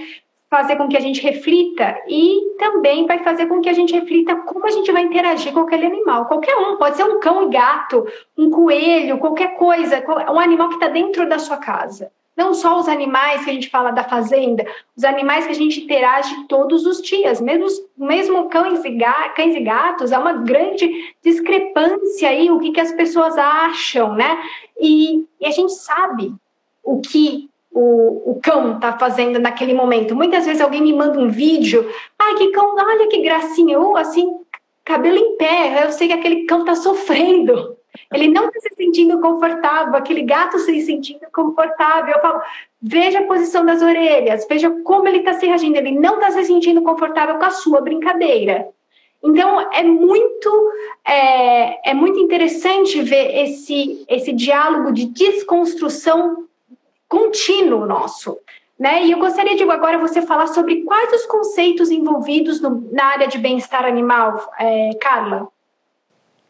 fazer 0.50 0.74
com 0.74 0.88
que 0.88 0.96
a 0.96 1.00
gente 1.00 1.22
reflita 1.22 1.96
e 2.08 2.56
também 2.58 3.06
vai 3.06 3.22
fazer 3.22 3.46
com 3.46 3.60
que 3.60 3.68
a 3.68 3.72
gente 3.72 3.94
reflita 3.94 4.34
como 4.34 4.66
a 4.66 4.70
gente 4.70 4.90
vai 4.90 5.02
interagir 5.02 5.52
com 5.52 5.60
aquele 5.60 5.86
animal. 5.86 6.26
Qualquer 6.26 6.56
um, 6.56 6.76
pode 6.76 6.96
ser 6.96 7.04
um 7.04 7.20
cão 7.20 7.46
e 7.46 7.50
gato, 7.50 8.04
um 8.36 8.50
coelho, 8.50 9.18
qualquer 9.18 9.56
coisa, 9.56 10.04
um 10.28 10.40
animal 10.40 10.68
que 10.68 10.74
está 10.74 10.88
dentro 10.88 11.28
da 11.28 11.38
sua 11.38 11.56
casa. 11.56 12.10
Não 12.36 12.54
só 12.54 12.78
os 12.78 12.88
animais 12.88 13.44
que 13.44 13.50
a 13.50 13.52
gente 13.52 13.68
fala 13.68 13.90
da 13.90 14.02
fazenda, 14.02 14.66
os 14.96 15.04
animais 15.04 15.44
que 15.44 15.52
a 15.52 15.54
gente 15.54 15.82
interage 15.82 16.34
todos 16.48 16.86
os 16.86 17.00
dias. 17.02 17.40
Mesmo, 17.40 17.66
mesmo 17.96 18.48
cães, 18.48 18.84
e 18.84 18.90
gatos, 18.90 19.34
cães 19.36 19.54
e 19.54 19.60
gatos, 19.60 20.12
há 20.12 20.18
uma 20.18 20.32
grande 20.32 21.14
discrepância 21.22 22.28
aí, 22.28 22.50
o 22.50 22.58
que, 22.58 22.72
que 22.72 22.80
as 22.80 22.92
pessoas 22.92 23.36
acham, 23.36 24.14
né? 24.14 24.42
E, 24.80 25.26
e 25.38 25.46
a 25.46 25.50
gente 25.50 25.72
sabe 25.74 26.32
o 26.82 27.00
que 27.00 27.49
o, 27.70 28.32
o 28.32 28.40
cão 28.42 28.74
está 28.74 28.98
fazendo 28.98 29.38
naquele 29.38 29.74
momento. 29.74 30.16
Muitas 30.16 30.44
vezes 30.44 30.60
alguém 30.60 30.82
me 30.82 30.92
manda 30.92 31.18
um 31.18 31.28
vídeo, 31.28 31.88
ai, 32.18 32.34
que 32.34 32.50
cão, 32.50 32.74
olha 32.76 33.08
que 33.08 33.22
gracinha, 33.22 33.78
ou 33.78 33.96
assim, 33.96 34.40
cabelo 34.84 35.16
em 35.16 35.36
pé, 35.36 35.84
eu 35.84 35.92
sei 35.92 36.08
que 36.08 36.14
aquele 36.14 36.44
cão 36.44 36.60
está 36.60 36.74
sofrendo. 36.74 37.76
Ele 38.12 38.28
não 38.28 38.48
está 38.48 38.60
se 38.60 38.74
sentindo 38.76 39.20
confortável, 39.20 39.94
aquele 39.96 40.22
gato 40.22 40.58
se 40.58 40.80
sentindo 40.82 41.26
confortável. 41.32 42.14
Eu 42.14 42.20
falo, 42.20 42.40
veja 42.80 43.20
a 43.20 43.26
posição 43.26 43.64
das 43.64 43.82
orelhas, 43.82 44.46
veja 44.48 44.70
como 44.84 45.08
ele 45.08 45.18
está 45.18 45.34
se 45.34 45.46
reagindo. 45.46 45.76
Ele 45.76 45.92
não 45.92 46.14
está 46.14 46.30
se 46.30 46.44
sentindo 46.44 46.82
confortável 46.82 47.36
com 47.36 47.44
a 47.44 47.50
sua 47.50 47.80
brincadeira. 47.80 48.68
Então 49.22 49.60
é 49.72 49.82
muito 49.82 50.72
é, 51.06 51.90
é 51.90 51.94
muito 51.94 52.18
interessante 52.18 53.02
ver 53.02 53.44
esse 53.44 54.04
esse 54.08 54.32
diálogo 54.32 54.92
de 54.92 55.06
desconstrução 55.06 56.48
contínuo 57.10 57.84
nosso. 57.84 58.38
Né? 58.78 59.04
E 59.04 59.10
eu 59.10 59.18
gostaria 59.18 59.54
de 59.54 59.62
agora 59.64 59.98
você 59.98 60.22
falar 60.22 60.46
sobre 60.46 60.84
quais 60.84 61.12
os 61.12 61.26
conceitos 61.26 61.90
envolvidos 61.90 62.62
no, 62.62 62.88
na 62.92 63.04
área 63.04 63.28
de 63.28 63.36
bem-estar 63.36 63.84
animal, 63.84 64.50
é, 64.58 64.94
Carla. 64.98 65.48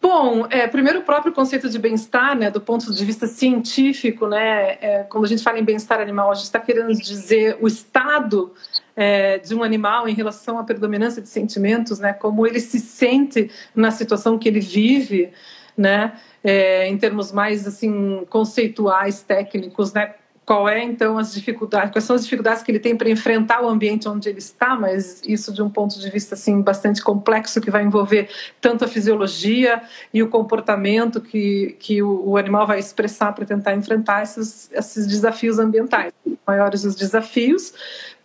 Bom, 0.00 0.46
é, 0.48 0.66
primeiro 0.66 1.00
o 1.00 1.02
próprio 1.02 1.32
conceito 1.32 1.68
de 1.68 1.78
bem-estar, 1.78 2.36
né, 2.38 2.50
do 2.50 2.60
ponto 2.60 2.94
de 2.94 3.04
vista 3.04 3.26
científico, 3.26 4.26
né, 4.28 4.78
é, 4.80 5.06
quando 5.10 5.24
a 5.24 5.28
gente 5.28 5.42
fala 5.42 5.58
em 5.58 5.64
bem-estar 5.64 6.00
animal, 6.00 6.30
a 6.30 6.34
gente 6.34 6.44
está 6.44 6.58
querendo 6.58 6.94
dizer 6.94 7.58
o 7.60 7.66
estado 7.66 8.54
é, 8.96 9.38
de 9.38 9.54
um 9.54 9.62
animal 9.62 10.08
em 10.08 10.14
relação 10.14 10.58
à 10.58 10.64
predominância 10.64 11.20
de 11.20 11.28
sentimentos, 11.28 11.98
né, 11.98 12.14
como 12.14 12.46
ele 12.46 12.60
se 12.60 12.78
sente 12.78 13.50
na 13.74 13.90
situação 13.90 14.38
que 14.38 14.48
ele 14.48 14.60
vive, 14.60 15.32
né, 15.76 16.14
é, 16.42 16.86
em 16.86 16.96
termos 16.96 17.30
mais 17.30 17.66
assim 17.66 18.24
conceituais, 18.30 19.22
técnicos, 19.22 19.92
né, 19.92 20.14
qual 20.50 20.68
é 20.68 20.82
então 20.82 21.16
as 21.16 21.32
dificuldades, 21.32 21.92
quais 21.92 22.04
são 22.04 22.16
as 22.16 22.24
dificuldades 22.24 22.60
que 22.64 22.72
ele 22.72 22.80
tem 22.80 22.96
para 22.96 23.08
enfrentar 23.08 23.62
o 23.62 23.68
ambiente 23.68 24.08
onde 24.08 24.28
ele 24.28 24.40
está, 24.40 24.74
mas 24.74 25.22
isso 25.24 25.54
de 25.54 25.62
um 25.62 25.70
ponto 25.70 25.96
de 25.96 26.10
vista 26.10 26.34
assim 26.34 26.60
bastante 26.60 27.00
complexo 27.04 27.60
que 27.60 27.70
vai 27.70 27.84
envolver 27.84 28.28
tanto 28.60 28.84
a 28.84 28.88
fisiologia 28.88 29.80
e 30.12 30.24
o 30.24 30.28
comportamento 30.28 31.20
que, 31.20 31.76
que 31.78 32.02
o, 32.02 32.30
o 32.30 32.36
animal 32.36 32.66
vai 32.66 32.80
expressar 32.80 33.32
para 33.32 33.46
tentar 33.46 33.76
enfrentar 33.76 34.24
esses, 34.24 34.68
esses 34.72 35.06
desafios 35.06 35.60
ambientais. 35.60 36.12
Maiores 36.44 36.82
os 36.82 36.96
desafios, 36.96 37.72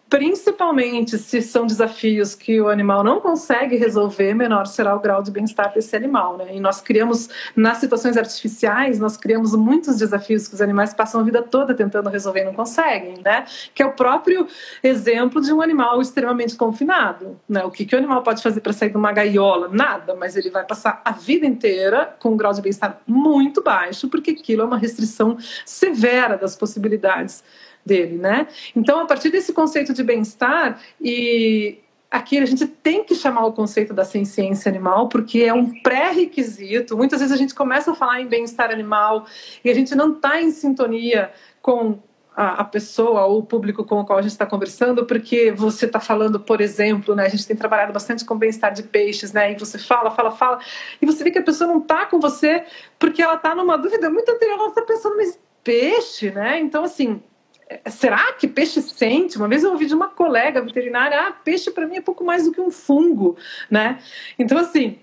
principalmente 0.10 1.18
se 1.18 1.42
são 1.42 1.66
desafios 1.66 2.36
que 2.36 2.62
o 2.62 2.70
animal 2.70 3.04
não 3.04 3.20
consegue 3.20 3.76
resolver, 3.76 4.34
menor 4.34 4.68
será 4.68 4.96
o 4.96 5.00
grau 5.00 5.24
de 5.24 5.32
bem-estar 5.32 5.74
desse 5.74 5.96
animal, 5.96 6.38
né? 6.38 6.56
E 6.56 6.60
nós 6.60 6.80
criamos 6.80 7.30
nas 7.56 7.80
situações 7.80 8.16
artificiais, 8.16 9.00
nós 9.00 9.18
criamos 9.18 9.56
muitos 9.56 9.98
desafios 9.98 10.48
que 10.48 10.54
os 10.54 10.62
animais 10.62 10.94
passam 10.94 11.22
a 11.22 11.24
vida 11.24 11.42
toda 11.42 11.74
tentando 11.74 12.10
resolver 12.10 12.42
e 12.42 12.46
não 12.46 12.54
conseguem, 12.54 13.16
né? 13.24 13.46
Que 13.74 13.82
é 13.82 13.86
o 13.86 13.94
próprio 13.94 14.48
exemplo 14.84 15.42
de 15.42 15.52
um 15.52 15.62
animal 15.62 16.00
extremamente 16.00 16.56
confinado, 16.56 17.40
né? 17.50 17.64
O 17.64 17.72
que 17.72 17.84
que 17.86 17.96
o 17.96 17.98
animal 17.98 18.22
pode 18.22 18.44
fazer 18.44 18.62
para 18.62 18.74
sair 18.74 18.92
de 18.92 18.98
uma 18.98 19.12
gaiola? 19.12 19.70
Nada, 19.70 20.16
mas 20.16 20.36
ele 20.36 20.52
vai 20.52 20.64
passar 20.64 21.02
a 21.04 21.12
vida 21.12 21.48
inteira 21.48 22.16
com 22.20 22.30
um 22.30 22.38
grau 22.38 22.54
de 22.54 22.62
bem-estar 22.62 23.02
muito 23.08 23.62
baixo, 23.62 24.08
porque 24.08 24.32
aquilo 24.32 24.62
é 24.62 24.66
uma 24.66 24.78
restrição 24.78 25.38
severa 25.66 26.38
das 26.38 26.56
possibilidades 26.56 27.44
dele, 27.86 28.18
né? 28.18 28.48
Então, 28.76 29.00
a 29.00 29.06
partir 29.06 29.30
desse 29.30 29.54
conceito 29.54 29.94
de 29.94 30.04
bem-estar 30.04 30.82
e 31.00 31.80
aqui 32.10 32.38
a 32.38 32.46
gente 32.46 32.66
tem 32.66 33.04
que 33.04 33.14
chamar 33.14 33.46
o 33.46 33.54
conceito 33.54 33.94
da 33.94 34.06
ciência 34.06 34.70
animal 34.70 35.10
porque 35.10 35.40
é 35.40 35.54
um 35.54 35.82
pré-requisito. 35.82 36.98
Muitas 36.98 37.20
vezes 37.20 37.34
a 37.34 37.38
gente 37.38 37.54
começa 37.54 37.92
a 37.92 37.96
falar 37.96 38.22
em 38.22 38.28
bem-estar 38.28 38.72
animal 38.72 39.26
e 39.64 39.70
a 39.70 39.74
gente 39.74 39.94
não 39.96 40.14
está 40.14 40.42
em 40.42 40.50
sintonia 40.52 41.32
com 41.62 42.00
a, 42.36 42.64
pessoa 42.66 43.26
ou 43.26 43.40
o 43.40 43.44
público 43.44 43.86
com 43.86 44.02
o 44.02 44.06
qual 44.06 44.20
a 44.20 44.22
gente 44.22 44.32
está 44.32 44.46
conversando, 44.46 45.06
porque 45.06 45.52
você 45.52 45.86
está 45.86 46.02
falando, 46.02 46.38
por 46.38 46.60
exemplo, 46.60 47.16
né, 47.16 47.26
a 47.26 47.30
gente 47.30 47.48
tem 47.48 47.56
trabalhado 47.56 47.94
bastante 47.94 48.26
com 48.26 48.38
bem-estar 48.38 48.74
de 48.74 48.84
peixes, 48.84 49.32
né, 49.32 49.54
e 49.54 49.56
você 49.56 49.78
fala, 49.78 50.12
fala, 50.12 50.32
fala, 50.32 50.60
e 51.02 51.06
você 51.06 51.24
vê 51.24 51.32
que 51.32 51.40
a 51.40 51.44
pessoa 51.44 51.66
não 51.66 51.80
está 51.80 52.06
com 52.08 52.20
você 52.20 52.66
porque 53.00 53.22
ela 53.22 53.36
está 53.36 53.56
numa 53.56 53.78
dúvida 53.78 54.10
muito 54.10 54.30
anterior, 54.30 54.60
ela 54.60 54.68
está 54.68 54.82
pensando, 54.82 55.16
mas 55.16 55.40
peixe, 55.64 56.30
né? 56.32 56.60
Então, 56.60 56.84
assim, 56.84 57.24
será 57.90 58.34
que 58.34 58.48
peixe 58.48 58.82
sente? 58.82 59.38
Uma 59.38 59.48
vez 59.48 59.64
eu 59.64 59.72
ouvi 59.72 59.86
de 59.86 59.96
uma 59.96 60.08
colega 60.08 60.62
veterinária, 60.62 61.20
ah, 61.20 61.32
peixe 61.32 61.72
para 61.72 61.88
mim 61.88 61.98
é 61.98 62.02
pouco 62.02 62.24
mais 62.24 62.46
do 62.46 62.52
que 62.52 62.62
um 62.62 62.70
fungo, 62.70 63.38
né? 63.70 64.00
Então, 64.38 64.58
assim, 64.58 65.00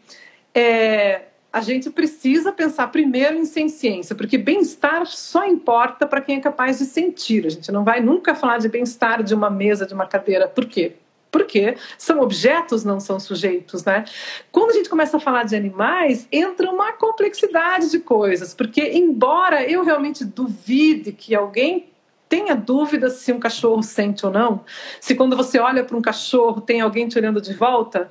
é, 0.55 1.23
a 1.53 1.61
gente 1.61 1.91
precisa 1.91 2.53
pensar 2.53 2.89
primeiro 2.89 3.37
em 3.37 3.45
ciência, 3.45 4.15
porque 4.15 4.39
bem-estar 4.39 5.07
só 5.07 5.45
importa 5.45 6.07
para 6.07 6.21
quem 6.21 6.39
é 6.39 6.41
capaz 6.41 6.79
de 6.79 6.87
sentir. 6.87 7.47
A 7.47 7.51
gente 7.51 7.71
não 7.71 7.85
vai 7.85 8.01
nunca 8.01 8.35
falar 8.35 8.59
de 8.59 8.69
bem-estar 8.69 9.23
de 9.23 9.35
uma 9.35 9.51
mesa, 9.51 9.85
de 9.85 9.93
uma 9.93 10.07
cadeira. 10.07 10.49
Por 10.49 10.65
quê? 10.65 10.95
Porque 11.31 11.77
são 11.99 12.21
objetos, 12.21 12.85
não 12.85 13.01
são 13.01 13.19
sujeitos, 13.19 13.85
né? 13.85 14.05
Quando 14.51 14.71
a 14.71 14.75
gente 14.75 14.89
começa 14.89 15.17
a 15.17 15.21
falar 15.21 15.45
de 15.45 15.57
animais, 15.57 16.29
entra 16.31 16.71
uma 16.71 16.93
complexidade 16.93 17.91
de 17.91 17.99
coisas, 17.99 18.55
porque 18.55 18.91
embora 18.93 19.63
eu 19.69 19.83
realmente 19.83 20.25
duvide 20.25 21.13
que 21.13 21.35
alguém 21.35 21.92
tenha 22.33 22.57
dúvida 22.57 23.11
se 23.11 23.31
um 23.31 23.39
cachorro 23.39 23.83
sente 23.83 24.25
ou 24.25 24.33
não, 24.33 24.65
se 24.99 25.15
quando 25.15 25.37
você 25.37 25.59
olha 25.59 25.85
para 25.85 25.95
um 25.95 26.01
cachorro 26.01 26.63
tem 26.63 26.81
alguém 26.81 27.07
te 27.07 27.19
olhando 27.19 27.43
de 27.43 27.53
volta, 27.53 28.11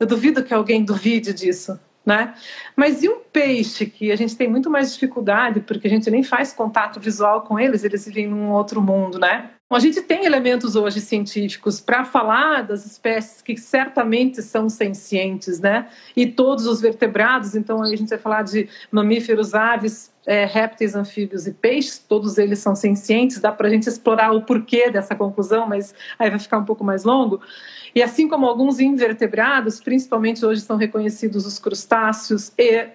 eu 0.00 0.06
duvido 0.06 0.42
que 0.42 0.54
alguém 0.54 0.82
duvide 0.82 1.34
disso. 1.34 1.78
Né? 2.06 2.34
Mas 2.74 3.02
e 3.02 3.10
um 3.10 3.20
peixe 3.30 3.84
que 3.84 4.10
a 4.10 4.16
gente 4.16 4.34
tem 4.34 4.48
muito 4.48 4.70
mais 4.70 4.94
dificuldade 4.94 5.60
porque 5.60 5.86
a 5.86 5.90
gente 5.90 6.10
nem 6.10 6.22
faz 6.22 6.54
contato 6.54 6.98
visual 6.98 7.42
com 7.42 7.60
eles, 7.60 7.84
eles 7.84 8.06
vivem 8.06 8.26
num 8.26 8.50
outro 8.52 8.80
mundo, 8.80 9.18
né? 9.18 9.50
A 9.70 9.78
gente 9.80 10.00
tem 10.00 10.24
elementos 10.24 10.76
hoje 10.76 10.98
científicos 10.98 11.78
para 11.78 12.02
falar 12.02 12.62
das 12.62 12.86
espécies 12.86 13.42
que 13.42 13.54
certamente 13.58 14.40
são 14.40 14.66
sencientes, 14.66 15.60
né? 15.60 15.88
E 16.16 16.26
todos 16.26 16.66
os 16.66 16.80
vertebrados, 16.80 17.54
então 17.54 17.82
a 17.82 17.94
gente 17.94 18.08
vai 18.08 18.18
falar 18.18 18.42
de 18.44 18.66
mamíferos, 18.90 19.54
aves, 19.54 20.10
é, 20.24 20.46
répteis, 20.46 20.94
anfíbios 20.94 21.46
e 21.46 21.52
peixes, 21.52 21.98
todos 21.98 22.38
eles 22.38 22.60
são 22.60 22.74
sencientes. 22.74 23.40
Dá 23.40 23.52
para 23.52 23.68
a 23.68 23.70
gente 23.70 23.86
explorar 23.86 24.32
o 24.32 24.40
porquê 24.40 24.90
dessa 24.90 25.14
conclusão, 25.14 25.68
mas 25.68 25.94
aí 26.18 26.30
vai 26.30 26.38
ficar 26.38 26.56
um 26.56 26.64
pouco 26.64 26.82
mais 26.82 27.04
longo. 27.04 27.38
E 27.94 28.02
assim 28.02 28.26
como 28.26 28.46
alguns 28.46 28.80
invertebrados, 28.80 29.80
principalmente 29.80 30.46
hoje 30.46 30.62
são 30.62 30.78
reconhecidos 30.78 31.44
os 31.44 31.58
crustáceos 31.58 32.52
e 32.56 32.86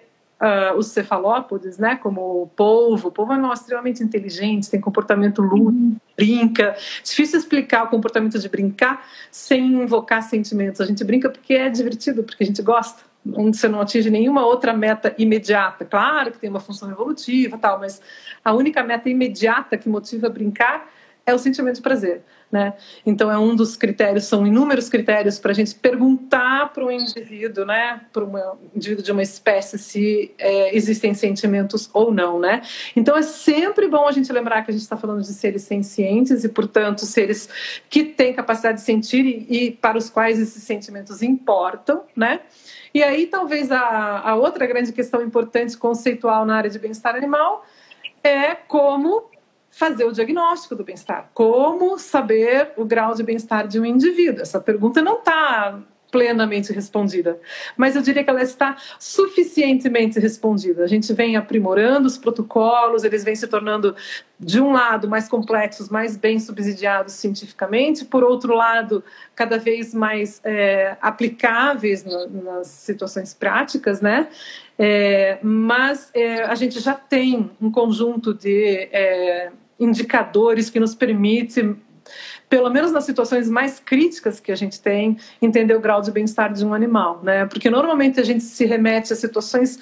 uh, 0.43 0.77
os 0.77 0.87
cefalópodes, 0.87 1.77
né, 1.77 1.95
como 1.95 2.43
o 2.43 2.47
polvo. 2.47 3.07
O 3.07 3.11
polvo 3.11 3.33
é 3.33 3.37
um 3.37 3.53
extremamente 3.53 4.03
inteligente, 4.03 4.69
tem 4.69 4.81
comportamento 4.81 5.41
lúdico, 5.41 5.71
uhum. 5.71 5.95
brinca. 6.17 6.75
Difícil 7.03 7.39
explicar 7.39 7.83
o 7.83 7.87
comportamento 7.87 8.37
de 8.37 8.49
brincar 8.49 9.07
sem 9.31 9.81
invocar 9.81 10.21
sentimentos. 10.21 10.81
A 10.81 10.85
gente 10.85 11.03
brinca 11.03 11.29
porque 11.29 11.53
é 11.53 11.69
divertido, 11.69 12.23
porque 12.23 12.43
a 12.43 12.47
gente 12.47 12.61
gosta. 12.61 13.01
Onde 13.35 13.55
você 13.55 13.69
não 13.69 13.79
atinge 13.79 14.09
nenhuma 14.09 14.45
outra 14.45 14.73
meta 14.73 15.15
imediata. 15.17 15.85
Claro 15.85 16.29
que 16.33 16.39
tem 16.39 16.49
uma 16.49 16.59
função 16.59 16.91
evolutiva 16.91 17.57
tal, 17.57 17.79
mas 17.79 18.01
a 18.43 18.53
única 18.53 18.83
meta 18.83 19.09
imediata 19.09 19.77
que 19.77 19.87
motiva 19.87 20.27
a 20.27 20.29
brincar 20.29 20.89
é 21.25 21.33
o 21.33 21.39
sentimento 21.39 21.75
de 21.75 21.81
prazer. 21.81 22.21
Né? 22.51 22.71
Então 23.03 23.31
é 23.31 23.37
um 23.37 23.55
dos 23.55 23.75
critérios, 23.75 24.25
são 24.25 24.45
inúmeros 24.45 24.87
critérios 24.87 25.39
para 25.39 25.49
a 25.49 25.55
gente 25.55 25.73
perguntar 25.73 26.71
para 26.71 26.85
um 26.85 26.91
indivíduo, 26.91 27.65
né, 27.65 28.01
para 28.13 28.23
um 28.23 28.57
indivíduo 28.75 29.03
de 29.03 29.11
uma 29.11 29.23
espécie 29.23 29.79
se 29.79 30.31
é, 30.37 30.75
existem 30.75 31.15
sentimentos 31.15 31.89
ou 31.91 32.13
não, 32.13 32.39
né? 32.39 32.61
Então 32.95 33.17
é 33.17 33.23
sempre 33.23 33.87
bom 33.87 34.07
a 34.07 34.11
gente 34.11 34.31
lembrar 34.31 34.61
que 34.61 34.69
a 34.69 34.71
gente 34.71 34.83
está 34.83 34.95
falando 34.95 35.21
de 35.21 35.33
seres 35.33 35.63
sencientes 35.63 36.43
e, 36.43 36.49
portanto, 36.49 37.07
seres 37.07 37.49
que 37.89 38.03
têm 38.03 38.33
capacidade 38.33 38.77
de 38.77 38.83
sentir 38.83 39.25
e, 39.25 39.47
e 39.49 39.71
para 39.71 39.97
os 39.97 40.11
quais 40.11 40.39
esses 40.39 40.61
sentimentos 40.61 41.23
importam, 41.23 42.03
né? 42.15 42.41
E 42.93 43.01
aí 43.01 43.25
talvez 43.25 43.71
a, 43.71 44.19
a 44.19 44.35
outra 44.35 44.67
grande 44.67 44.91
questão 44.91 45.23
importante 45.23 45.75
conceitual 45.75 46.45
na 46.45 46.55
área 46.55 46.69
de 46.69 46.77
bem-estar 46.77 47.15
animal 47.15 47.65
é 48.23 48.53
como 48.53 49.32
fazer 49.73 50.05
o 50.05 50.11
diagnóstico 50.11 50.75
do 50.75 50.83
bem-estar. 50.83 51.31
Como 51.33 51.97
saber 51.97 52.73
o 52.77 52.85
grau 52.85 53.15
de 53.15 53.23
bem-estar 53.23 53.67
de 53.67 53.79
um 53.79 53.85
indivíduo? 53.85 54.43
Essa 54.43 54.61
pergunta 54.61 55.01
não 55.01 55.17
está 55.17 55.79
plenamente 56.11 56.71
respondida, 56.71 57.39
mas 57.75 57.95
eu 57.95 58.01
diria 58.03 58.23
que 58.23 58.29
ela 58.29 58.43
está 58.43 58.77
suficientemente 58.99 60.19
respondida. 60.19 60.83
A 60.83 60.87
gente 60.87 61.11
vem 61.11 61.35
aprimorando 61.35 62.05
os 62.05 62.19
protocolos, 62.19 63.03
eles 63.03 63.23
vêm 63.23 63.35
se 63.35 63.47
tornando, 63.47 63.95
de 64.39 64.61
um 64.61 64.71
lado, 64.71 65.09
mais 65.09 65.27
complexos, 65.27 65.89
mais 65.89 66.15
bem 66.15 66.37
subsidiados 66.37 67.13
cientificamente, 67.13 68.05
por 68.05 68.23
outro 68.23 68.53
lado, 68.53 69.03
cada 69.33 69.57
vez 69.57 69.91
mais 69.91 70.39
é, 70.43 70.95
aplicáveis 71.01 72.05
no, 72.05 72.27
nas 72.43 72.67
situações 72.67 73.33
práticas, 73.33 73.99
né? 73.99 74.27
É, 74.77 75.39
mas 75.41 76.11
é, 76.13 76.43
a 76.43 76.53
gente 76.53 76.79
já 76.79 76.93
tem 76.93 77.49
um 77.59 77.71
conjunto 77.71 78.35
de 78.35 78.87
é, 78.91 79.51
indicadores 79.83 80.69
que 80.69 80.79
nos 80.79 80.95
permite, 80.95 81.75
pelo 82.49 82.69
menos 82.69 82.91
nas 82.91 83.03
situações 83.03 83.49
mais 83.49 83.79
críticas 83.79 84.39
que 84.39 84.51
a 84.51 84.55
gente 84.55 84.81
tem, 84.81 85.17
entender 85.41 85.75
o 85.75 85.79
grau 85.79 86.01
de 86.01 86.11
bem-estar 86.11 86.53
de 86.53 86.65
um 86.65 86.73
animal, 86.73 87.21
né? 87.23 87.45
Porque 87.45 87.69
normalmente 87.69 88.19
a 88.19 88.23
gente 88.23 88.43
se 88.43 88.65
remete 88.65 89.13
a 89.13 89.15
situações 89.15 89.79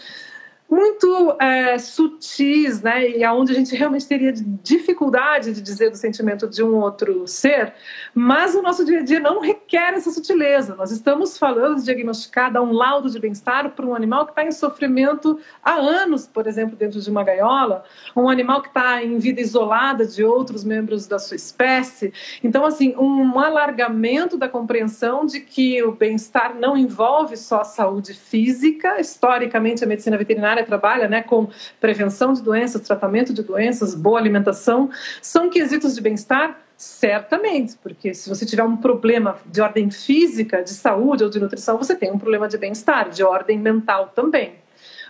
muito 0.71 1.35
é, 1.37 1.77
sutis, 1.77 2.81
né? 2.81 3.09
E 3.09 3.25
aonde 3.25 3.51
a 3.51 3.55
gente 3.55 3.75
realmente 3.75 4.07
teria 4.07 4.31
dificuldade 4.31 5.53
de 5.53 5.61
dizer 5.61 5.89
do 5.89 5.97
sentimento 5.97 6.47
de 6.47 6.63
um 6.63 6.75
outro 6.75 7.27
ser, 7.27 7.73
mas 8.15 8.55
o 8.55 8.61
nosso 8.61 8.85
dia 8.85 8.99
a 8.99 9.03
dia 9.03 9.19
não 9.19 9.41
requer 9.41 9.93
essa 9.95 10.09
sutileza. 10.09 10.73
Nós 10.75 10.89
estamos 10.89 11.37
falando 11.37 11.79
de 11.79 11.83
diagnosticar, 11.83 12.53
dar 12.53 12.61
um 12.61 12.71
laudo 12.71 13.09
de 13.09 13.19
bem-estar 13.19 13.71
para 13.71 13.85
um 13.85 13.93
animal 13.93 14.25
que 14.25 14.31
está 14.31 14.45
em 14.45 14.51
sofrimento 14.53 15.37
há 15.61 15.73
anos, 15.73 16.25
por 16.25 16.47
exemplo, 16.47 16.77
dentro 16.77 17.01
de 17.01 17.09
uma 17.09 17.21
gaiola, 17.21 17.83
um 18.15 18.29
animal 18.29 18.61
que 18.61 18.69
está 18.69 19.03
em 19.03 19.17
vida 19.17 19.41
isolada 19.41 20.05
de 20.05 20.23
outros 20.23 20.63
membros 20.63 21.05
da 21.05 21.19
sua 21.19 21.35
espécie. 21.35 22.13
Então, 22.41 22.65
assim, 22.65 22.95
um 22.97 23.37
alargamento 23.37 24.37
da 24.37 24.47
compreensão 24.47 25.25
de 25.25 25.41
que 25.41 25.83
o 25.83 25.91
bem-estar 25.91 26.55
não 26.55 26.77
envolve 26.77 27.35
só 27.35 27.59
a 27.59 27.65
saúde 27.65 28.13
física. 28.13 29.01
Historicamente, 29.01 29.83
a 29.83 29.87
medicina 29.87 30.17
veterinária 30.17 30.60
trabalha 30.63 31.07
né, 31.07 31.21
com 31.21 31.47
prevenção 31.79 32.33
de 32.33 32.41
doenças, 32.41 32.81
tratamento 32.81 33.33
de 33.33 33.43
doenças, 33.43 33.95
boa 33.95 34.19
alimentação, 34.19 34.89
são 35.21 35.49
quesitos 35.49 35.95
de 35.95 36.01
bem-estar? 36.01 36.59
Certamente, 36.77 37.77
porque 37.77 38.13
se 38.13 38.27
você 38.27 38.43
tiver 38.45 38.63
um 38.63 38.75
problema 38.75 39.37
de 39.45 39.61
ordem 39.61 39.91
física, 39.91 40.63
de 40.63 40.71
saúde 40.71 41.23
ou 41.23 41.29
de 41.29 41.39
nutrição, 41.39 41.77
você 41.77 41.95
tem 41.95 42.11
um 42.11 42.17
problema 42.17 42.47
de 42.47 42.57
bem-estar, 42.57 43.09
de 43.09 43.23
ordem 43.23 43.59
mental 43.59 44.11
também. 44.15 44.55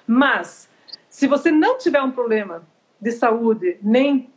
Mas, 0.06 0.68
se 1.08 1.28
você 1.28 1.50
não 1.50 1.78
tiver 1.78 2.02
um 2.02 2.12
problema 2.12 2.64
de 3.00 3.12
saúde 3.12 3.78
nem 3.82 4.30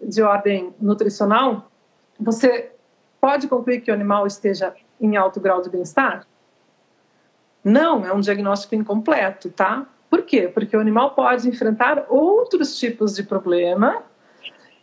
de 0.00 0.22
ordem 0.22 0.72
nutricional, 0.80 1.70
você 2.18 2.70
pode 3.20 3.48
concluir 3.48 3.80
que 3.80 3.90
o 3.90 3.94
animal 3.94 4.26
esteja 4.26 4.74
em 5.00 5.16
alto 5.16 5.40
grau 5.40 5.60
de 5.60 5.70
bem-estar? 5.70 6.26
Não, 7.64 8.04
é 8.04 8.12
um 8.12 8.20
diagnóstico 8.20 8.74
incompleto, 8.74 9.50
tá? 9.50 9.86
Por 10.12 10.20
quê? 10.20 10.46
Porque 10.46 10.76
o 10.76 10.80
animal 10.80 11.14
pode 11.14 11.48
enfrentar 11.48 12.04
outros 12.10 12.78
tipos 12.78 13.16
de 13.16 13.22
problema 13.22 14.02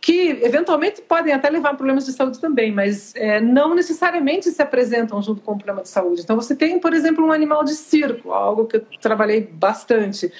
que 0.00 0.40
eventualmente 0.42 1.00
podem 1.02 1.32
até 1.32 1.48
levar 1.48 1.70
a 1.70 1.74
problemas 1.74 2.04
de 2.04 2.12
saúde 2.12 2.40
também, 2.40 2.72
mas 2.72 3.14
é, 3.14 3.40
não 3.40 3.72
necessariamente 3.72 4.50
se 4.50 4.60
apresentam 4.60 5.22
junto 5.22 5.40
com 5.40 5.52
o 5.52 5.56
problema 5.56 5.82
de 5.82 5.88
saúde. 5.88 6.22
Então, 6.22 6.34
você 6.34 6.56
tem, 6.56 6.80
por 6.80 6.92
exemplo, 6.92 7.24
um 7.24 7.30
animal 7.30 7.62
de 7.62 7.74
circo, 7.74 8.32
algo 8.32 8.66
que 8.66 8.78
eu 8.78 8.86
trabalhei 9.00 9.40
bastante 9.40 10.32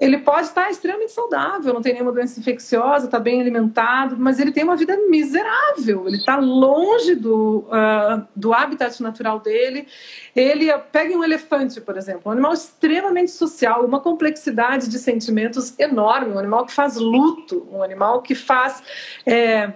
ele 0.00 0.16
pode 0.16 0.46
estar 0.46 0.70
extremamente 0.70 1.12
saudável, 1.12 1.74
não 1.74 1.82
tem 1.82 1.92
nenhuma 1.92 2.10
doença 2.10 2.40
infecciosa, 2.40 3.04
está 3.04 3.20
bem 3.20 3.38
alimentado, 3.38 4.16
mas 4.18 4.40
ele 4.40 4.50
tem 4.50 4.64
uma 4.64 4.74
vida 4.74 4.96
miserável, 5.10 6.08
ele 6.08 6.16
está 6.16 6.38
longe 6.38 7.14
do, 7.14 7.66
uh, 7.68 8.26
do 8.34 8.54
habitat 8.54 9.02
natural 9.02 9.40
dele. 9.40 9.86
Ele 10.34 10.72
pega 10.90 11.14
um 11.14 11.22
elefante, 11.22 11.82
por 11.82 11.98
exemplo, 11.98 12.22
um 12.24 12.30
animal 12.30 12.54
extremamente 12.54 13.30
social, 13.30 13.84
uma 13.84 14.00
complexidade 14.00 14.88
de 14.88 14.98
sentimentos 14.98 15.78
enorme, 15.78 16.32
um 16.32 16.38
animal 16.38 16.64
que 16.64 16.72
faz 16.72 16.96
luto, 16.96 17.68
um 17.70 17.82
animal 17.82 18.22
que 18.22 18.34
faz. 18.34 18.82
É, 19.26 19.74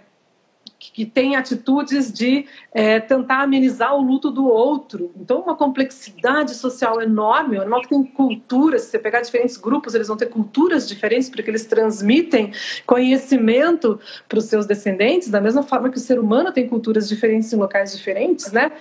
que 0.93 1.07
tem 1.07 1.37
atitudes 1.37 2.13
de 2.13 2.47
é, 2.73 3.01
tentar 3.01 3.43
amenizar 3.43 3.95
o 3.95 4.03
luto 4.03 4.31
do 4.31 4.47
outro. 4.47 5.13
Então, 5.17 5.41
uma 5.41 5.55
complexidade 5.55 6.55
social 6.55 7.01
enorme. 7.01 7.59
Um 7.59 7.63
animal 7.63 7.81
que 7.81 7.89
tem 7.89 8.03
culturas, 8.05 8.83
se 8.83 8.91
você 8.91 8.99
pegar 8.99 9.21
diferentes 9.21 9.57
grupos, 9.57 9.95
eles 9.95 10.09
vão 10.09 10.17
ter 10.17 10.27
culturas 10.27 10.89
diferentes, 10.89 11.29
porque 11.29 11.51
eles 11.51 11.65
transmitem 11.65 12.53
conhecimento 12.87 14.01
para 14.29 14.39
os 14.39 14.45
seus 14.45 14.67
descendentes, 14.67 15.29
da 15.29 15.41
mesma 15.41 15.63
forma 15.63 15.91
que 15.91 15.97
o 15.97 16.01
ser 16.01 16.19
humano 16.19 16.53
tem 16.53 16.69
culturas 16.69 17.09
diferentes 17.09 17.53
em 17.53 17.57
locais 17.57 17.97
diferentes, 17.97 18.53
né? 18.53 18.73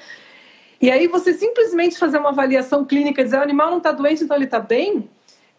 E 0.81 0.91
aí 0.91 1.07
você 1.07 1.33
simplesmente 1.33 1.97
fazer 1.97 2.17
uma 2.17 2.29
avaliação 2.29 2.83
clínica 2.83 3.21
e 3.21 3.23
dizer 3.23 3.37
o 3.37 3.41
animal 3.41 3.69
não 3.69 3.77
está 3.77 3.91
doente, 3.93 4.23
então 4.23 4.35
ele 4.35 4.45
está 4.45 4.59
bem, 4.59 5.09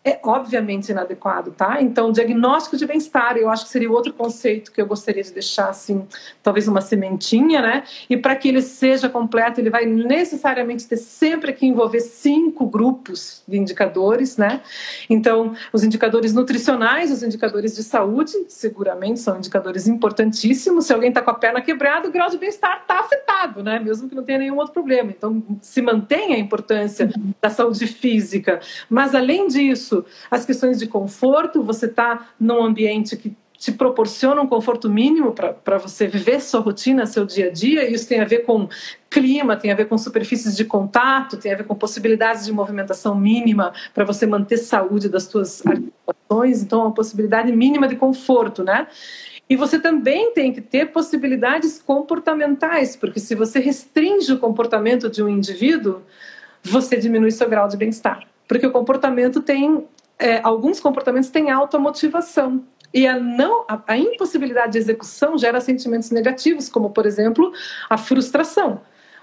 é 0.05 0.21
obviamente 0.23 0.91
inadequado, 0.91 1.51
tá? 1.53 1.81
Então, 1.81 2.13
diagnóstico 2.13 2.77
de 2.77 2.87
bem-estar, 2.87 3.39
eu 3.39 3.49
acho 3.49 3.65
que 3.65 3.71
seria 3.71 3.91
outro 3.91 4.13
conceito 4.13 4.71
que 4.71 4.81
eu 4.81 4.87
gostaria 4.87 5.23
de 5.23 5.33
deixar, 5.33 5.71
assim, 5.71 6.07
talvez 6.43 6.69
uma 6.69 6.83
sementinha, 6.83 7.63
né? 7.63 7.85
E 8.09 8.15
para 8.15 8.37
que 8.37 8.49
ele 8.49 8.61
seja 8.61 9.09
completo, 9.09 9.61
ele 9.61 9.71
vai 9.71 9.87
necessariamente 9.87 10.87
ter 10.87 10.99
sempre 10.99 11.55
que 11.55 11.65
envolver 11.65 12.01
cinco 12.01 12.67
grupos 12.67 13.43
de 13.49 13.57
indicadores, 13.57 14.37
né? 14.37 14.61
Então, 15.09 15.55
os 15.73 15.83
indicadores 15.83 16.35
nutricionais, 16.35 17.11
os 17.11 17.23
indicadores 17.23 17.75
de 17.75 17.83
saúde, 17.83 18.33
seguramente 18.49 19.21
são 19.21 19.39
indicadores 19.39 19.87
importantíssimos. 19.87 20.85
Se 20.85 20.93
alguém 20.93 21.09
está 21.09 21.23
com 21.23 21.31
a 21.31 21.35
perna 21.35 21.63
quebrada, 21.63 22.09
o 22.09 22.13
grau 22.13 22.29
de 22.29 22.37
bem-estar 22.37 22.83
está 22.83 23.01
afetado, 23.01 23.63
né? 23.63 23.79
Mesmo 23.79 24.07
que 24.07 24.15
não 24.15 24.23
tenha 24.23 24.39
nenhum 24.39 24.57
outro 24.57 24.75
problema. 24.75 25.11
Então, 25.11 25.43
se 25.63 25.81
mantém 25.81 26.35
a 26.35 26.39
importância 26.39 27.11
da 27.41 27.49
saúde 27.49 27.87
física. 27.87 28.61
Mas, 28.91 29.15
além 29.15 29.47
disso, 29.47 29.94
as 30.31 30.45
questões 30.45 30.79
de 30.79 30.87
conforto, 30.87 31.63
você 31.63 31.87
está 31.87 32.29
num 32.41 32.63
ambiente 32.63 33.17
que 33.17 33.37
te 33.57 33.73
proporciona 33.73 34.43
um 34.43 34.47
conforto 34.47 34.91
mínimo 34.91 35.33
para 35.33 35.79
você 35.79 36.07
viver 36.07 36.41
sua 36.41 36.61
rotina, 36.61 37.07
seu 37.07 37.25
dia 37.25 37.47
a 37.47 37.51
dia. 37.51 37.89
Isso 37.89 38.07
tem 38.07 38.21
a 38.21 38.25
ver 38.25 38.41
com 38.41 38.69
clima, 39.09 39.57
tem 39.57 39.71
a 39.71 39.75
ver 39.75 39.87
com 39.87 39.97
superfícies 39.97 40.57
de 40.57 40.65
contato, 40.65 41.37
tem 41.37 41.53
a 41.53 41.57
ver 41.57 41.65
com 41.65 41.75
possibilidades 41.75 42.45
de 42.45 42.53
movimentação 42.53 43.15
mínima 43.15 43.73
para 43.95 44.05
você 44.05 44.27
manter 44.27 44.59
saúde 44.59 45.09
das 45.09 45.25
suas 45.25 45.65
articulações. 45.65 46.63
Então, 46.63 46.81
uma 46.83 46.93
possibilidade 46.93 47.53
mínima 47.53 47.87
de 47.89 47.97
conforto, 47.97 48.65
né? 48.65 48.87
E 49.49 49.57
você 49.57 49.79
também 49.79 50.33
tem 50.33 50.53
que 50.53 50.61
ter 50.61 50.93
possibilidades 50.93 51.81
comportamentais, 51.81 52.97
porque 52.97 53.21
se 53.21 53.35
você 53.35 53.61
restringe 53.61 54.33
o 54.33 54.39
comportamento 54.39 55.09
de 55.09 55.23
um 55.23 55.29
indivíduo, 55.29 56.03
você 56.63 56.97
diminui 56.97 57.31
seu 57.31 57.49
grau 57.49 57.69
de 57.69 57.77
bem-estar. 57.77 58.27
Porque 58.49 58.67
o 58.67 58.71
comportamento 58.71 59.41
tem. 59.41 59.87
É, 60.19 60.41
alguns 60.43 60.79
comportamentos 60.79 61.31
têm 61.31 61.51
automotivação. 61.51 62.65
E 62.93 63.07
a, 63.09 63.19
não, 63.19 63.65
a, 63.67 63.83
a 63.89 63.99
impossibilidade 63.99 64.73
de 64.73 64.79
execução 64.79 65.37
gera 65.37 65.61
sentimentos 65.61 66.11
negativos, 66.11 66.69
como, 66.69 66.91
por 66.91 67.07
exemplo, 67.07 67.53
a 67.91 67.99
frustração. 67.99 68.81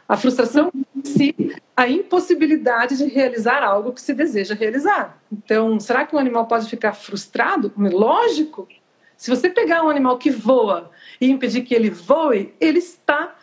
A 0.07 0.17
frustração 0.17 0.69
se 1.05 1.34
a 1.75 1.88
impossibilidade 1.88 2.97
de 2.97 3.05
realizar 3.05 3.63
algo 3.63 3.93
que 3.93 4.01
se 4.01 4.13
deseja 4.13 4.53
realizar. 4.53 5.17
Então, 5.31 5.79
será 5.79 6.05
que 6.05 6.13
um 6.13 6.19
animal 6.19 6.47
pode 6.47 6.69
ficar 6.69 6.91
frustrado? 6.91 7.71
Lógico. 7.77 8.67
Se 9.15 9.29
você 9.29 9.49
pegar 9.49 9.84
um 9.84 9.89
animal 9.89 10.17
que 10.17 10.29
voa 10.29 10.91
e 11.21 11.29
impedir 11.29 11.62
que 11.62 11.73
ele 11.73 11.89
voe, 11.89 12.53
ele 12.60 12.79
está 12.79 13.36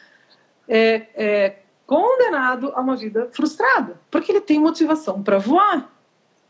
é, 0.68 1.06
é, 1.14 1.56
condenado 1.88 2.70
a 2.74 2.82
uma 2.82 2.94
vida 2.94 3.30
frustrada, 3.32 3.98
porque 4.10 4.30
ele 4.30 4.42
tem 4.42 4.60
motivação 4.60 5.22
para 5.22 5.38
voar. 5.38 5.90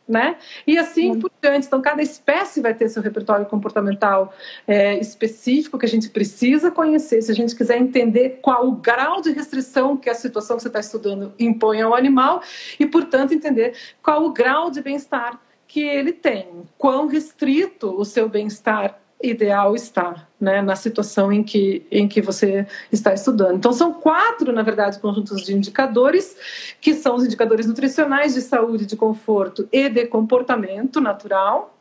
Né? 0.07 0.38
E 0.66 0.79
assim 0.79 1.11
uhum. 1.11 1.20
por 1.20 1.31
diante. 1.42 1.66
Então, 1.66 1.83
cada 1.83 2.01
espécie 2.01 2.62
vai 2.62 2.72
ter 2.72 2.88
seu 2.88 3.03
repertório 3.03 3.44
comportamental 3.44 4.33
é, 4.66 4.98
específico 4.98 5.79
que 5.79 5.85
a 5.85 5.88
gente 5.88 6.09
precisa 6.09 6.70
conhecer 6.70 7.20
se 7.20 7.31
a 7.31 7.35
gente 7.35 7.55
quiser 7.55 7.79
entender 7.79 8.38
qual 8.40 8.66
o 8.66 8.72
grau 8.72 9.20
de 9.20 9.31
restrição 9.33 9.98
que 9.98 10.09
a 10.09 10.14
situação 10.14 10.57
que 10.57 10.62
você 10.62 10.68
está 10.68 10.81
estudando 10.81 11.35
impõe 11.38 11.83
ao 11.83 11.94
animal 11.94 12.42
e, 12.81 12.87
portanto, 12.87 13.35
entender 13.35 13.77
qual 14.03 14.24
o 14.24 14.33
grau 14.33 14.70
de 14.70 14.81
bem-estar 14.81 15.38
que 15.66 15.83
ele 15.83 16.14
tem, 16.14 16.48
quão 16.79 17.07
restrito 17.07 17.94
o 17.94 18.03
seu 18.03 18.31
bem-estar 18.31 18.98
ideal 19.22 19.74
está, 19.74 20.26
né, 20.40 20.62
na 20.62 20.76
situação 20.76 21.33
em 21.33 21.42
que, 21.42 21.87
em 21.90 22.07
que 22.07 22.20
você 22.20 22.66
está 22.92 23.12
estudando. 23.12 23.57
Então, 23.57 23.72
são 23.72 23.92
quatro, 23.92 24.52
na 24.52 24.62
verdade, 24.62 24.98
conjuntos 24.98 25.42
de 25.42 25.54
indicadores, 25.54 26.37
que 26.81 26.94
são 26.94 27.16
os 27.16 27.24
indicadores 27.24 27.66
nutricionais 27.66 28.35
de 28.35 28.40
saúde, 28.40 28.87
de 28.87 28.96
conforto 28.96 29.68
e 29.72 29.88
de 29.88 30.07
comportamento 30.07 31.00
natural, 31.00 31.74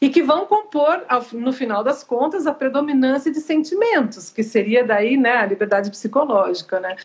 e 0.00 0.08
que 0.08 0.20
vão 0.20 0.46
compor, 0.46 1.04
no 1.32 1.52
final 1.52 1.84
das 1.84 2.02
contas, 2.02 2.44
a 2.44 2.52
predominância 2.52 3.30
de 3.30 3.38
sentimentos, 3.38 4.30
que 4.30 4.42
seria 4.42 4.84
daí 4.84 5.16
né, 5.16 5.36
a 5.36 5.46
liberdade 5.46 5.90
psicológica. 5.90 6.80
Né? 6.80 6.96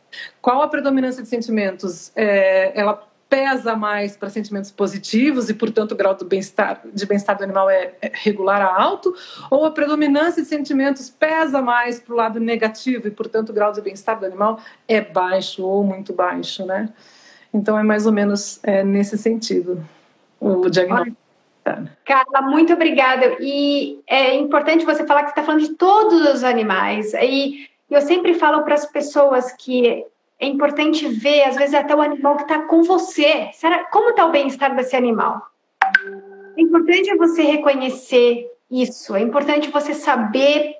Qual 0.41 0.63
a 0.63 0.67
predominância 0.67 1.21
de 1.21 1.29
sentimentos? 1.29 2.11
É, 2.15 2.71
ela 2.79 3.07
pesa 3.29 3.75
mais 3.75 4.15
para 4.15 4.29
sentimentos 4.29 4.71
positivos 4.71 5.49
e, 5.49 5.53
portanto, 5.53 5.91
o 5.91 5.95
grau 5.95 6.15
do 6.15 6.25
bem-estar, 6.25 6.81
de 6.93 7.05
bem-estar 7.05 7.37
do 7.37 7.43
animal 7.43 7.69
é, 7.69 7.93
é 8.01 8.11
regular 8.13 8.61
a 8.61 8.81
alto, 8.81 9.13
ou 9.51 9.65
a 9.65 9.71
predominância 9.71 10.41
de 10.41 10.47
sentimentos 10.47 11.09
pesa 11.09 11.61
mais 11.61 11.99
para 11.99 12.13
o 12.13 12.17
lado 12.17 12.39
negativo 12.39 13.07
e, 13.07 13.11
portanto, 13.11 13.49
o 13.49 13.53
grau 13.53 13.71
de 13.71 13.81
bem-estar 13.81 14.19
do 14.19 14.25
animal 14.25 14.59
é 14.87 15.01
baixo 15.01 15.65
ou 15.65 15.83
muito 15.83 16.13
baixo, 16.13 16.65
né? 16.65 16.89
Então, 17.53 17.77
é 17.77 17.83
mais 17.83 18.05
ou 18.05 18.11
menos 18.11 18.59
é, 18.63 18.83
nesse 18.83 19.17
sentido 19.17 19.83
o 20.39 20.69
diagnóstico. 20.69 21.17
Carla, 22.05 22.41
muito 22.43 22.73
obrigada. 22.73 23.37
E 23.41 23.99
é 24.07 24.35
importante 24.35 24.85
você 24.85 25.05
falar 25.05 25.23
que 25.23 25.29
você 25.29 25.39
está 25.39 25.43
falando 25.43 25.67
de 25.67 25.73
todos 25.73 26.33
os 26.33 26.43
animais. 26.43 27.13
E 27.13 27.67
eu 27.89 28.01
sempre 28.01 28.33
falo 28.33 28.63
para 28.63 28.75
as 28.75 28.85
pessoas 28.85 29.51
que 29.51 30.05
é 30.39 30.45
importante 30.45 31.07
ver, 31.07 31.43
às 31.43 31.55
vezes, 31.55 31.73
até 31.73 31.95
o 31.95 32.01
animal 32.01 32.35
que 32.35 32.43
está 32.43 32.61
com 32.63 32.83
você. 32.83 33.49
Será, 33.53 33.85
como 33.85 34.11
está 34.11 34.25
o 34.25 34.31
bem-estar 34.31 34.75
desse 34.75 34.95
animal? 34.95 35.47
É 36.55 36.61
importante 36.61 37.15
você 37.15 37.41
reconhecer 37.43 38.47
isso. 38.69 39.15
É 39.15 39.21
importante 39.21 39.69
você 39.69 39.93
saber 39.93 40.75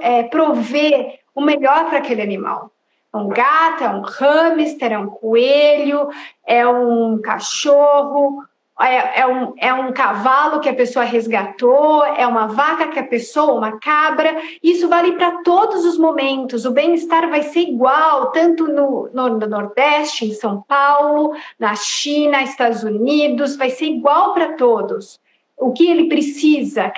é, 0.00 0.24
prover 0.24 1.20
o 1.34 1.40
melhor 1.40 1.88
para 1.88 1.98
aquele 1.98 2.22
animal. 2.22 2.70
É 3.12 3.16
um 3.16 3.28
gato, 3.28 3.84
é 3.84 3.88
um 3.88 4.02
hamster, 4.02 4.92
é 4.92 4.98
um 4.98 5.06
coelho, 5.06 6.08
é 6.44 6.66
um 6.66 7.20
cachorro, 7.22 8.42
é, 8.80 9.20
é, 9.20 9.26
um, 9.26 9.54
é 9.56 9.72
um 9.72 9.92
cavalo 9.92 10.60
que 10.60 10.68
a 10.68 10.74
pessoa 10.74 11.04
resgatou, 11.04 12.04
é 12.04 12.26
uma 12.26 12.48
vaca 12.48 12.88
que 12.88 12.98
a 12.98 13.06
pessoa, 13.06 13.54
uma 13.54 13.78
cabra. 13.78 14.36
Isso 14.60 14.88
vale 14.88 15.12
para 15.12 15.42
todos 15.42 15.84
os 15.84 15.96
momentos. 15.96 16.64
O 16.64 16.72
bem-estar 16.72 17.28
vai 17.30 17.42
ser 17.42 17.60
igual, 17.60 18.32
tanto 18.32 18.66
no, 18.66 19.08
no, 19.12 19.38
no, 19.38 19.46
Nordeste, 19.46 20.24
em 20.24 20.32
São 20.32 20.62
Paulo, 20.62 21.34
na 21.58 21.76
China, 21.76 22.42
Estados 22.42 22.82
Unidos, 22.82 23.56
vai 23.56 23.70
ser 23.70 23.86
igual 23.86 24.34
para 24.34 24.54
todos. 24.54 25.20
O 25.56 25.72
que 25.72 25.88
ele 25.88 26.08
precisa, 26.08 26.92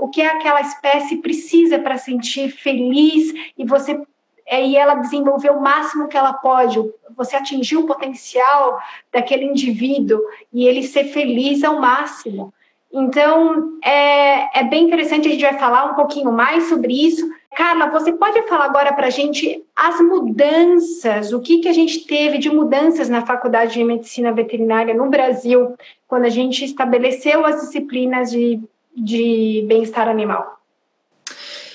o 0.00 0.08
que 0.08 0.22
aquela 0.22 0.60
espécie 0.60 1.18
precisa 1.18 1.78
para 1.78 1.98
sentir 1.98 2.50
feliz 2.50 3.32
e 3.56 3.64
você 3.64 4.02
é, 4.52 4.66
e 4.66 4.76
ela 4.76 4.96
desenvolver 4.96 5.48
o 5.50 5.62
máximo 5.62 6.08
que 6.08 6.16
ela 6.16 6.34
pode, 6.34 6.78
você 7.16 7.36
atingir 7.36 7.78
o 7.78 7.86
potencial 7.86 8.78
daquele 9.10 9.46
indivíduo 9.46 10.20
e 10.52 10.68
ele 10.68 10.82
ser 10.82 11.04
feliz 11.04 11.64
ao 11.64 11.80
máximo. 11.80 12.52
Então, 12.92 13.78
é, 13.82 14.60
é 14.60 14.64
bem 14.64 14.84
interessante, 14.84 15.26
a 15.26 15.30
gente 15.30 15.40
vai 15.40 15.58
falar 15.58 15.86
um 15.86 15.94
pouquinho 15.94 16.30
mais 16.30 16.64
sobre 16.64 16.92
isso. 16.92 17.26
Carla, 17.56 17.86
você 17.86 18.12
pode 18.12 18.42
falar 18.42 18.66
agora 18.66 18.92
para 18.92 19.06
a 19.06 19.10
gente 19.10 19.64
as 19.74 19.98
mudanças, 20.02 21.32
o 21.32 21.40
que, 21.40 21.60
que 21.60 21.68
a 21.68 21.72
gente 21.72 22.00
teve 22.00 22.36
de 22.36 22.50
mudanças 22.50 23.08
na 23.08 23.24
Faculdade 23.24 23.72
de 23.72 23.82
Medicina 23.82 24.32
Veterinária 24.32 24.92
no 24.92 25.08
Brasil, 25.08 25.74
quando 26.06 26.26
a 26.26 26.30
gente 26.30 26.62
estabeleceu 26.62 27.46
as 27.46 27.58
disciplinas 27.62 28.30
de, 28.30 28.60
de 28.94 29.64
bem-estar 29.66 30.08
animal? 30.08 30.61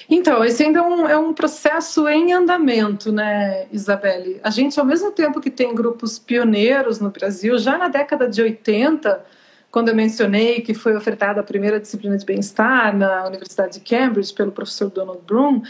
Então, 0.10 0.43
esse 0.43 0.63
ainda 0.63 0.80
é 0.80 0.82
um, 0.82 1.08
é 1.08 1.17
um 1.17 1.34
processo 1.34 2.08
em 2.08 2.32
andamento, 2.32 3.12
né, 3.12 3.67
Isabelle? 3.72 4.39
A 4.41 4.50
gente, 4.50 4.80
ao 4.80 4.86
mesmo 4.86 5.12
tempo 5.12 5.41
que 5.41 5.52
tem 5.52 5.76
grupos 5.76 6.17
pioneiros 6.17 7.00
no 7.00 7.10
Brasil, 7.10 7.58
já 7.58 7.78
na 7.78 7.89
década 7.89 8.28
de 8.30 8.41
80, 8.41 9.26
quando 9.70 9.89
eu 9.89 9.96
mencionei 9.96 10.62
que 10.62 10.74
foi 10.74 10.96
ofertada 10.96 11.41
a 11.41 11.43
primeira 11.43 11.78
disciplina 11.78 12.17
de 12.17 12.26
bem-estar 12.26 12.96
na 12.96 13.28
Universidade 13.28 13.74
de 13.74 13.80
Cambridge 13.82 14.34
pelo 14.34 14.52
professor 14.52 14.89
Donald 14.89 15.22
Bloom, 15.28 15.62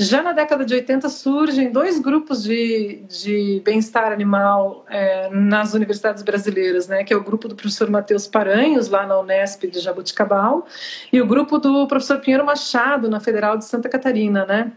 já 0.00 0.22
na 0.22 0.32
década 0.32 0.64
de 0.64 0.72
80 0.72 1.10
surgem 1.10 1.70
dois 1.70 2.00
grupos 2.00 2.42
de, 2.42 3.02
de 3.06 3.60
bem-estar 3.62 4.10
animal 4.10 4.86
é, 4.88 5.28
nas 5.28 5.74
universidades 5.74 6.22
brasileiras, 6.22 6.88
né? 6.88 7.04
que 7.04 7.12
é 7.12 7.16
o 7.16 7.22
grupo 7.22 7.46
do 7.46 7.54
professor 7.54 7.90
Matheus 7.90 8.26
Paranhos, 8.26 8.88
lá 8.88 9.06
na 9.06 9.20
Unesp 9.20 9.64
de 9.64 9.78
Jaboticabal, 9.78 10.66
e 11.12 11.20
o 11.20 11.26
grupo 11.26 11.58
do 11.58 11.86
professor 11.86 12.18
Pinheiro 12.18 12.46
Machado, 12.46 13.10
na 13.10 13.20
Federal 13.20 13.58
de 13.58 13.66
Santa 13.66 13.90
Catarina. 13.90 14.46
Né? 14.46 14.72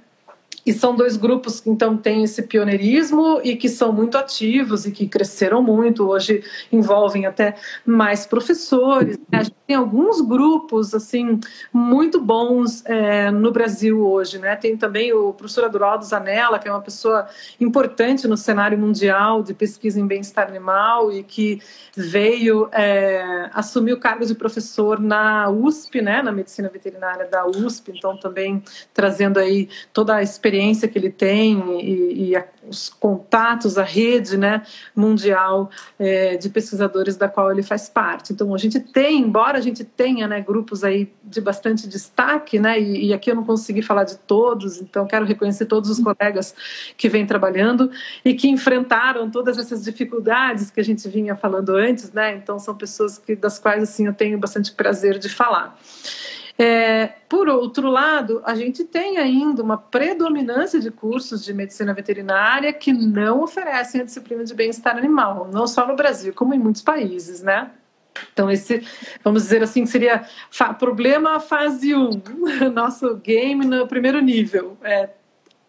E 0.66 0.72
são 0.72 0.96
dois 0.96 1.18
grupos 1.18 1.60
que 1.60 1.70
então 1.70 1.98
têm 1.98 2.24
esse 2.24 2.42
pioneirismo 2.44 3.42
e 3.44 3.56
que 3.56 3.68
são 3.68 3.92
muito 3.92 4.18
ativos 4.18 4.86
e 4.86 4.92
que 4.92 5.08
cresceram 5.08 5.62
muito. 5.62 6.08
Hoje 6.08 6.44
envolvem 6.72 7.26
até 7.26 7.56
mais 7.86 8.26
professores. 8.26 9.18
Né? 9.30 9.40
A 9.40 9.44
gente 9.44 9.56
tem 9.68 9.76
alguns 9.76 10.22
grupos 10.22 10.94
assim 10.94 11.40
muito 11.72 12.22
bons 12.22 12.86
é, 12.86 13.30
no 13.30 13.52
Brasil 13.52 14.00
hoje, 14.06 14.40
né? 14.40 14.56
Tem 14.56 14.78
também 14.78 15.12
o 15.12 15.34
professor 15.34 15.66
Adroaldo 15.66 16.06
Zanella, 16.06 16.58
que 16.60 16.68
é 16.68 16.72
uma 16.72 16.82
pessoa 16.82 17.28
importante 17.60 18.28
no 18.28 18.38
cenário 18.38 18.78
mundial 18.78 19.44
de 19.44 19.54
pesquisa 19.54 20.00
em 20.00 20.08
bem-estar 20.08 20.48
animal 20.48 21.12
e 21.12 21.24
que 21.24 21.62
veio 21.96 22.70
é, 22.72 23.50
assumir 23.54 23.94
o 23.94 24.00
cargo 24.00 24.26
de 24.26 24.34
professor 24.34 25.00
na 25.00 25.50
USP, 25.50 26.02
né? 26.02 26.22
Na 26.22 26.32
medicina 26.32 26.70
veterinária 26.70 27.28
da 27.28 27.46
USP. 27.46 27.92
Então 27.96 28.16
também 28.16 28.64
trazendo 28.94 29.40
aí 29.40 29.68
toda 29.92 30.16
a 30.16 30.24
experiência 30.24 30.53
experiência 30.54 30.88
que 30.88 30.98
ele 30.98 31.10
tem 31.10 31.82
e, 31.82 32.30
e 32.30 32.36
a, 32.36 32.46
os 32.68 32.90
contatos, 32.90 33.78
a 33.78 33.84
rede 33.84 34.38
né, 34.38 34.62
mundial 34.96 35.70
é, 35.98 36.38
de 36.38 36.50
pesquisadores 36.50 37.18
da 37.18 37.28
qual 37.28 37.52
ele 37.52 37.64
faz 37.64 37.90
parte. 37.90 38.32
Então, 38.32 38.54
a 38.54 38.58
gente 38.58 38.80
tem, 38.80 39.20
embora 39.20 39.58
a 39.58 39.62
gente 39.62 39.84
tenha 39.84 40.28
né, 40.28 40.42
grupos 40.42 40.84
aí 40.84 41.12
de 41.24 41.42
bastante 41.42 41.88
destaque, 41.88 42.60
né, 42.60 42.80
e, 42.80 43.08
e 43.08 43.14
aqui 43.14 43.32
eu 43.32 43.36
não 43.36 43.44
consegui 43.44 43.82
falar 43.82 44.04
de 44.04 44.18
todos, 44.18 44.80
então 44.80 45.08
quero 45.08 45.26
reconhecer 45.26 45.66
todos 45.66 45.90
os 45.90 46.00
colegas 46.00 46.54
que 46.96 47.10
vêm 47.10 47.26
trabalhando 47.26 47.90
e 48.24 48.34
que 48.34 48.48
enfrentaram 48.48 49.30
todas 49.30 49.58
essas 49.58 49.84
dificuldades 49.84 50.70
que 50.70 50.80
a 50.80 50.84
gente 50.84 51.08
vinha 51.10 51.36
falando 51.36 51.76
antes, 51.76 52.12
né, 52.14 52.36
então 52.36 52.60
são 52.60 52.76
pessoas 52.76 53.18
que, 53.18 53.36
das 53.36 53.58
quais 53.58 53.82
assim, 53.84 54.06
eu 54.06 54.14
tenho 54.14 54.38
bastante 54.38 54.72
prazer 54.72 55.18
de 55.18 55.30
falar. 55.30 55.78
É, 56.58 57.08
por 57.28 57.50
outro 57.50 57.90
lado, 57.90 58.42
a 58.46 58.54
gente 58.54 58.84
tem 58.84 59.18
ainda 59.18 59.64
uma 59.64 59.78
predominância 59.78 60.80
de 60.80 60.92
cursos 60.92 61.44
de 61.44 61.54
medicina 61.54 61.94
veterinária 61.94 62.72
que 62.72 62.94
não 62.94 63.42
oferecem 63.42 64.02
a 64.02 64.04
disciplina 64.04 64.44
de 64.44 64.54
bem-estar 64.54 64.96
animal, 64.96 65.50
não 65.52 65.66
só 65.66 65.88
no 65.88 65.96
Brasil, 65.96 66.34
como 66.34 66.54
em 66.54 66.60
muitos 66.60 66.82
países, 66.82 67.42
né? 67.42 67.72
Então, 68.32 68.52
esse, 68.52 68.86
vamos 69.24 69.44
dizer 69.44 69.64
assim, 69.64 69.86
seria 69.88 70.28
problema 70.78 71.40
fase 71.40 71.96
1, 71.96 72.22
nosso 72.72 73.16
game 73.16 73.66
no 73.66 73.88
primeiro 73.88 74.20
nível. 74.22 74.78
É, 74.84 75.10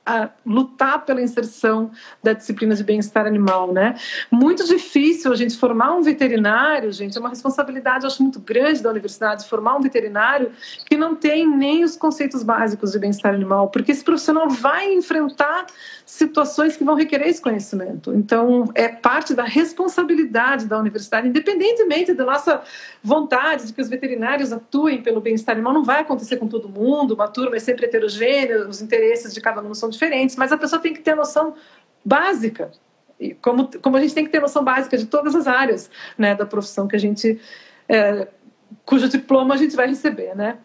a 0.06 0.30
lutar 0.44 1.04
pela 1.04 1.22
inserção 1.22 1.90
da 2.22 2.32
disciplina 2.32 2.74
de 2.74 2.84
bem-estar 2.84 3.26
animal, 3.26 3.72
né? 3.72 3.94
Muito 4.30 4.66
difícil 4.66 5.32
a 5.32 5.36
gente 5.36 5.56
formar 5.56 5.94
um 5.94 6.02
veterinário, 6.02 6.92
gente, 6.92 7.16
é 7.16 7.20
uma 7.20 7.30
responsabilidade, 7.30 8.06
acho, 8.06 8.22
muito 8.22 8.38
grande 8.40 8.82
da 8.82 8.90
universidade 8.90 9.48
formar 9.48 9.76
um 9.76 9.80
veterinário 9.80 10.52
que 10.86 10.96
não 10.96 11.14
tem 11.14 11.48
nem 11.48 11.84
os 11.84 11.96
conceitos 11.96 12.42
básicos 12.42 12.92
de 12.92 12.98
bem-estar 12.98 13.34
animal, 13.34 13.68
porque 13.68 13.92
esse 13.92 14.04
profissional 14.04 14.48
vai 14.48 14.92
enfrentar 14.92 15.66
situações 16.04 16.76
que 16.76 16.84
vão 16.84 16.94
requerer 16.94 17.28
esse 17.28 17.40
conhecimento. 17.40 18.12
Então, 18.12 18.70
é 18.74 18.88
parte 18.88 19.34
da 19.34 19.44
responsabilidade 19.44 20.66
da 20.66 20.78
universidade, 20.78 21.28
independentemente 21.28 22.12
da 22.12 22.24
nossa 22.24 22.62
vontade 23.02 23.66
de 23.66 23.72
que 23.72 23.80
os 23.80 23.88
veterinários 23.88 24.52
atuem 24.52 25.02
pelo 25.02 25.20
bem-estar 25.20 25.54
animal, 25.54 25.72
não 25.72 25.84
vai 25.84 26.00
acontecer 26.00 26.36
com 26.36 26.46
todo 26.46 26.68
mundo, 26.68 27.14
uma 27.14 27.28
turma 27.28 27.56
é 27.56 27.60
sempre 27.60 27.86
heterogênea, 27.86 28.68
os 28.68 28.82
interesses 28.82 29.32
de 29.32 29.40
cada 29.40 29.60
aluno 29.60 29.74
são 29.74 29.90
diferentes, 29.94 30.36
mas 30.36 30.52
a 30.52 30.58
pessoa 30.58 30.80
tem 30.80 30.92
que 30.92 31.00
ter 31.00 31.14
noção 31.14 31.54
básica, 32.04 32.70
como, 33.40 33.70
como 33.80 33.96
a 33.96 34.00
gente 34.00 34.14
tem 34.14 34.24
que 34.24 34.30
ter 34.30 34.40
noção 34.40 34.62
básica 34.62 34.96
de 34.98 35.06
todas 35.06 35.34
as 35.34 35.46
áreas 35.46 35.90
né, 36.18 36.34
da 36.34 36.44
profissão 36.44 36.86
que 36.86 36.96
a 36.96 36.98
gente, 36.98 37.40
é, 37.88 38.28
cujo 38.84 39.08
diploma 39.08 39.54
a 39.54 39.56
gente 39.56 39.74
vai 39.74 39.86
receber, 39.86 40.34
né? 40.34 40.58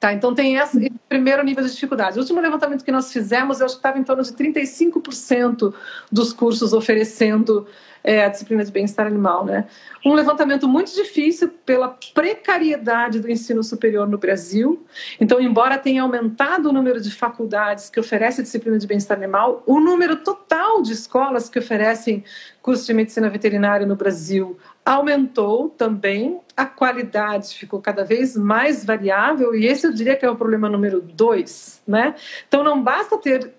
Tá, 0.00 0.14
então 0.14 0.34
tem 0.34 0.56
esse 0.56 0.90
primeiro 1.10 1.44
nível 1.44 1.62
de 1.62 1.70
dificuldade. 1.70 2.16
O 2.16 2.22
último 2.22 2.40
levantamento 2.40 2.82
que 2.82 2.90
nós 2.90 3.12
fizemos, 3.12 3.60
eu 3.60 3.66
acho 3.66 3.74
que 3.74 3.80
estava 3.80 3.98
em 3.98 4.02
torno 4.02 4.22
de 4.22 4.32
35% 4.32 5.74
dos 6.10 6.32
cursos 6.32 6.72
oferecendo 6.72 7.66
é, 8.02 8.24
a 8.24 8.28
disciplina 8.28 8.64
de 8.64 8.72
bem-estar 8.72 9.06
animal, 9.06 9.44
né? 9.44 9.66
Um 10.04 10.14
levantamento 10.14 10.66
muito 10.66 10.94
difícil 10.94 11.48
pela 11.66 11.88
precariedade 12.14 13.20
do 13.20 13.30
ensino 13.30 13.62
superior 13.62 14.08
no 14.08 14.18
Brasil. 14.18 14.84
Então, 15.20 15.40
embora 15.40 15.78
tenha 15.78 16.02
aumentado 16.02 16.70
o 16.70 16.72
número 16.72 17.00
de 17.00 17.10
faculdades 17.10 17.90
que 17.90 18.00
oferecem 18.00 18.42
disciplina 18.42 18.78
de 18.78 18.86
bem-estar 18.86 19.16
animal, 19.16 19.62
o 19.66 19.78
número 19.78 20.16
total 20.16 20.82
de 20.82 20.92
escolas 20.92 21.48
que 21.48 21.58
oferecem 21.58 22.24
curso 22.62 22.86
de 22.86 22.94
medicina 22.94 23.28
veterinária 23.28 23.86
no 23.86 23.96
Brasil 23.96 24.58
aumentou 24.84 25.68
também, 25.68 26.40
a 26.56 26.66
qualidade 26.66 27.54
ficou 27.54 27.80
cada 27.80 28.04
vez 28.04 28.36
mais 28.36 28.84
variável, 28.84 29.54
e 29.54 29.66
esse 29.66 29.86
eu 29.86 29.92
diria 29.92 30.16
que 30.16 30.24
é 30.24 30.30
o 30.30 30.36
problema 30.36 30.68
número 30.68 31.00
dois, 31.00 31.82
né? 31.86 32.14
Então 32.48 32.64
não 32.64 32.82
basta 32.82 33.16
ter 33.18 33.52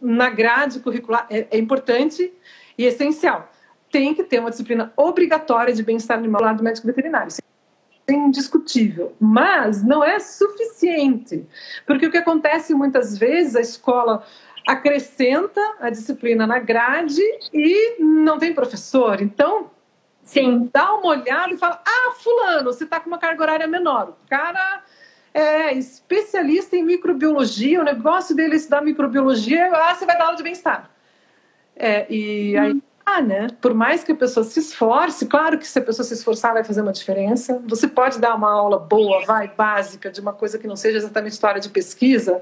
na 0.00 0.30
grade 0.30 0.80
curricular, 0.80 1.26
é, 1.28 1.46
é 1.50 1.58
importante 1.58 2.32
e 2.76 2.84
essencial. 2.84 3.50
Tem 3.90 4.14
que 4.14 4.22
ter 4.22 4.40
uma 4.40 4.50
disciplina 4.50 4.92
obrigatória 4.96 5.72
de 5.72 5.82
bem-estar 5.82 6.18
animal 6.18 6.54
do 6.54 6.62
médico 6.62 6.86
veterinário. 6.86 7.28
Isso 7.28 7.40
é 8.06 8.12
indiscutível, 8.12 9.14
mas 9.20 9.82
não 9.82 10.02
é 10.02 10.18
suficiente, 10.18 11.46
porque 11.86 12.06
o 12.06 12.10
que 12.10 12.16
acontece 12.16 12.74
muitas 12.74 13.18
vezes, 13.18 13.54
a 13.54 13.60
escola 13.60 14.24
acrescenta 14.66 15.60
a 15.80 15.90
disciplina 15.90 16.46
na 16.46 16.58
grade 16.58 17.22
e 17.52 18.02
não 18.02 18.38
tem 18.38 18.54
professor. 18.54 19.20
Então, 19.20 19.70
Sim. 20.28 20.68
Dá 20.70 20.92
uma 20.92 21.08
olhada 21.08 21.54
e 21.54 21.56
fala: 21.56 21.82
ah, 21.86 22.12
Fulano, 22.18 22.70
você 22.70 22.84
está 22.84 23.00
com 23.00 23.08
uma 23.08 23.16
carga 23.16 23.42
horária 23.42 23.66
menor. 23.66 24.10
O 24.10 24.28
cara 24.28 24.82
é 25.32 25.72
especialista 25.72 26.76
em 26.76 26.82
microbiologia, 26.82 27.80
o 27.80 27.84
negócio 27.84 28.36
dele 28.36 28.52
é 28.52 28.56
estudar 28.56 28.82
microbiologia, 28.82 29.70
ah, 29.72 29.94
você 29.94 30.04
vai 30.04 30.18
dar 30.18 30.24
aula 30.24 30.36
de 30.36 30.42
bem-estar. 30.42 30.90
É, 31.74 32.06
e 32.12 32.58
aí, 32.58 32.72
hum. 32.74 32.82
ah, 32.82 32.87
né? 33.22 33.48
Por 33.60 33.74
mais 33.74 34.04
que 34.04 34.12
a 34.12 34.14
pessoa 34.14 34.44
se 34.44 34.60
esforce, 34.60 35.26
claro 35.26 35.58
que 35.58 35.66
se 35.66 35.78
a 35.78 35.82
pessoa 35.82 36.04
se 36.04 36.14
esforçar 36.14 36.52
vai 36.52 36.62
fazer 36.62 36.82
uma 36.82 36.92
diferença. 36.92 37.62
Você 37.66 37.88
pode 37.88 38.18
dar 38.18 38.34
uma 38.34 38.50
aula 38.50 38.78
boa, 38.78 39.24
vai, 39.24 39.48
básica, 39.48 40.10
de 40.10 40.20
uma 40.20 40.32
coisa 40.32 40.58
que 40.58 40.66
não 40.66 40.76
seja 40.76 40.98
exatamente 40.98 41.32
história 41.32 41.60
de 41.60 41.68
pesquisa, 41.68 42.40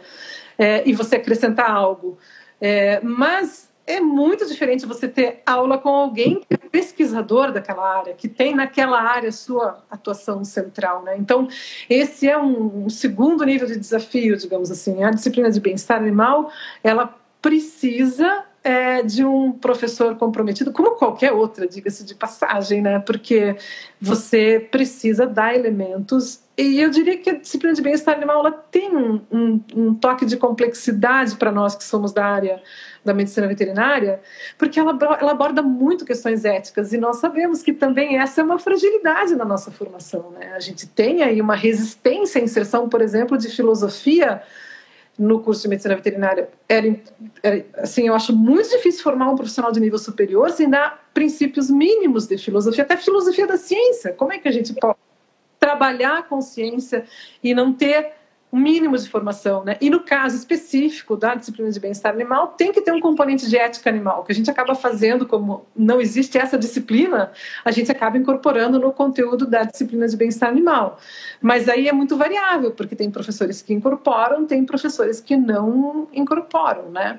é, 0.58 0.82
e 0.86 0.92
você 0.92 1.16
acrescentar 1.16 1.70
algo. 1.70 2.18
É, 2.60 3.00
mas 3.00 3.70
é 3.86 4.00
muito 4.00 4.46
diferente 4.46 4.84
você 4.84 5.06
ter 5.06 5.42
aula 5.46 5.78
com 5.78 5.90
alguém 5.90 6.40
que 6.40 6.54
é 6.54 6.56
pesquisador 6.56 7.52
daquela 7.52 7.98
área, 7.98 8.14
que 8.14 8.28
tem 8.28 8.54
naquela 8.54 9.00
área 9.00 9.30
sua 9.30 9.84
atuação 9.88 10.42
central, 10.44 11.02
né? 11.04 11.16
Então, 11.16 11.46
esse 11.88 12.28
é 12.28 12.36
um, 12.36 12.90
segundo 12.90 13.44
nível 13.44 13.66
de 13.68 13.78
desafio, 13.78 14.36
digamos 14.36 14.70
assim. 14.70 15.04
A 15.04 15.10
disciplina 15.10 15.50
de 15.50 15.60
bem-estar 15.60 15.98
animal, 15.98 16.50
ela 16.82 17.14
precisa 17.40 18.44
é, 18.66 19.00
de 19.00 19.24
um 19.24 19.52
professor 19.52 20.16
comprometido, 20.16 20.72
como 20.72 20.96
qualquer 20.96 21.30
outra, 21.30 21.68
diga-se 21.68 22.04
de 22.04 22.16
passagem, 22.16 22.82
né? 22.82 22.98
Porque 22.98 23.54
você 24.00 24.58
precisa 24.58 25.24
dar 25.24 25.54
elementos 25.54 26.40
e 26.58 26.80
eu 26.80 26.90
diria 26.90 27.16
que 27.16 27.30
a 27.30 27.34
disciplina 27.34 27.72
de 27.72 27.80
bem-estar 27.80 28.16
animal 28.16 28.40
ela 28.40 28.50
tem 28.50 28.90
um, 28.96 29.20
um, 29.30 29.60
um 29.72 29.94
toque 29.94 30.26
de 30.26 30.36
complexidade 30.36 31.36
para 31.36 31.52
nós 31.52 31.76
que 31.76 31.84
somos 31.84 32.12
da 32.12 32.26
área 32.26 32.60
da 33.04 33.14
medicina 33.14 33.46
veterinária, 33.46 34.20
porque 34.58 34.80
ela, 34.80 34.98
ela 35.20 35.30
aborda 35.30 35.62
muito 35.62 36.04
questões 36.04 36.44
éticas 36.44 36.92
e 36.92 36.98
nós 36.98 37.18
sabemos 37.18 37.62
que 37.62 37.72
também 37.72 38.18
essa 38.18 38.40
é 38.40 38.44
uma 38.44 38.58
fragilidade 38.58 39.36
na 39.36 39.44
nossa 39.44 39.70
formação. 39.70 40.32
Né? 40.32 40.54
A 40.56 40.60
gente 40.60 40.88
tem 40.88 41.22
aí 41.22 41.40
uma 41.40 41.54
resistência 41.54 42.40
à 42.40 42.44
inserção, 42.44 42.88
por 42.88 43.00
exemplo, 43.00 43.38
de 43.38 43.48
filosofia 43.48 44.42
no 45.18 45.40
curso 45.40 45.62
de 45.62 45.68
medicina 45.68 45.94
veterinária. 45.94 46.48
Era, 46.68 46.96
era, 47.42 47.64
assim, 47.78 48.08
eu 48.08 48.14
acho 48.14 48.34
muito 48.34 48.68
difícil 48.70 49.02
formar 49.02 49.30
um 49.30 49.36
profissional 49.36 49.72
de 49.72 49.80
nível 49.80 49.98
superior 49.98 50.50
sem 50.50 50.68
dar 50.68 51.08
princípios 51.14 51.70
mínimos 51.70 52.26
de 52.26 52.36
filosofia, 52.36 52.84
até 52.84 52.96
filosofia 52.96 53.46
da 53.46 53.56
ciência. 53.56 54.12
Como 54.12 54.32
é 54.32 54.38
que 54.38 54.48
a 54.48 54.52
gente 54.52 54.74
pode 54.74 54.98
trabalhar 55.58 56.18
a 56.18 56.22
consciência 56.22 57.04
e 57.42 57.54
não 57.54 57.72
ter 57.72 58.12
um 58.52 58.58
mínimo 58.58 58.96
de 58.96 59.08
formação, 59.08 59.64
né? 59.64 59.76
E 59.80 59.90
no 59.90 60.00
caso 60.00 60.36
específico 60.36 61.16
da 61.16 61.34
disciplina 61.34 61.70
de 61.70 61.80
bem-estar 61.80 62.12
animal, 62.12 62.48
tem 62.48 62.72
que 62.72 62.80
ter 62.80 62.92
um 62.92 63.00
componente 63.00 63.48
de 63.48 63.56
ética 63.56 63.90
animal, 63.90 64.24
que 64.24 64.32
a 64.32 64.34
gente 64.34 64.50
acaba 64.50 64.74
fazendo 64.74 65.26
como 65.26 65.66
não 65.74 66.00
existe 66.00 66.38
essa 66.38 66.56
disciplina, 66.56 67.32
a 67.64 67.70
gente 67.70 67.90
acaba 67.90 68.16
incorporando 68.16 68.78
no 68.78 68.92
conteúdo 68.92 69.46
da 69.46 69.64
disciplina 69.64 70.06
de 70.06 70.16
bem-estar 70.16 70.48
animal. 70.48 70.98
Mas 71.40 71.68
aí 71.68 71.88
é 71.88 71.92
muito 71.92 72.16
variável, 72.16 72.70
porque 72.70 72.94
tem 72.94 73.10
professores 73.10 73.60
que 73.60 73.74
incorporam, 73.74 74.46
tem 74.46 74.64
professores 74.64 75.20
que 75.20 75.36
não 75.36 76.08
incorporam, 76.12 76.90
né? 76.90 77.16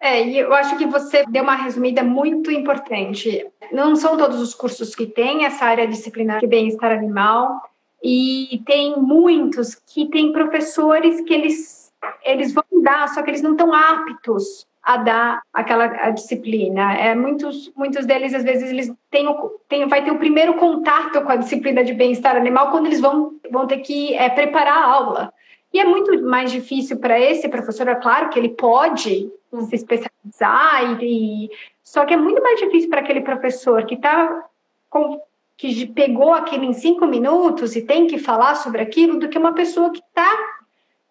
É, 0.00 0.26
e 0.26 0.36
eu 0.36 0.52
acho 0.52 0.76
que 0.76 0.84
você 0.84 1.24
deu 1.28 1.44
uma 1.44 1.54
resumida 1.54 2.02
muito 2.02 2.50
importante. 2.50 3.46
Não 3.70 3.94
são 3.94 4.16
todos 4.16 4.40
os 4.40 4.52
cursos 4.52 4.96
que 4.96 5.06
têm 5.06 5.44
essa 5.44 5.64
área 5.64 5.86
disciplinar 5.86 6.40
de 6.40 6.46
bem-estar 6.48 6.90
animal, 6.90 7.71
e 8.02 8.60
tem 8.66 8.96
muitos 8.98 9.74
que 9.74 10.06
têm 10.06 10.32
professores 10.32 11.20
que 11.20 11.32
eles, 11.32 11.92
eles 12.24 12.52
vão 12.52 12.64
dar, 12.82 13.08
só 13.08 13.22
que 13.22 13.30
eles 13.30 13.42
não 13.42 13.52
estão 13.52 13.72
aptos 13.72 14.66
a 14.82 14.96
dar 14.96 15.42
aquela 15.52 15.84
a 15.84 16.10
disciplina. 16.10 16.94
É, 16.94 17.14
muitos, 17.14 17.72
muitos 17.76 18.04
deles, 18.04 18.34
às 18.34 18.42
vezes, 18.42 18.70
eles 18.70 18.92
têm, 19.08 19.26
têm, 19.68 19.86
vai 19.86 20.04
ter 20.04 20.10
o 20.10 20.18
primeiro 20.18 20.54
contato 20.54 21.22
com 21.22 21.30
a 21.30 21.36
disciplina 21.36 21.84
de 21.84 21.94
bem-estar 21.94 22.36
animal 22.36 22.72
quando 22.72 22.86
eles 22.86 23.00
vão, 23.00 23.34
vão 23.50 23.66
ter 23.66 23.78
que 23.78 24.14
é, 24.14 24.28
preparar 24.28 24.76
a 24.76 24.86
aula. 24.86 25.32
E 25.72 25.78
é 25.78 25.84
muito 25.84 26.20
mais 26.24 26.50
difícil 26.50 26.98
para 26.98 27.18
esse 27.18 27.48
professor, 27.48 27.86
é 27.88 27.94
claro 27.94 28.28
que 28.28 28.38
ele 28.38 28.50
pode 28.50 29.30
se 29.68 29.74
especializar, 29.74 31.00
e, 31.00 31.46
e 31.46 31.50
só 31.84 32.04
que 32.04 32.14
é 32.14 32.16
muito 32.16 32.42
mais 32.42 32.58
difícil 32.58 32.90
para 32.90 33.00
aquele 33.00 33.20
professor 33.20 33.86
que 33.86 33.94
está 33.94 34.44
que 35.62 35.86
pegou 35.86 36.34
aquilo 36.34 36.64
em 36.64 36.72
cinco 36.72 37.06
minutos 37.06 37.76
e 37.76 37.82
tem 37.82 38.08
que 38.08 38.18
falar 38.18 38.56
sobre 38.56 38.82
aquilo 38.82 39.20
do 39.20 39.28
que 39.28 39.38
uma 39.38 39.52
pessoa 39.52 39.90
que 39.90 40.00
está 40.00 40.28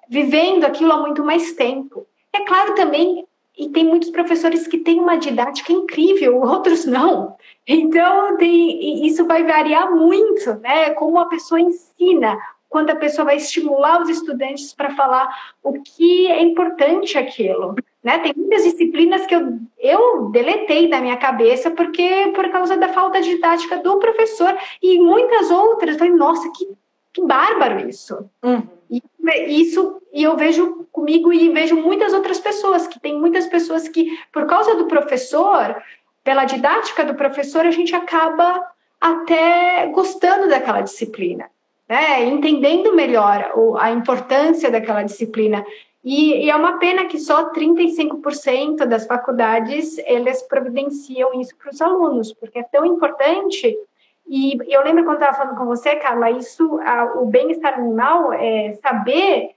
vivendo 0.10 0.66
aquilo 0.66 0.92
há 0.92 0.98
muito 0.98 1.24
mais 1.24 1.54
tempo. 1.54 2.06
É 2.34 2.42
claro 2.42 2.76
também, 2.76 3.26
e 3.58 3.70
tem 3.70 3.86
muitos 3.86 4.10
professores 4.10 4.68
que 4.68 4.80
têm 4.80 5.00
uma 5.00 5.16
didática 5.16 5.72
incrível, 5.72 6.42
outros 6.42 6.86
não. 6.86 7.38
Então, 7.66 8.36
tem, 8.36 9.08
isso 9.08 9.26
vai 9.26 9.42
variar 9.46 9.90
muito, 9.90 10.56
né? 10.56 10.90
Como 10.96 11.18
a 11.18 11.28
pessoa 11.28 11.62
ensina, 11.62 12.38
quando 12.72 12.90
a 12.90 12.96
pessoa 12.96 13.26
vai 13.26 13.36
estimular 13.36 14.02
os 14.02 14.08
estudantes 14.08 14.74
para 14.74 14.96
falar 14.96 15.30
o 15.62 15.74
que 15.74 16.26
é 16.28 16.42
importante 16.42 17.18
aquilo. 17.18 17.76
Né? 18.02 18.18
Tem 18.20 18.34
muitas 18.34 18.64
disciplinas 18.64 19.26
que 19.26 19.36
eu, 19.36 19.60
eu 19.78 20.30
deletei 20.30 20.90
da 20.90 21.02
minha 21.02 21.18
cabeça 21.18 21.70
porque 21.70 22.32
por 22.34 22.50
causa 22.50 22.78
da 22.78 22.88
falta 22.88 23.22
de 23.22 23.32
didática 23.32 23.78
do 23.78 24.00
professor 24.00 24.58
e 24.82 25.00
muitas 25.00 25.52
outras. 25.52 25.96
Eu 25.96 26.00
falei, 26.00 26.14
nossa, 26.14 26.50
que, 26.52 26.70
que 27.12 27.22
bárbaro 27.22 27.90
isso. 27.90 28.26
Uhum. 28.42 28.64
E, 28.90 29.04
isso 29.50 30.02
e 30.14 30.24
eu 30.24 30.38
vejo 30.38 30.88
comigo 30.94 31.34
e 31.34 31.50
vejo 31.50 31.76
muitas 31.76 32.14
outras 32.14 32.40
pessoas 32.40 32.88
que 32.88 33.02
tem 33.02 33.20
muitas 33.20 33.48
pessoas 33.48 33.90
que 33.90 34.18
por 34.32 34.46
causa 34.46 34.76
do 34.76 34.86
professor, 34.86 35.76
pela 36.24 36.46
didática 36.46 37.04
do 37.04 37.16
professor, 37.16 37.66
a 37.66 37.72
gente 37.72 37.94
acaba 37.94 38.66
até 39.00 39.88
gostando 39.88 40.48
daquela 40.48 40.80
disciplina, 40.80 41.50
né? 41.92 42.24
Entendendo 42.24 42.96
melhor 42.96 43.52
a 43.78 43.92
importância 43.92 44.72
daquela 44.72 45.04
disciplina. 45.04 45.62
E, 46.02 46.46
e, 46.46 46.50
é 46.50 46.56
uma 46.56 46.80
pena 46.80 47.04
que 47.06 47.20
só 47.20 47.52
35% 47.52 48.86
das 48.86 49.06
faculdades 49.06 49.98
eles 49.98 50.42
providenciam 50.42 51.38
isso 51.42 51.54
para 51.58 51.70
os 51.70 51.82
alunos, 51.82 52.32
porque 52.32 52.60
é 52.60 52.64
tão 52.64 52.86
importante. 52.86 53.78
E 54.26 54.58
eu 54.74 54.82
lembro 54.86 55.04
quando 55.04 55.18
estava 55.18 55.38
falando 55.38 55.58
com 55.58 55.66
você, 55.66 55.98
Carla, 55.98 56.32
isso, 56.32 56.80
a, 56.80 57.20
o 57.20 57.26
bem-estar 57.26 57.74
animal, 57.74 58.32
é, 58.32 58.74
saber 58.82 59.50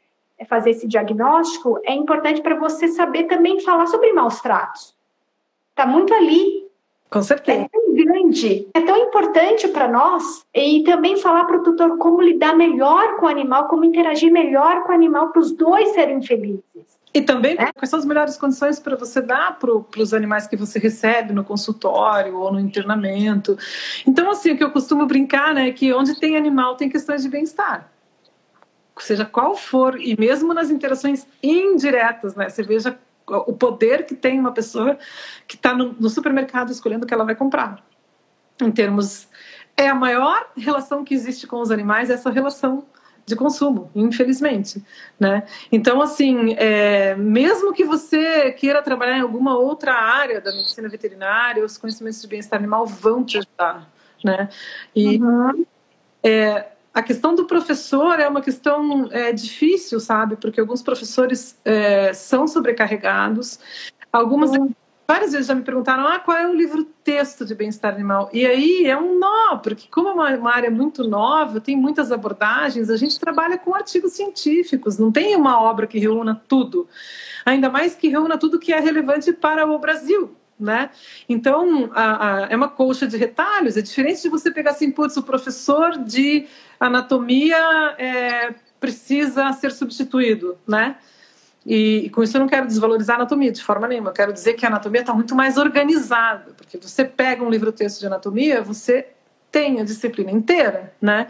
fazer 0.48 0.70
esse 0.70 0.88
diagnóstico 0.88 1.78
é 1.84 1.94
importante 1.94 2.42
para 2.42 2.56
você 2.56 2.88
saber 2.88 3.24
também 3.24 3.60
falar 3.60 3.86
sobre 3.86 4.12
maus 4.12 4.40
tratos. 4.40 4.92
Está 5.70 5.86
muito 5.86 6.12
ali 6.12 6.63
com 7.10 7.22
certeza. 7.22 7.62
É 7.62 7.68
tão 7.68 7.94
grande, 7.94 8.68
é 8.74 8.80
tão 8.80 8.96
importante 8.96 9.68
para 9.68 9.86
nós 9.88 10.44
e 10.54 10.82
também 10.84 11.16
falar 11.16 11.44
para 11.44 11.58
o 11.58 11.62
tutor 11.62 11.96
como 11.98 12.20
lidar 12.20 12.56
melhor 12.56 13.16
com 13.16 13.26
o 13.26 13.28
animal, 13.28 13.68
como 13.68 13.84
interagir 13.84 14.32
melhor 14.32 14.82
com 14.82 14.92
o 14.92 14.94
animal 14.94 15.30
para 15.30 15.40
os 15.40 15.52
dois 15.52 15.90
serem 15.90 16.22
felizes. 16.22 16.62
E 17.14 17.22
também 17.22 17.52
é? 17.52 17.72
quais 17.72 17.88
são 17.88 17.98
as 18.00 18.04
melhores 18.04 18.36
condições 18.36 18.80
para 18.80 18.96
você 18.96 19.20
dar 19.22 19.56
para 19.56 20.02
os 20.02 20.12
animais 20.12 20.48
que 20.48 20.56
você 20.56 20.80
recebe 20.80 21.32
no 21.32 21.44
consultório 21.44 22.36
ou 22.36 22.52
no 22.52 22.58
internamento. 22.58 23.56
Então, 24.04 24.28
assim, 24.28 24.50
o 24.50 24.56
que 24.56 24.64
eu 24.64 24.72
costumo 24.72 25.06
brincar 25.06 25.54
né, 25.54 25.68
é 25.68 25.72
que 25.72 25.92
onde 25.94 26.18
tem 26.18 26.36
animal 26.36 26.74
tem 26.74 26.88
questões 26.88 27.22
de 27.22 27.28
bem-estar. 27.28 27.88
Seja 28.98 29.24
qual 29.24 29.56
for, 29.56 30.00
e 30.00 30.18
mesmo 30.18 30.52
nas 30.52 30.70
interações 30.70 31.24
indiretas, 31.40 32.34
né? 32.34 32.48
Você 32.48 32.64
veja 32.64 32.98
o 33.26 33.52
poder 33.52 34.04
que 34.06 34.14
tem 34.14 34.38
uma 34.38 34.52
pessoa 34.52 34.98
que 35.46 35.56
está 35.56 35.74
no, 35.74 35.92
no, 35.92 36.08
supermercado 36.08 36.70
escolhendo 36.70 37.04
o 37.04 37.08
que 37.08 37.14
ela 37.14 37.24
vai 37.24 37.34
comprar. 37.34 37.84
Em 38.60 38.70
termos. 38.70 39.28
É 39.76 39.88
a 39.88 39.94
maior 39.94 40.52
relação 40.56 41.02
que 41.02 41.14
existe 41.14 41.46
com 41.48 41.60
os 41.60 41.70
animais, 41.72 42.08
essa 42.08 42.30
relação 42.30 42.86
de 43.26 43.34
consumo, 43.34 43.90
infelizmente, 43.94 44.84
né? 45.18 45.44
Então, 45.72 46.00
assim, 46.00 46.54
é, 46.58 47.14
mesmo 47.16 47.72
que 47.72 47.84
você 47.84 48.52
queira 48.52 48.82
trabalhar 48.82 49.16
em 49.16 49.22
alguma 49.22 49.56
outra 49.56 49.94
área 49.94 50.40
da 50.40 50.52
medicina 50.52 50.88
veterinária, 50.88 51.64
os 51.64 51.78
conhecimentos 51.78 52.20
de 52.20 52.28
bem-estar 52.28 52.58
animal 52.58 52.86
vão 52.86 53.24
te 53.24 53.38
ajudar, 53.38 53.90
né? 54.22 54.48
E 54.94 55.18
uhum. 55.20 55.64
é, 56.22 56.66
a 56.94 57.02
questão 57.02 57.34
do 57.34 57.44
professor 57.44 58.20
é 58.20 58.28
uma 58.28 58.40
questão 58.40 59.08
é, 59.10 59.32
difícil, 59.32 59.98
sabe? 59.98 60.36
Porque 60.36 60.60
alguns 60.60 60.80
professores 60.80 61.58
é, 61.64 62.12
são 62.12 62.46
sobrecarregados, 62.46 63.58
algumas 64.12 64.52
várias 65.06 65.32
vezes 65.32 65.48
já 65.48 65.54
me 65.54 65.62
perguntaram 65.62 66.06
ah, 66.06 66.18
qual 66.18 66.36
é 66.36 66.48
o 66.48 66.54
livro 66.54 66.84
texto 67.02 67.44
de 67.44 67.54
bem-estar 67.54 67.92
animal. 67.92 68.30
E 68.32 68.46
aí 68.46 68.86
é 68.86 68.96
um 68.96 69.18
nó, 69.18 69.56
porque 69.58 69.86
como 69.90 70.08
é 70.08 70.12
uma, 70.12 70.30
uma, 70.36 70.54
área 70.54 70.70
muito 70.70 71.06
nova, 71.06 71.60
tem 71.60 71.76
muitas 71.76 72.10
abordagens, 72.10 72.88
a 72.88 72.96
gente 72.96 73.18
trabalha 73.18 73.58
com 73.58 73.74
artigos 73.74 74.12
científicos, 74.12 74.96
não 74.96 75.12
tem 75.12 75.36
uma 75.36 75.60
obra 75.60 75.86
que 75.86 75.98
reúna 75.98 76.40
tudo. 76.48 76.88
Ainda 77.44 77.68
mais 77.68 77.94
que 77.94 78.08
reúna 78.08 78.38
tudo 78.38 78.58
que 78.58 78.72
é 78.72 78.80
relevante 78.80 79.32
para 79.32 79.66
o 79.66 79.78
Brasil. 79.78 80.34
Né? 80.58 80.90
Então, 81.28 81.90
a, 81.92 82.44
a, 82.44 82.46
é 82.48 82.56
uma 82.56 82.68
colcha 82.68 83.06
de 83.06 83.16
retalhos. 83.16 83.76
É 83.76 83.82
diferente 83.82 84.22
de 84.22 84.28
você 84.28 84.50
pegar 84.50 84.70
assim, 84.70 84.90
putz, 84.90 85.16
o 85.16 85.22
professor 85.22 85.98
de 85.98 86.46
anatomia 86.78 87.56
é, 87.98 88.54
precisa 88.78 89.52
ser 89.52 89.72
substituído, 89.72 90.56
né? 90.66 90.96
E, 91.66 92.02
e, 92.04 92.10
com 92.10 92.22
isso 92.22 92.36
eu 92.36 92.40
não 92.40 92.48
quero 92.48 92.66
desvalorizar 92.66 93.16
a 93.16 93.20
anatomia 93.20 93.50
de 93.50 93.62
forma 93.62 93.88
nenhuma. 93.88 94.10
Eu 94.10 94.14
quero 94.14 94.32
dizer 94.32 94.52
que 94.52 94.66
a 94.66 94.68
anatomia 94.68 95.00
está 95.00 95.14
muito 95.14 95.34
mais 95.34 95.56
organizada, 95.56 96.52
porque 96.56 96.76
você 96.76 97.04
pega 97.04 97.42
um 97.42 97.48
livro-texto 97.48 98.00
de 98.00 98.06
anatomia, 98.06 98.60
você 98.62 99.13
tem 99.54 99.80
a 99.80 99.84
disciplina 99.84 100.32
inteira, 100.32 100.92
né? 101.00 101.28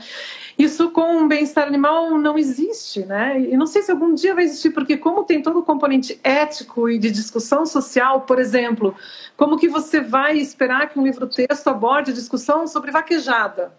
Isso 0.59 0.91
com 0.91 1.23
o 1.25 1.29
bem-estar 1.29 1.67
animal 1.67 2.17
não 2.17 2.39
existe, 2.39 3.05
né? 3.05 3.39
E 3.39 3.55
não 3.55 3.67
sei 3.67 3.83
se 3.83 3.91
algum 3.91 4.15
dia 4.15 4.35
vai 4.35 4.45
existir, 4.45 4.71
porque 4.71 4.97
como 4.97 5.25
tem 5.25 5.43
todo 5.43 5.59
o 5.59 5.63
componente 5.63 6.19
ético 6.25 6.89
e 6.89 6.99
de 6.99 7.11
discussão 7.11 7.67
social, 7.67 8.23
por 8.23 8.39
exemplo, 8.39 8.97
como 9.37 9.59
que 9.59 9.69
você 9.69 10.01
vai 10.01 10.39
esperar 10.39 10.89
que 10.89 10.99
um 10.99 11.05
livro-texto 11.05 11.69
aborde 11.69 12.13
a 12.13 12.15
discussão 12.15 12.67
sobre 12.67 12.91
vaquejada? 12.91 13.73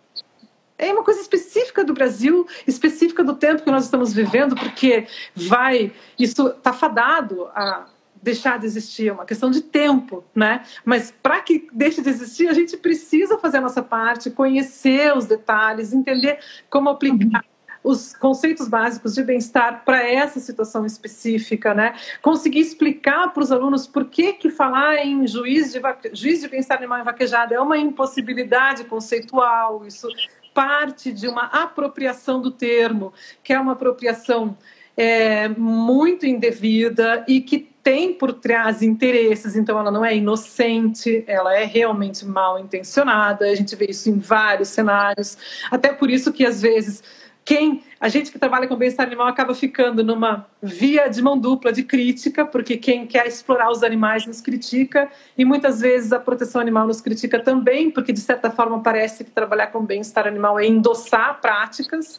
é 0.78 0.92
uma 0.92 1.04
coisa 1.06 1.22
específica 1.22 1.86
do 1.86 1.94
Brasil, 1.94 2.46
específica 2.68 3.24
do 3.24 3.34
tempo 3.34 3.64
que 3.64 3.72
nós 3.72 3.86
estamos 3.86 4.14
vivendo, 4.14 4.58
porque 4.58 5.08
vai, 5.34 5.94
isso 6.20 6.50
está 6.50 6.74
fadado 6.74 7.48
a 7.56 7.88
deixar 8.26 8.58
de 8.58 8.66
existir, 8.66 9.10
é 9.10 9.14
uma 9.14 9.24
questão 9.24 9.52
de 9.52 9.62
tempo, 9.62 10.24
né? 10.34 10.64
Mas 10.84 11.14
para 11.22 11.42
que 11.42 11.68
deixe 11.72 12.02
de 12.02 12.10
existir, 12.10 12.48
a 12.48 12.54
gente 12.54 12.76
precisa 12.76 13.38
fazer 13.38 13.58
a 13.58 13.62
nossa 13.62 13.84
parte, 13.84 14.32
conhecer 14.32 15.16
os 15.16 15.28
detalhes, 15.28 15.94
entender 15.94 16.40
como 16.68 16.90
aplicar 16.90 17.46
os 17.84 18.16
conceitos 18.16 18.68
básicos 18.68 19.14
de 19.14 19.22
bem-estar 19.22 19.84
para 19.86 20.04
essa 20.04 20.40
situação 20.40 20.88
específica, 20.88 21.72
né? 21.76 21.94
Conseguir 22.20 22.62
explicar 22.62 23.32
para 23.32 23.44
os 23.44 23.52
alunos 23.52 23.86
por 23.86 24.06
que, 24.06 24.34
que 24.34 24.50
falar 24.50 25.06
em 25.06 25.28
juiz 25.28 25.72
de, 25.72 25.80
juiz 26.12 26.42
de 26.42 26.48
bem-estar 26.48 26.80
animal 26.80 27.04
vaquejada 27.04 27.54
é 27.54 27.60
uma 27.60 27.78
impossibilidade 27.78 28.86
conceitual, 28.86 29.86
isso 29.86 30.08
parte 30.52 31.12
de 31.12 31.28
uma 31.28 31.44
apropriação 31.44 32.42
do 32.42 32.50
termo, 32.50 33.14
que 33.44 33.54
é 33.54 33.60
uma 33.60 33.74
apropriação 33.74 34.58
é, 34.98 35.48
muito 35.50 36.26
indevida 36.26 37.24
e 37.28 37.40
que 37.42 37.75
tem 37.86 38.12
por 38.12 38.34
trás 38.34 38.82
interesses, 38.82 39.56
então 39.56 39.78
ela 39.78 39.92
não 39.92 40.04
é 40.04 40.18
inocente, 40.18 41.24
ela 41.28 41.56
é 41.56 41.66
realmente 41.66 42.26
mal 42.26 42.58
intencionada. 42.58 43.46
A 43.46 43.54
gente 43.54 43.76
vê 43.76 43.86
isso 43.86 44.10
em 44.10 44.18
vários 44.18 44.70
cenários, 44.70 45.38
até 45.70 45.94
por 45.94 46.10
isso 46.10 46.34
que 46.34 46.44
às 46.44 46.60
vezes 46.60 47.04
quem 47.46 47.84
a 48.00 48.10
gente 48.10 48.32
que 48.32 48.40
trabalha 48.40 48.68
com 48.68 48.76
bem-estar 48.76 49.06
animal 49.06 49.28
acaba 49.28 49.54
ficando 49.54 50.04
numa 50.04 50.48
via 50.64 51.08
de 51.08 51.22
mão 51.22 51.38
dupla 51.38 51.72
de 51.72 51.84
crítica, 51.84 52.44
porque 52.44 52.76
quem 52.76 53.06
quer 53.06 53.28
explorar 53.28 53.70
os 53.70 53.84
animais 53.84 54.26
nos 54.26 54.42
critica 54.42 55.08
e 55.38 55.46
muitas 55.46 55.80
vezes 55.80 56.12
a 56.12 56.20
proteção 56.20 56.60
animal 56.60 56.88
nos 56.88 57.02
critica 57.02 57.38
também, 57.40 57.92
porque 57.92 58.12
de 58.12 58.20
certa 58.20 58.50
forma 58.50 58.82
parece 58.82 59.24
que 59.24 59.30
trabalhar 59.30 59.68
com 59.68 59.86
bem-estar 59.86 60.26
animal 60.26 60.60
é 60.60 60.66
endossar 60.66 61.40
práticas, 61.40 62.18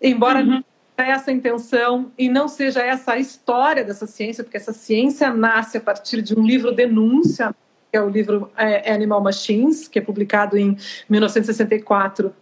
embora 0.00 0.38
uhum. 0.38 0.62
Essa 1.06 1.30
intenção 1.30 2.10
e 2.18 2.28
não 2.28 2.48
seja 2.48 2.82
essa 2.82 3.12
a 3.12 3.18
história 3.18 3.84
dessa 3.84 4.06
ciência, 4.06 4.42
porque 4.42 4.56
essa 4.56 4.72
ciência 4.72 5.32
nasce 5.32 5.78
a 5.78 5.80
partir 5.80 6.22
de 6.22 6.38
um 6.38 6.44
livro 6.44 6.72
denúncia, 6.72 7.54
que 7.90 7.96
é 7.96 8.02
o 8.02 8.08
livro 8.08 8.50
é, 8.56 8.92
Animal 8.92 9.22
Machines, 9.22 9.88
que 9.88 9.98
é 9.98 10.02
publicado 10.02 10.56
em 10.56 10.76
1964 11.08 12.34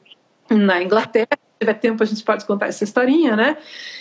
na 0.51 0.83
Inglaterra 0.83 1.29
tiver 1.59 1.75
tempo 1.75 2.03
a 2.03 2.07
gente 2.07 2.23
pode 2.23 2.45
contar 2.45 2.67
essa 2.67 2.85
historinha, 2.85 3.35
né? 3.35 3.57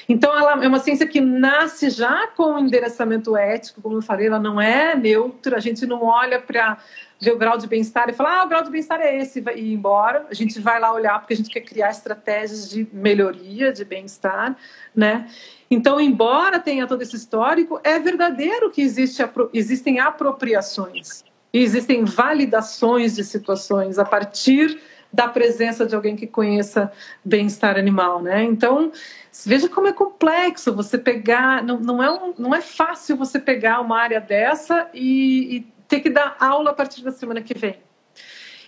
Então 0.08 0.38
ela 0.38 0.64
é 0.64 0.68
uma 0.68 0.80
ciência 0.80 1.08
que 1.08 1.22
nasce 1.22 1.89
já 1.89 2.28
com 2.28 2.60
endereçamento 2.60 3.36
ético, 3.36 3.82
como 3.82 3.97
eu 3.97 4.01
falei, 4.01 4.28
ela 4.28 4.39
não 4.39 4.60
é 4.60 4.95
neutra, 4.95 5.58
a 5.58 5.60
gente 5.60 5.86
não 5.86 6.03
olha 6.03 6.39
para 6.39 6.78
ver 7.20 7.32
o 7.32 7.38
grau 7.38 7.57
de 7.57 7.68
bem-estar 7.68 8.09
e 8.09 8.13
falar, 8.13 8.41
ah, 8.41 8.45
o 8.45 8.49
grau 8.49 8.63
de 8.63 8.70
bem-estar 8.70 8.99
é 8.99 9.18
esse, 9.18 9.43
e 9.55 9.59
ir 9.59 9.74
embora. 9.74 10.26
A 10.30 10.34
gente 10.34 10.59
vai 10.59 10.80
lá 10.80 10.93
olhar 10.93 11.20
porque 11.20 11.34
a 11.34 11.38
gente 11.38 11.49
quer 11.49 11.61
criar 11.61 11.89
estratégias 11.89 12.70
de 12.70 12.88
melhoria, 12.91 13.72
de 13.72 13.86
bem-estar, 13.86 14.55
né? 14.95 15.28
Então, 15.70 15.99
embora 15.99 16.59
tenha 16.59 16.86
todo 16.86 17.01
esse 17.01 17.16
histórico, 17.16 17.80
é 17.84 17.97
verdadeiro 17.99 18.70
que 18.70 18.82
existe, 18.82 19.24
existem 19.53 19.99
apropriações, 19.99 21.24
existem 21.51 22.03
validações 22.03 23.16
de 23.16 23.24
situações 23.24 23.97
a 23.97 24.05
partir 24.05 24.80
da 25.11 25.30
presença 25.30 25.86
de 25.86 25.95
alguém 25.95 26.16
que 26.16 26.28
conheça 26.28 26.91
bem-estar 27.24 27.78
animal, 27.78 28.22
né? 28.22 28.43
Então, 28.43 28.91
veja 29.45 29.70
como 29.70 29.88
é 29.88 29.93
complexo 29.93 30.76
você 30.76 30.97
pegar, 30.97 31.63
não, 31.63 31.80
não, 31.80 32.03
é, 32.03 32.11
um, 32.11 32.34
não 32.38 32.53
é 32.53 32.61
fácil 32.61 33.16
você 33.16 33.39
pegar 33.39 33.80
uma 33.80 33.97
área 33.97 34.20
dessa 34.20 34.89
e, 34.93 35.57
e 35.57 35.74
ter 35.88 35.99
que 35.99 36.09
dar 36.09 36.36
aula 36.39 36.71
a 36.71 36.73
partir 36.73 37.03
da 37.03 37.11
semana 37.11 37.41
que 37.41 37.53
vem. 37.57 37.77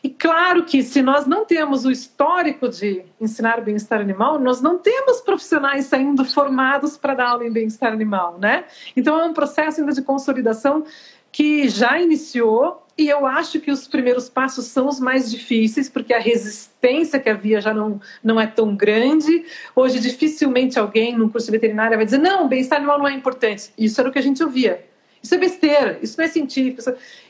E 0.04 0.10
claro 0.10 0.64
que 0.64 0.84
se 0.84 1.02
nós 1.02 1.26
não 1.26 1.44
temos 1.44 1.86
o 1.86 1.92
histórico 1.92 2.70
de 2.70 3.04
ensinar 3.20 3.62
bem-estar 3.62 4.00
animal, 4.00 4.40
nós 4.40 4.62
não 4.62 4.78
temos 4.78 5.22
profissionais 5.22 5.86
saindo 5.86 6.24
formados 6.24 6.98
para 6.98 7.16
dar 7.16 7.30
aula 7.30 7.46
em 7.46 7.52
bem-estar 7.52 7.92
animal, 7.92 8.38
né? 8.40 8.66
Então 8.96 9.20
é 9.20 9.26
um 9.26 9.34
processo 9.34 9.80
ainda 9.80 9.92
de 9.92 10.02
consolidação 10.02 10.86
que 11.32 11.68
já 11.68 12.00
iniciou 12.00 12.86
e 12.98 13.10
eu 13.10 13.28
acho 13.28 13.60
que 13.60 13.70
os 13.70 13.88
primeiros 13.88 14.28
passos 14.28 14.66
são 14.66 14.88
os 14.88 15.00
mais 15.00 15.30
difíceis, 15.30 15.88
porque 15.88 16.14
a 16.14 16.20
resistência 16.20 17.20
que 17.20 17.30
havia 17.30 17.62
já 17.62 17.72
não, 17.72 18.02
não 18.24 18.42
é 18.42 18.48
tão 18.48 18.76
grande. 18.76 19.46
Hoje, 19.76 20.00
dificilmente 20.00 20.80
alguém 20.80 21.16
no 21.16 21.30
curso 21.30 21.46
de 21.46 21.52
veterinária 21.52 21.96
vai 21.96 22.06
dizer: 22.06 22.18
não, 22.18 22.48
bem-estar 22.48 22.80
animal 22.80 22.98
não 22.98 23.08
é 23.08 23.14
importante. 23.14 23.72
Isso 23.78 24.02
era 24.02 24.10
o 24.10 24.12
que 24.12 24.18
a 24.18 24.24
gente 24.24 24.44
ouvia. 24.44 24.84
Isso 25.22 25.36
é 25.36 25.38
besteira, 25.38 26.00
isso 26.02 26.18
não 26.18 26.26
é 26.26 26.28
científico. 26.28 26.82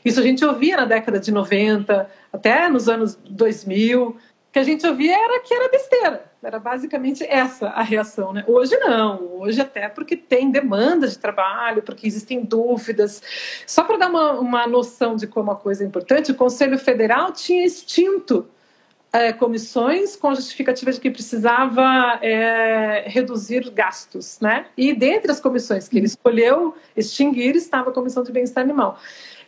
Isso 0.04 0.20
a 0.20 0.22
gente 0.22 0.44
ouvia 0.44 0.76
na 0.76 0.84
década 0.84 1.18
de 1.18 1.32
90, 1.32 2.10
até 2.32 2.68
nos 2.68 2.88
anos 2.88 3.18
2000 3.28 4.16
que 4.50 4.58
a 4.58 4.62
gente 4.62 4.86
ouvia 4.86 5.14
era 5.14 5.40
que 5.40 5.52
era 5.52 5.68
besteira. 5.68 6.24
Era 6.42 6.58
basicamente 6.58 7.24
essa 7.24 7.68
a 7.68 7.82
reação. 7.82 8.32
Né? 8.32 8.44
Hoje 8.46 8.76
não, 8.78 9.40
hoje 9.40 9.60
até 9.60 9.88
porque 9.88 10.16
tem 10.16 10.50
demanda 10.50 11.06
de 11.06 11.18
trabalho, 11.18 11.82
porque 11.82 12.06
existem 12.06 12.42
dúvidas. 12.42 13.22
Só 13.66 13.84
para 13.84 13.96
dar 13.96 14.08
uma, 14.08 14.32
uma 14.32 14.66
noção 14.66 15.16
de 15.16 15.26
como 15.26 15.50
a 15.50 15.56
coisa 15.56 15.84
é 15.84 15.86
importante, 15.86 16.32
o 16.32 16.34
Conselho 16.34 16.78
Federal 16.78 17.32
tinha 17.32 17.64
extinto 17.64 18.48
é, 19.12 19.32
comissões 19.32 20.16
com 20.16 20.34
justificativa 20.34 20.92
de 20.92 21.00
que 21.00 21.10
precisava 21.10 22.18
é, 22.22 23.04
reduzir 23.06 23.70
gastos. 23.70 24.38
Né? 24.40 24.66
E 24.76 24.92
dentre 24.92 25.30
as 25.30 25.40
comissões 25.40 25.88
que 25.88 25.96
ele 25.96 26.06
escolheu 26.06 26.74
extinguir 26.96 27.56
estava 27.56 27.90
a 27.90 27.92
Comissão 27.92 28.22
de 28.22 28.32
Bem-Estar 28.32 28.62
Animal. 28.62 28.98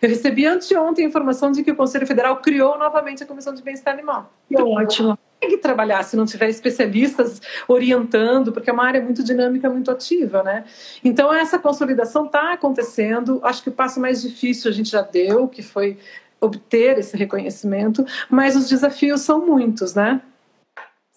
Eu 0.00 0.08
recebi 0.08 0.46
anteontem 0.46 1.04
a 1.04 1.08
informação 1.08 1.52
de 1.52 1.62
que 1.62 1.70
o 1.70 1.76
Conselho 1.76 2.06
Federal 2.06 2.36
criou 2.38 2.78
novamente 2.78 3.22
a 3.22 3.26
Comissão 3.26 3.52
de 3.52 3.62
Bem-Estar 3.62 3.92
Animal. 3.92 4.32
Que 4.48 4.60
ótimo. 4.60 5.18
Tem 5.38 5.50
que 5.50 5.58
trabalhar 5.58 6.02
se 6.04 6.16
não 6.16 6.24
tiver 6.24 6.48
especialistas 6.48 7.40
orientando, 7.68 8.52
porque 8.52 8.70
é 8.70 8.72
uma 8.72 8.84
área 8.84 9.00
muito 9.02 9.22
dinâmica, 9.22 9.68
muito 9.68 9.90
ativa, 9.90 10.42
né? 10.42 10.64
Então, 11.04 11.32
essa 11.32 11.58
consolidação 11.58 12.26
está 12.26 12.54
acontecendo. 12.54 13.40
Acho 13.42 13.62
que 13.62 13.68
o 13.68 13.72
passo 13.72 14.00
mais 14.00 14.22
difícil 14.22 14.70
a 14.70 14.74
gente 14.74 14.90
já 14.90 15.02
deu, 15.02 15.48
que 15.48 15.62
foi 15.62 15.98
obter 16.40 16.98
esse 16.98 17.16
reconhecimento, 17.16 18.04
mas 18.28 18.56
os 18.56 18.68
desafios 18.68 19.20
são 19.20 19.46
muitos, 19.46 19.94
né? 19.94 20.20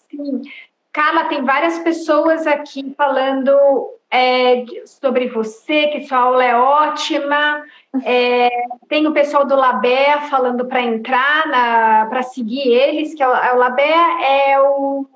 Sim. 0.10 0.42
Carla, 0.92 1.26
tem 1.26 1.44
várias 1.44 1.80
pessoas 1.80 2.46
aqui 2.46 2.94
falando 2.96 3.52
é, 4.12 4.64
sobre 4.86 5.28
você, 5.28 5.88
que 5.88 6.06
sua 6.06 6.20
aula 6.20 6.44
é 6.44 6.56
ótima. 6.56 7.64
É, 8.04 8.48
tem 8.88 9.08
o 9.08 9.12
pessoal 9.12 9.44
do 9.44 9.56
Labé 9.56 10.22
falando 10.30 10.66
para 10.66 10.84
entrar, 10.84 12.08
para 12.10 12.22
seguir 12.22 12.68
eles, 12.68 13.16
que 13.16 13.24
é 13.24 13.28
o, 13.28 13.34
é 13.34 13.54
o 13.54 13.58
Labé 13.58 14.52
é 14.52 14.62
o. 14.62 15.08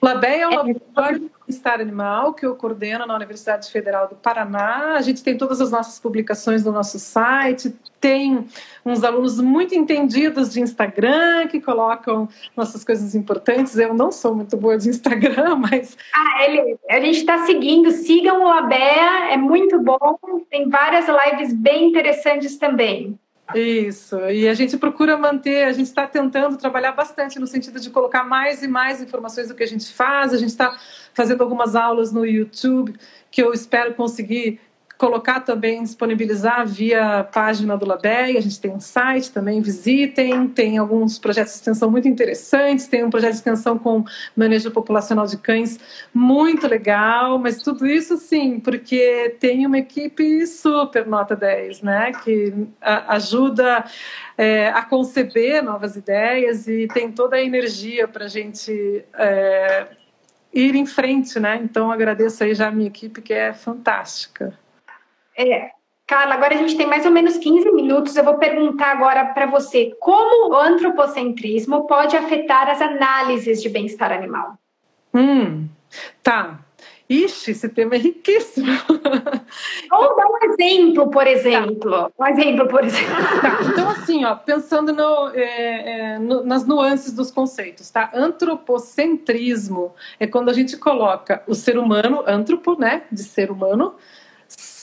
Labé 0.00 0.38
é 0.38 0.46
o 0.46 0.54
Laboratório 0.54 1.18
de 1.18 1.26
Bem-Estar 1.26 1.80
Animal, 1.80 2.32
que 2.32 2.46
eu 2.46 2.54
coordeno 2.54 3.04
na 3.04 3.16
Universidade 3.16 3.68
Federal 3.72 4.06
do 4.06 4.14
Paraná. 4.14 4.94
A 4.96 5.00
gente 5.00 5.24
tem 5.24 5.36
todas 5.36 5.60
as 5.60 5.72
nossas 5.72 5.98
publicações 5.98 6.64
no 6.64 6.70
nosso 6.70 6.96
site, 7.00 7.74
tem 8.04 8.44
uns 8.84 9.02
alunos 9.02 9.40
muito 9.40 9.74
entendidos 9.74 10.52
de 10.52 10.60
Instagram 10.60 11.46
que 11.46 11.58
colocam 11.58 12.28
nossas 12.54 12.84
coisas 12.84 13.14
importantes. 13.14 13.78
Eu 13.78 13.94
não 13.94 14.12
sou 14.12 14.34
muito 14.34 14.58
boa 14.58 14.76
de 14.76 14.90
Instagram, 14.90 15.56
mas. 15.72 15.96
Ah, 16.14 16.44
ele, 16.44 16.76
a 16.90 17.00
gente 17.00 17.20
está 17.20 17.46
seguindo, 17.46 17.90
sigam 17.90 18.44
o 18.44 18.48
Abea, 18.48 19.32
é 19.32 19.38
muito 19.38 19.80
bom, 19.80 20.18
tem 20.50 20.68
várias 20.68 21.06
lives 21.08 21.54
bem 21.54 21.88
interessantes 21.88 22.58
também. 22.58 23.18
Isso, 23.54 24.18
e 24.28 24.48
a 24.48 24.54
gente 24.54 24.76
procura 24.76 25.16
manter, 25.16 25.64
a 25.64 25.72
gente 25.72 25.86
está 25.86 26.06
tentando 26.06 26.58
trabalhar 26.58 26.92
bastante 26.92 27.38
no 27.38 27.46
sentido 27.46 27.80
de 27.80 27.88
colocar 27.88 28.22
mais 28.22 28.62
e 28.62 28.68
mais 28.68 29.00
informações 29.00 29.48
do 29.48 29.54
que 29.54 29.62
a 29.62 29.66
gente 29.66 29.90
faz. 29.90 30.34
A 30.34 30.36
gente 30.36 30.50
está 30.50 30.78
fazendo 31.14 31.42
algumas 31.42 31.74
aulas 31.74 32.12
no 32.12 32.26
YouTube 32.26 32.94
que 33.30 33.42
eu 33.42 33.54
espero 33.54 33.94
conseguir 33.94 34.60
colocar 34.96 35.40
também, 35.40 35.82
disponibilizar 35.82 36.66
via 36.66 37.24
página 37.24 37.76
do 37.76 37.86
LABEI. 37.86 38.36
A 38.36 38.40
gente 38.40 38.60
tem 38.60 38.70
um 38.70 38.80
site 38.80 39.32
também, 39.32 39.60
visitem. 39.60 40.48
Tem 40.48 40.78
alguns 40.78 41.18
projetos 41.18 41.52
de 41.52 41.58
extensão 41.58 41.90
muito 41.90 42.06
interessantes. 42.06 42.86
Tem 42.86 43.04
um 43.04 43.10
projeto 43.10 43.32
de 43.32 43.38
extensão 43.38 43.78
com 43.78 44.04
manejo 44.36 44.70
populacional 44.70 45.26
de 45.26 45.36
cães 45.36 45.78
muito 46.12 46.66
legal. 46.66 47.38
Mas 47.38 47.60
tudo 47.60 47.86
isso, 47.86 48.16
sim, 48.16 48.60
porque 48.60 49.36
tem 49.40 49.66
uma 49.66 49.78
equipe 49.78 50.46
super 50.46 51.06
nota 51.06 51.34
10, 51.34 51.82
né? 51.82 52.12
Que 52.22 52.54
ajuda 52.80 53.84
é, 54.38 54.68
a 54.68 54.82
conceber 54.82 55.62
novas 55.62 55.96
ideias 55.96 56.68
e 56.68 56.86
tem 56.88 57.10
toda 57.10 57.36
a 57.36 57.42
energia 57.42 58.06
para 58.06 58.26
a 58.26 58.28
gente. 58.28 59.04
É, 59.14 59.86
ir 60.54 60.76
em 60.76 60.86
frente, 60.86 61.40
né? 61.40 61.60
Então 61.60 61.90
agradeço 61.90 62.44
aí 62.44 62.54
já 62.54 62.68
a 62.68 62.70
minha 62.70 62.86
equipe 62.86 63.20
que 63.20 63.32
é 63.32 63.52
fantástica. 63.52 64.56
É, 65.36 65.70
Carla, 66.06 66.34
agora 66.34 66.54
a 66.54 66.58
gente 66.58 66.76
tem 66.76 66.86
mais 66.86 67.06
ou 67.06 67.12
menos 67.12 67.38
15 67.38 67.70
minutos. 67.72 68.14
Eu 68.16 68.24
vou 68.24 68.34
perguntar 68.34 68.90
agora 68.90 69.24
para 69.26 69.46
você 69.46 69.96
como 69.98 70.52
o 70.52 70.56
antropocentrismo 70.56 71.86
pode 71.86 72.16
afetar 72.16 72.68
as 72.68 72.80
análises 72.80 73.62
de 73.62 73.68
bem-estar 73.70 74.12
animal. 74.12 74.58
Hum, 75.14 75.66
tá. 76.22 76.60
Ixi, 77.08 77.50
esse 77.50 77.68
tema 77.68 77.94
é 77.94 77.98
riquíssimo. 77.98 78.66
Ou 79.92 80.16
dar 80.16 80.26
um 80.26 80.50
exemplo, 80.50 81.10
por 81.10 81.26
exemplo. 81.26 81.90
Tá. 81.90 82.10
Um 82.18 82.26
exemplo, 82.26 82.66
por 82.66 82.82
exemplo. 82.82 83.14
Tá. 83.40 83.58
Então, 83.62 83.88
assim, 83.90 84.24
ó, 84.24 84.34
pensando 84.34 84.92
no, 84.92 85.30
é, 85.34 86.14
é, 86.14 86.18
no, 86.18 86.44
nas 86.44 86.66
nuances 86.66 87.12
dos 87.12 87.30
conceitos, 87.30 87.90
tá? 87.90 88.10
Antropocentrismo 88.14 89.94
é 90.18 90.26
quando 90.26 90.48
a 90.48 90.54
gente 90.54 90.78
coloca 90.78 91.42
o 91.46 91.54
ser 91.54 91.78
humano, 91.78 92.24
antropo, 92.26 92.78
né, 92.78 93.02
de 93.12 93.22
ser 93.22 93.50
humano, 93.50 93.94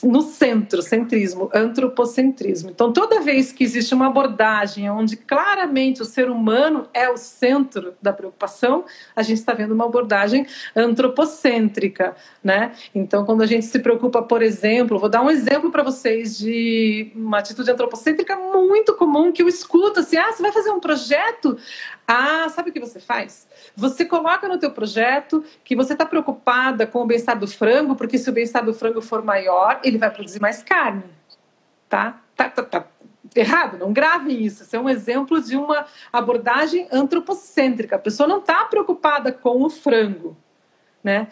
no 0.04 0.22
centro, 0.22 0.82
centrismo, 0.82 1.50
antropocentrismo. 1.54 2.70
Então, 2.70 2.92
toda 2.92 3.22
vez 3.22 3.52
que 3.52 3.64
existe 3.64 3.94
uma 3.94 4.08
abordagem 4.08 4.90
onde 4.90 5.16
claramente 5.16 6.02
o 6.02 6.06
ser 6.06 6.30
humano 6.30 6.88
é 6.94 7.10
o 7.10 7.18
centro 7.18 7.94
da 8.02 8.12
preocupação, 8.12 8.86
a 9.16 9.22
gente 9.22 9.38
está 9.38 9.54
vendo 9.54 9.74
uma 9.74 9.86
abordagem 9.86 10.46
antropocêntrica, 10.76 12.16
né? 12.44 12.72
Então, 12.94 13.26
quando 13.26 13.42
a 13.42 13.46
gente 13.46 13.66
se 13.66 13.80
preocupa, 13.80 14.22
por 14.22 14.42
exemplo, 14.42 15.00
vou 15.00 15.10
dar 15.10 15.22
um 15.22 15.30
exemplo 15.30 15.72
para 15.72 15.84
vocês 15.84 16.38
de 16.38 17.12
uma 17.16 17.40
atitude 17.40 17.70
antropocêntrica 17.72 18.36
muito 18.36 18.94
comum 18.96 19.32
que 19.32 19.42
eu 19.42 19.48
escuto 19.48 20.00
assim: 20.00 20.18
ah, 20.18 20.32
você 20.32 20.42
vai 20.42 20.52
fazer 20.52 20.72
um 20.72 20.80
projeto? 20.80 21.58
Ah, 22.14 22.50
sabe 22.50 22.72
o 22.72 22.74
que 22.74 22.80
você 22.80 23.00
faz? 23.00 23.48
Você 23.74 24.04
coloca 24.04 24.46
no 24.46 24.58
teu 24.58 24.70
projeto 24.70 25.46
que 25.64 25.78
você 25.78 25.94
está 25.94 26.06
preocupada 26.06 26.86
com 26.86 27.02
o 27.04 27.06
bem-estar 27.06 27.40
do 27.40 27.48
frango, 27.48 27.96
porque 27.96 28.18
se 28.18 28.30
o 28.30 28.34
bem-estar 28.34 28.66
do 28.66 28.74
frango 28.74 29.02
for 29.02 29.24
maior, 29.24 29.80
ele 29.82 29.98
vai 29.98 30.12
produzir 30.12 30.42
mais 30.42 30.62
carne. 30.62 31.06
Tá? 31.88 32.22
Tá, 32.36 32.50
tá, 32.50 32.64
tá. 32.64 32.86
Errado, 33.34 33.78
não 33.78 33.94
gravem 33.94 34.44
isso. 34.44 34.64
Isso 34.64 34.76
é 34.76 34.80
um 34.80 34.90
exemplo 34.90 35.42
de 35.42 35.56
uma 35.56 35.86
abordagem 36.12 36.86
antropocêntrica. 36.92 37.96
A 37.96 38.00
pessoa 38.00 38.28
não 38.28 38.40
está 38.40 38.66
preocupada 38.66 39.32
com 39.32 39.64
o 39.64 39.70
frango. 39.70 40.36
Né? 41.02 41.30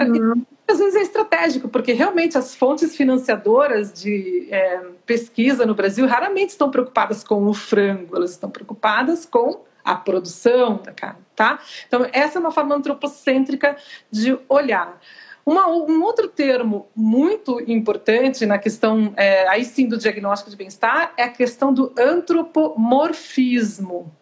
Uhum. 0.00 0.46
Às 0.66 0.78
vezes 0.78 0.94
é 0.94 1.02
estratégico, 1.02 1.68
porque 1.68 1.92
realmente 1.92 2.38
as 2.38 2.54
fontes 2.54 2.96
financiadoras 2.96 3.92
de 3.92 4.48
é, 4.50 4.80
pesquisa 5.04 5.66
no 5.66 5.74
Brasil 5.74 6.06
raramente 6.06 6.52
estão 6.52 6.70
preocupadas 6.70 7.22
com 7.22 7.46
o 7.46 7.52
frango, 7.52 8.16
elas 8.16 8.30
estão 8.30 8.48
preocupadas 8.48 9.26
com 9.26 9.60
a 9.84 9.94
produção 9.94 10.80
da 10.82 10.92
carne, 10.92 11.22
tá? 11.34 11.58
Então, 11.86 12.06
essa 12.12 12.38
é 12.38 12.40
uma 12.40 12.50
forma 12.50 12.74
antropocêntrica 12.74 13.76
de 14.10 14.38
olhar. 14.48 14.98
Uma, 15.44 15.66
um 15.66 16.00
outro 16.02 16.28
termo 16.28 16.88
muito 16.94 17.60
importante 17.68 18.46
na 18.46 18.58
questão, 18.58 19.12
é, 19.16 19.48
aí 19.48 19.64
sim, 19.64 19.88
do 19.88 19.98
diagnóstico 19.98 20.50
de 20.50 20.56
bem-estar, 20.56 21.12
é 21.16 21.24
a 21.24 21.28
questão 21.28 21.74
do 21.74 21.92
antropomorfismo, 21.98 24.14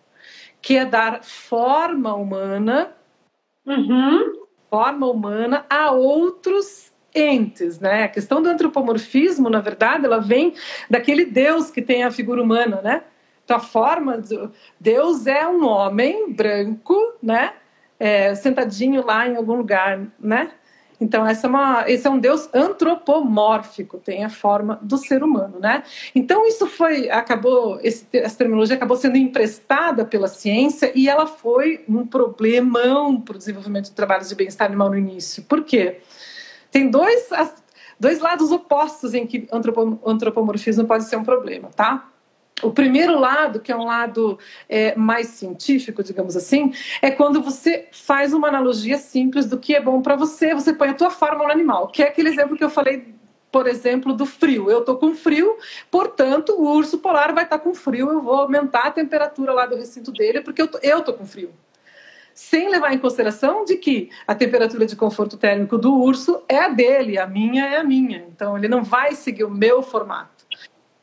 que 0.63 0.79
é 0.79 0.87
dar 0.87 1.23
forma 1.23 2.15
humana, 2.15 2.93
uhum. 3.67 4.47
forma 4.71 5.07
humana 5.07 5.67
a 5.69 5.91
outros 5.91 6.91
entes, 7.15 7.79
né? 7.81 8.05
A 8.05 8.09
questão 8.09 8.41
do 8.41 8.49
antropomorfismo, 8.49 9.51
na 9.51 9.61
verdade, 9.61 10.07
ela 10.07 10.21
vem 10.21 10.55
daquele 10.89 11.27
Deus 11.27 11.71
que 11.71 11.83
tem 11.83 12.03
a 12.03 12.11
figura 12.11 12.43
humana, 12.43 12.81
né? 12.83 13.03
Então, 13.51 13.57
a 13.57 13.61
forma. 13.61 14.23
Deus 14.79 15.27
é 15.27 15.47
um 15.49 15.67
homem 15.67 16.33
branco, 16.33 16.95
né? 17.21 17.55
É, 17.99 18.33
sentadinho 18.37 19.05
lá 19.05 19.27
em 19.27 19.35
algum 19.35 19.57
lugar, 19.57 20.01
né? 20.21 20.53
Então, 21.01 21.27
essa 21.27 21.47
é 21.47 21.51
uma, 21.51 21.85
esse 21.91 22.07
é 22.07 22.11
um 22.11 22.19
Deus 22.19 22.49
antropomórfico, 22.55 23.99
tem 23.99 24.23
a 24.23 24.29
forma 24.29 24.79
do 24.83 24.97
ser 24.99 25.25
humano, 25.25 25.59
né? 25.59 25.83
Então, 26.15 26.47
isso 26.47 26.67
foi, 26.67 27.11
acabou, 27.11 27.81
esse, 27.83 28.07
essa 28.13 28.37
terminologia 28.37 28.77
acabou 28.77 28.97
sendo 28.97 29.17
emprestada 29.17 30.05
pela 30.05 30.29
ciência 30.29 30.93
e 30.95 31.09
ela 31.09 31.27
foi 31.27 31.85
um 31.89 32.07
problemão 32.07 33.21
para 33.21 33.35
o 33.35 33.39
desenvolvimento 33.39 33.87
de 33.87 33.93
trabalhos 33.93 34.29
de 34.29 34.35
bem-estar 34.35 34.69
animal 34.69 34.91
no 34.91 34.99
início. 34.99 35.43
Por 35.43 35.65
quê? 35.65 36.01
Tem 36.71 36.89
dois, 36.89 37.31
dois 37.99 38.21
lados 38.21 38.53
opostos 38.53 39.13
em 39.15 39.27
que 39.27 39.49
antropomorfismo 39.51 40.85
pode 40.85 41.05
ser 41.05 41.17
um 41.17 41.25
problema, 41.25 41.71
tá? 41.75 42.10
O 42.63 42.71
primeiro 42.71 43.19
lado, 43.19 43.61
que 43.61 43.73
é 43.73 43.77
um 43.77 43.85
lado 43.85 44.39
é, 44.69 44.95
mais 44.95 45.29
científico, 45.29 46.03
digamos 46.03 46.37
assim, 46.37 46.73
é 47.01 47.11
quando 47.11 47.43
você 47.43 47.89
faz 47.91 48.33
uma 48.33 48.49
analogia 48.49 48.99
simples 48.99 49.47
do 49.47 49.59
que 49.59 49.75
é 49.75 49.81
bom 49.81 50.03
para 50.03 50.17
você, 50.17 50.55
você 50.55 50.73
põe 50.73 50.89
a 50.89 50.95
tua 50.95 51.11
forma 51.11 51.45
no 51.45 51.51
animal, 51.51 51.89
que 51.89 52.03
é 52.03 52.09
aquele 52.09 52.29
exemplo 52.29 52.57
que 52.57 52.65
eu 52.65 52.71
falei, 52.71 53.15
por 53.51 53.67
exemplo, 53.67 54.13
do 54.13 54.27
frio. 54.27 54.71
Eu 54.71 54.81
estou 54.81 54.97
com 54.97 55.15
frio, 55.15 55.57
portanto, 55.91 56.53
o 56.53 56.71
urso 56.75 56.99
polar 56.99 57.33
vai 57.33 57.45
estar 57.45 57.59
tá 57.59 57.65
com 57.65 57.75
frio, 57.75 58.11
eu 58.11 58.21
vou 58.21 58.35
aumentar 58.35 58.87
a 58.87 58.91
temperatura 58.91 59.53
lá 59.53 59.67
do 59.67 59.77
recinto 59.77 60.13
dele, 60.13 60.41
porque 60.41 60.63
eu 60.63 61.03
tô 61.03 61.13
com 61.15 61.25
frio. 61.25 61.51
Sem 62.33 62.71
levar 62.71 62.95
em 62.95 62.99
consideração 62.99 63.65
de 63.65 63.77
que 63.77 64.09
a 64.27 64.35
temperatura 64.35 64.87
de 64.87 64.97
conforto 64.97 65.37
térmico 65.37 65.77
do 65.77 65.95
urso 65.95 66.43
é 66.49 66.59
a 66.59 66.69
dele, 66.69 67.19
a 67.19 67.27
minha 67.27 67.67
é 67.67 67.77
a 67.77 67.85
minha. 67.85 68.25
Então, 68.29 68.57
ele 68.57 68.69
não 68.69 68.83
vai 68.83 69.15
seguir 69.15 69.45
o 69.45 69.51
meu 69.51 69.83
formato 69.83 70.40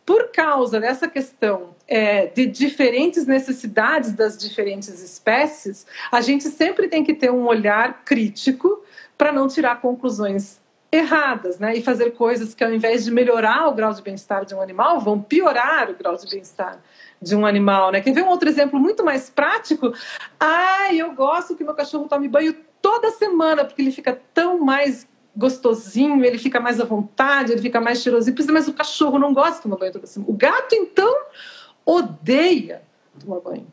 por 0.08 0.32
causa 0.32 0.80
dessa 0.80 1.06
questão 1.10 1.76
é, 1.86 2.28
de 2.28 2.46
diferentes 2.46 3.28
necessidades 3.28 4.14
das 4.14 4.38
diferentes 4.38 5.04
espécies, 5.04 5.86
a 6.10 6.22
gente 6.22 6.46
sempre 6.46 6.88
tem 6.88 7.04
que 7.04 7.14
ter 7.14 7.30
um 7.30 7.46
olhar 7.46 8.06
crítico 8.06 8.82
para 9.18 9.34
não 9.34 9.50
tirar 9.50 9.82
conclusões 9.82 10.62
erradas, 10.90 11.60
né? 11.60 11.76
E 11.76 11.82
fazer 11.82 12.12
coisas 12.12 12.54
que, 12.54 12.64
ao 12.64 12.74
invés 12.74 13.04
de 13.04 13.12
melhorar 13.12 13.68
o 13.68 13.74
grau 13.74 13.94
de 13.94 14.02
bem-estar 14.02 14.46
de 14.46 14.56
um 14.56 14.62
animal, 14.62 15.02
vão 15.02 15.22
piorar 15.22 15.90
o 15.90 15.96
grau 15.96 16.16
de 16.16 16.26
bem-estar 16.30 16.80
de 17.22 17.36
um 17.36 17.46
animal, 17.46 17.92
né? 17.92 18.00
Quer 18.00 18.14
ver 18.14 18.24
um 18.24 18.30
outro 18.30 18.48
exemplo 18.48 18.80
muito 18.80 19.04
mais 19.04 19.30
prático? 19.30 19.92
Ah, 20.40 20.94
eu 20.94 21.12
gosto 21.12 21.54
que 21.54 21.66
meu 21.66 21.74
cachorro 21.74 22.08
tome 22.08 22.30
banho 22.30 22.56
toda 22.82 23.12
semana, 23.12 23.66
porque 23.66 23.82
ele 23.82 23.92
fica 23.92 24.18
tão 24.34 24.58
mais 24.58 25.06
gostosinho, 25.38 26.26
ele 26.26 26.38
fica 26.40 26.60
mais 26.60 26.80
à 26.80 26.86
vontade, 26.86 27.52
ele 27.52 27.62
fica 27.62 27.80
mais 27.80 28.02
cheirosinho, 28.02 28.36
mas 28.52 28.68
o 28.68 28.74
cachorro 28.74 29.20
não 29.20 29.34
gosta 29.34 29.58
de 29.58 29.62
tomar 29.62 29.78
banho 29.78 29.94
toda 29.94 30.08
semana. 30.08 30.32
O 30.32 30.36
gato, 30.36 30.74
então, 30.74 31.16
odeia 31.86 32.82
tomar 33.20 33.40
banho. 33.40 33.68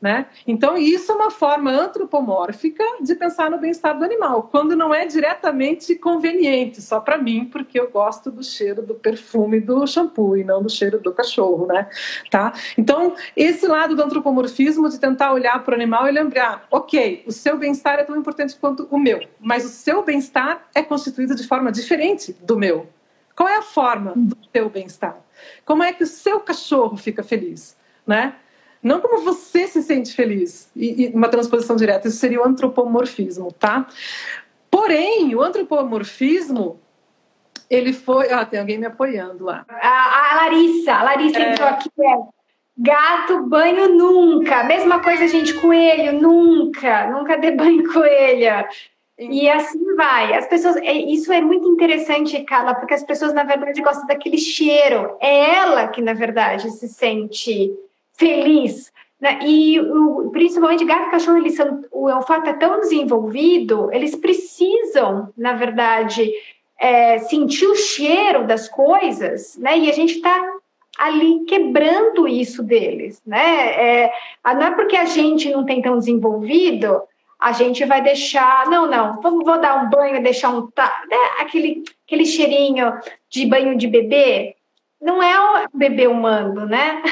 Né? 0.00 0.26
Então, 0.46 0.78
isso 0.78 1.12
é 1.12 1.14
uma 1.14 1.30
forma 1.30 1.70
antropomórfica 1.70 2.82
de 3.02 3.14
pensar 3.14 3.50
no 3.50 3.58
bem-estar 3.58 3.98
do 3.98 4.02
animal, 4.02 4.44
quando 4.44 4.74
não 4.74 4.94
é 4.94 5.04
diretamente 5.04 5.94
conveniente, 5.94 6.80
só 6.80 7.00
para 7.00 7.18
mim, 7.18 7.44
porque 7.44 7.78
eu 7.78 7.90
gosto 7.90 8.30
do 8.30 8.42
cheiro 8.42 8.80
do 8.80 8.94
perfume 8.94 9.60
do 9.60 9.86
shampoo 9.86 10.38
e 10.38 10.44
não 10.44 10.62
do 10.62 10.70
cheiro 10.70 10.98
do 10.98 11.12
cachorro. 11.12 11.66
Né? 11.66 11.86
Tá? 12.30 12.54
Então, 12.78 13.14
esse 13.36 13.66
lado 13.66 13.94
do 13.94 14.02
antropomorfismo, 14.02 14.88
de 14.88 14.98
tentar 14.98 15.34
olhar 15.34 15.62
para 15.62 15.72
o 15.72 15.74
animal 15.74 16.08
e 16.08 16.12
lembrar: 16.12 16.66
ok, 16.70 17.22
o 17.26 17.32
seu 17.32 17.58
bem-estar 17.58 17.98
é 17.98 18.04
tão 18.04 18.16
importante 18.16 18.56
quanto 18.58 18.88
o 18.90 18.98
meu, 18.98 19.20
mas 19.38 19.66
o 19.66 19.68
seu 19.68 20.02
bem-estar 20.02 20.66
é 20.74 20.82
constituído 20.82 21.34
de 21.34 21.46
forma 21.46 21.70
diferente 21.70 22.32
do 22.40 22.56
meu. 22.56 22.88
Qual 23.36 23.48
é 23.48 23.56
a 23.56 23.62
forma 23.62 24.12
do 24.16 24.36
seu 24.52 24.68
bem-estar? 24.70 25.16
Como 25.64 25.82
é 25.82 25.92
que 25.92 26.04
o 26.04 26.06
seu 26.06 26.40
cachorro 26.40 26.96
fica 26.96 27.22
feliz? 27.22 27.76
Né? 28.06 28.34
Não 28.82 29.00
como 29.00 29.22
você 29.22 29.66
se 29.66 29.82
sente 29.82 30.14
feliz. 30.14 30.70
E, 30.74 31.04
e 31.04 31.08
uma 31.08 31.28
transposição 31.28 31.76
direta, 31.76 32.08
isso 32.08 32.18
seria 32.18 32.40
o 32.40 32.46
antropomorfismo, 32.46 33.52
tá? 33.52 33.86
Porém, 34.70 35.34
o 35.34 35.42
antropomorfismo 35.42 36.80
ele 37.68 37.92
foi. 37.92 38.32
Ah, 38.32 38.44
tem 38.44 38.58
alguém 38.58 38.78
me 38.78 38.86
apoiando 38.86 39.44
lá. 39.44 39.64
A, 39.68 40.32
a 40.32 40.34
Larissa, 40.36 40.92
a 40.94 41.02
Larissa 41.02 41.38
é... 41.38 41.52
entrou 41.52 41.68
aqui. 41.68 41.88
É. 42.00 42.40
Gato, 42.76 43.42
banho 43.42 43.94
nunca. 43.94 44.64
Mesma 44.64 45.00
coisa, 45.00 45.28
gente, 45.28 45.52
coelho, 45.54 46.20
nunca. 46.20 47.08
Nunca 47.10 47.36
dê 47.36 47.50
banho 47.50 47.92
coelha. 47.92 48.66
E 49.18 49.48
assim 49.50 49.94
vai. 49.96 50.34
As 50.34 50.46
pessoas, 50.46 50.76
é, 50.76 50.92
isso 50.92 51.30
é 51.30 51.42
muito 51.42 51.68
interessante, 51.68 52.42
Carla, 52.44 52.74
porque 52.74 52.94
as 52.94 53.02
pessoas 53.02 53.34
na 53.34 53.44
verdade 53.44 53.82
gostam 53.82 54.06
daquele 54.06 54.38
cheiro. 54.38 55.14
É 55.20 55.56
ela 55.56 55.88
que 55.88 56.00
na 56.00 56.14
verdade 56.14 56.70
se 56.70 56.88
sente 56.88 57.70
feliz. 58.12 58.92
Né? 59.20 59.38
E 59.44 59.78
o, 59.78 60.30
principalmente 60.30 60.84
gato 60.84 61.08
e 61.08 61.10
cachorro, 61.10 61.38
eles 61.38 61.54
são, 61.54 61.82
o 61.92 62.08
olfato 62.08 62.48
é 62.48 62.54
tão 62.54 62.80
desenvolvido, 62.80 63.90
eles 63.92 64.16
precisam, 64.16 65.28
na 65.36 65.52
verdade, 65.52 66.32
é, 66.78 67.18
sentir 67.18 67.66
o 67.66 67.76
cheiro 67.76 68.46
das 68.46 68.66
coisas, 68.68 69.58
né? 69.58 69.78
E 69.78 69.90
a 69.90 69.92
gente 69.92 70.14
está 70.14 70.42
ali 70.98 71.44
quebrando 71.44 72.26
isso 72.26 72.62
deles, 72.62 73.22
né? 73.26 74.06
É, 74.06 74.12
não 74.54 74.62
é 74.62 74.70
porque 74.70 74.96
a 74.96 75.04
gente 75.04 75.50
não 75.50 75.64
tem 75.64 75.82
tão 75.82 75.98
desenvolvido, 75.98 77.02
a 77.38 77.52
gente 77.52 77.84
vai 77.84 78.02
deixar, 78.02 78.66
não, 78.68 78.86
não, 78.86 79.20
vamos 79.20 79.44
vou 79.44 79.60
dar 79.60 79.84
um 79.84 79.90
banho, 79.90 80.22
deixar 80.22 80.50
um 80.50 80.62
né? 80.76 81.16
aquele 81.38 81.84
aquele 82.06 82.24
cheirinho 82.24 82.92
de 83.28 83.46
banho 83.46 83.76
de 83.76 83.86
bebê, 83.86 84.56
não 85.00 85.22
é 85.22 85.64
o 85.64 85.68
bebê 85.72 86.06
humano, 86.06 86.66
né? 86.66 87.02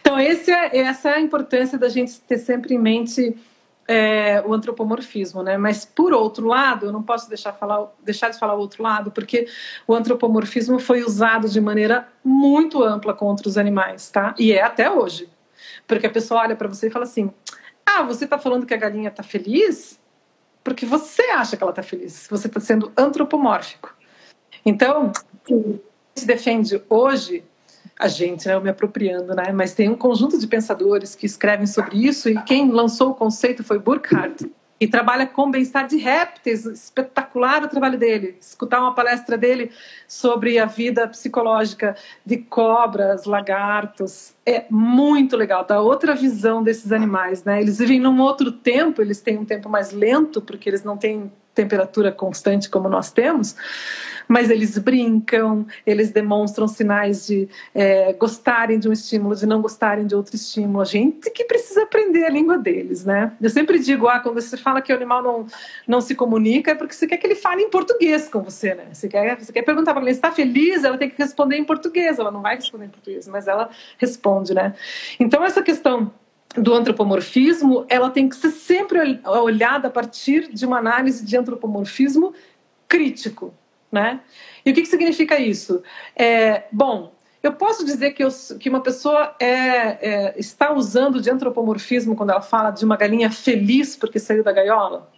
então 0.00 0.18
esse 0.18 0.50
é, 0.50 0.78
essa 0.78 1.10
é 1.10 1.14
a 1.14 1.20
importância 1.20 1.78
da 1.78 1.88
gente 1.88 2.20
ter 2.20 2.38
sempre 2.38 2.74
em 2.74 2.78
mente 2.78 3.36
é, 3.86 4.42
o 4.46 4.52
antropomorfismo, 4.52 5.42
né? 5.42 5.56
Mas 5.56 5.86
por 5.86 6.12
outro 6.12 6.46
lado, 6.46 6.86
eu 6.86 6.92
não 6.92 7.02
posso 7.02 7.26
deixar, 7.28 7.54
falar, 7.54 7.90
deixar 8.02 8.28
de 8.28 8.38
falar 8.38 8.54
o 8.54 8.58
outro 8.58 8.82
lado, 8.82 9.10
porque 9.10 9.48
o 9.86 9.94
antropomorfismo 9.94 10.78
foi 10.78 11.02
usado 11.02 11.48
de 11.48 11.60
maneira 11.60 12.06
muito 12.22 12.84
ampla 12.84 13.14
contra 13.14 13.48
os 13.48 13.56
animais, 13.56 14.10
tá? 14.10 14.34
E 14.38 14.52
é 14.52 14.62
até 14.62 14.90
hoje, 14.90 15.28
porque 15.86 16.06
a 16.06 16.10
pessoa 16.10 16.42
olha 16.42 16.54
para 16.54 16.68
você 16.68 16.88
e 16.88 16.90
fala 16.90 17.06
assim: 17.06 17.32
Ah, 17.84 18.02
você 18.02 18.24
está 18.24 18.38
falando 18.38 18.66
que 18.66 18.74
a 18.74 18.78
galinha 18.78 19.08
está 19.08 19.22
feliz? 19.22 19.98
Porque 20.62 20.84
você 20.84 21.22
acha 21.30 21.56
que 21.56 21.62
ela 21.62 21.72
está 21.72 21.82
feliz. 21.82 22.26
Você 22.30 22.46
está 22.46 22.60
sendo 22.60 22.92
antropomórfico. 22.94 23.94
Então, 24.66 25.12
se 25.46 25.80
defende 26.26 26.80
hoje 26.88 27.44
a 27.98 28.06
gente, 28.06 28.46
né, 28.46 28.54
eu 28.54 28.60
me 28.60 28.70
apropriando, 28.70 29.34
né, 29.34 29.50
mas 29.52 29.74
tem 29.74 29.88
um 29.88 29.96
conjunto 29.96 30.38
de 30.38 30.46
pensadores 30.46 31.16
que 31.16 31.26
escrevem 31.26 31.66
sobre 31.66 32.06
isso 32.06 32.28
e 32.28 32.40
quem 32.42 32.70
lançou 32.70 33.10
o 33.10 33.14
conceito 33.14 33.64
foi 33.64 33.78
Burkhardt 33.78 34.48
e 34.80 34.86
trabalha 34.86 35.26
com 35.26 35.50
bem-estar 35.50 35.86
de 35.86 35.96
répteis, 35.96 36.64
espetacular 36.64 37.64
o 37.64 37.68
trabalho 37.68 37.98
dele. 37.98 38.36
Escutar 38.40 38.80
uma 38.80 38.94
palestra 38.94 39.36
dele 39.36 39.72
sobre 40.06 40.58
a 40.58 40.66
vida 40.66 41.06
psicológica 41.08 41.96
de 42.24 42.36
cobras, 42.36 43.24
lagartos, 43.24 44.34
é 44.46 44.66
muito 44.70 45.36
legal, 45.36 45.64
dá 45.64 45.80
outra 45.80 46.14
visão 46.14 46.62
desses 46.62 46.92
animais, 46.92 47.42
né? 47.42 47.60
Eles 47.60 47.78
vivem 47.78 47.98
num 47.98 48.20
outro 48.20 48.52
tempo, 48.52 49.02
eles 49.02 49.20
têm 49.20 49.38
um 49.38 49.44
tempo 49.44 49.68
mais 49.68 49.90
lento 49.90 50.40
porque 50.40 50.70
eles 50.70 50.84
não 50.84 50.96
têm 50.96 51.30
temperatura 51.58 52.12
constante 52.12 52.70
como 52.70 52.88
nós 52.88 53.10
temos, 53.10 53.56
mas 54.28 54.48
eles 54.48 54.78
brincam, 54.78 55.66
eles 55.84 56.12
demonstram 56.12 56.68
sinais 56.68 57.26
de 57.26 57.48
é, 57.74 58.12
gostarem 58.12 58.78
de 58.78 58.88
um 58.88 58.92
estímulo, 58.92 59.34
de 59.34 59.44
não 59.44 59.60
gostarem 59.60 60.06
de 60.06 60.14
outro 60.14 60.36
estímulo. 60.36 60.80
A 60.80 60.84
gente 60.84 61.30
que 61.30 61.44
precisa 61.44 61.82
aprender 61.82 62.26
a 62.26 62.30
língua 62.30 62.58
deles, 62.58 63.04
né? 63.04 63.32
Eu 63.40 63.50
sempre 63.50 63.78
digo, 63.80 64.06
ah, 64.06 64.20
quando 64.20 64.40
você 64.40 64.56
fala 64.56 64.80
que 64.80 64.92
o 64.92 64.96
animal 64.96 65.22
não, 65.22 65.46
não 65.86 66.00
se 66.00 66.14
comunica, 66.14 66.70
é 66.70 66.74
porque 66.74 66.94
você 66.94 67.06
quer 67.06 67.16
que 67.16 67.26
ele 67.26 67.34
fale 67.34 67.62
em 67.62 67.70
português 67.70 68.28
com 68.28 68.40
você, 68.42 68.74
né? 68.74 68.84
Você 68.92 69.08
quer, 69.08 69.40
você 69.40 69.52
quer 69.52 69.62
perguntar 69.62 69.94
para 69.94 70.02
ele, 70.02 70.12
está 70.12 70.30
feliz? 70.30 70.84
Ela 70.84 70.96
tem 70.96 71.10
que 71.10 71.16
responder 71.18 71.56
em 71.56 71.64
português, 71.64 72.18
ela 72.18 72.30
não 72.30 72.42
vai 72.42 72.54
responder 72.54 72.84
em 72.84 72.90
português, 72.90 73.26
mas 73.26 73.48
ela 73.48 73.70
responde, 73.96 74.54
né? 74.54 74.74
Então, 75.18 75.42
essa 75.44 75.62
questão 75.62 76.12
do 76.56 76.74
antropomorfismo, 76.74 77.84
ela 77.88 78.10
tem 78.10 78.28
que 78.28 78.36
ser 78.36 78.50
sempre 78.50 79.20
olhada 79.24 79.88
a 79.88 79.90
partir 79.90 80.52
de 80.52 80.64
uma 80.64 80.78
análise 80.78 81.24
de 81.24 81.36
antropomorfismo 81.36 82.32
crítico, 82.88 83.52
né? 83.92 84.20
E 84.64 84.70
o 84.70 84.74
que, 84.74 84.82
que 84.82 84.88
significa 84.88 85.38
isso? 85.38 85.82
É, 86.16 86.64
bom, 86.72 87.12
eu 87.42 87.52
posso 87.52 87.84
dizer 87.84 88.12
que, 88.12 88.24
eu, 88.24 88.28
que 88.58 88.68
uma 88.68 88.80
pessoa 88.80 89.34
é, 89.38 89.46
é, 89.46 90.34
está 90.38 90.72
usando 90.72 91.20
de 91.20 91.30
antropomorfismo 91.30 92.16
quando 92.16 92.30
ela 92.30 92.40
fala 92.40 92.70
de 92.70 92.84
uma 92.84 92.96
galinha 92.96 93.30
feliz 93.30 93.94
porque 93.94 94.18
saiu 94.18 94.42
da 94.42 94.52
gaiola? 94.52 95.10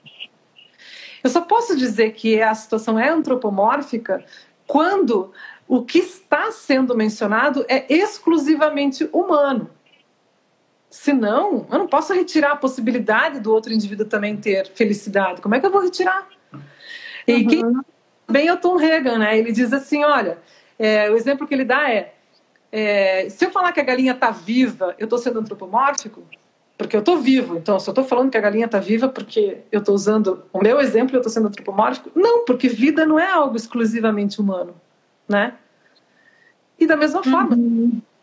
Eu 1.22 1.31
só 1.31 1.41
posso 1.43 1.76
dizer 1.76 2.12
que 2.12 2.41
a 2.41 2.55
situação 2.55 2.99
é 2.99 3.09
antropomórfica 3.09 4.24
quando 4.66 5.33
o 5.66 5.83
que 5.83 5.99
está 5.99 6.51
sendo 6.51 6.97
mencionado 6.97 7.64
é 7.68 7.93
exclusivamente 7.93 9.09
humano. 9.12 9.70
Senão, 10.91 11.66
eu 11.70 11.78
não 11.78 11.86
posso 11.86 12.12
retirar 12.12 12.51
a 12.53 12.57
possibilidade 12.57 13.38
do 13.38 13.53
outro 13.53 13.72
indivíduo 13.72 14.05
também 14.05 14.36
ter 14.36 14.66
felicidade. 14.74 15.41
Como 15.41 15.55
é 15.55 15.61
que 15.61 15.66
eu 15.66 15.70
vou 15.70 15.80
retirar? 15.80 16.28
E 17.26 17.34
uhum. 17.34 17.47
quem 17.47 17.62
bem 18.28 18.49
é 18.49 18.53
o 18.53 18.57
Tom 18.57 18.76
Reagan, 18.76 19.18
né? 19.18 19.38
Ele 19.38 19.53
diz 19.53 19.72
assim, 19.72 20.05
olha, 20.05 20.38
é, 20.76 21.09
o 21.09 21.16
exemplo 21.16 21.47
que 21.47 21.55
ele 21.55 21.64
dá 21.64 21.88
é, 21.88 22.14
é 22.72 23.28
se 23.28 23.45
eu 23.45 23.53
falar 23.53 23.72
que 23.72 23.80
a 23.80 23.84
galinha 23.84 24.12
está 24.12 24.32
viva, 24.32 24.95
eu 24.99 25.05
estou 25.05 25.18
sendo 25.18 25.38
antropomórfico? 25.38 26.24
Porque 26.76 26.97
eu 26.97 27.01
estou 27.01 27.18
vivo. 27.18 27.57
Então, 27.57 27.78
se 27.78 27.88
eu 27.88 27.93
estou 27.93 28.05
falando 28.05 28.30
que 28.30 28.38
a 28.38 28.41
galinha 28.41 28.66
está 28.66 28.80
viva 28.80 29.09
porque 29.09 29.59
eu 29.70 29.80
estou 29.80 29.95
usando 29.95 30.45
o 30.53 30.59
meu 30.61 30.80
exemplo, 30.80 31.14
eu 31.14 31.20
estou 31.20 31.32
sendo 31.32 31.49
antropomórfico? 31.49 32.11
Não, 32.16 32.45
porque 32.45 32.68
vida 32.68 33.07
não 33.07 33.18
é 33.18 33.30
algo 33.30 33.57
exclusivamente 33.57 34.41
humano, 34.41 34.74
né? 35.28 35.55
E 36.78 36.86
da 36.86 36.97
mesma 36.97 37.18
uhum. 37.18 37.30
forma, 37.30 37.57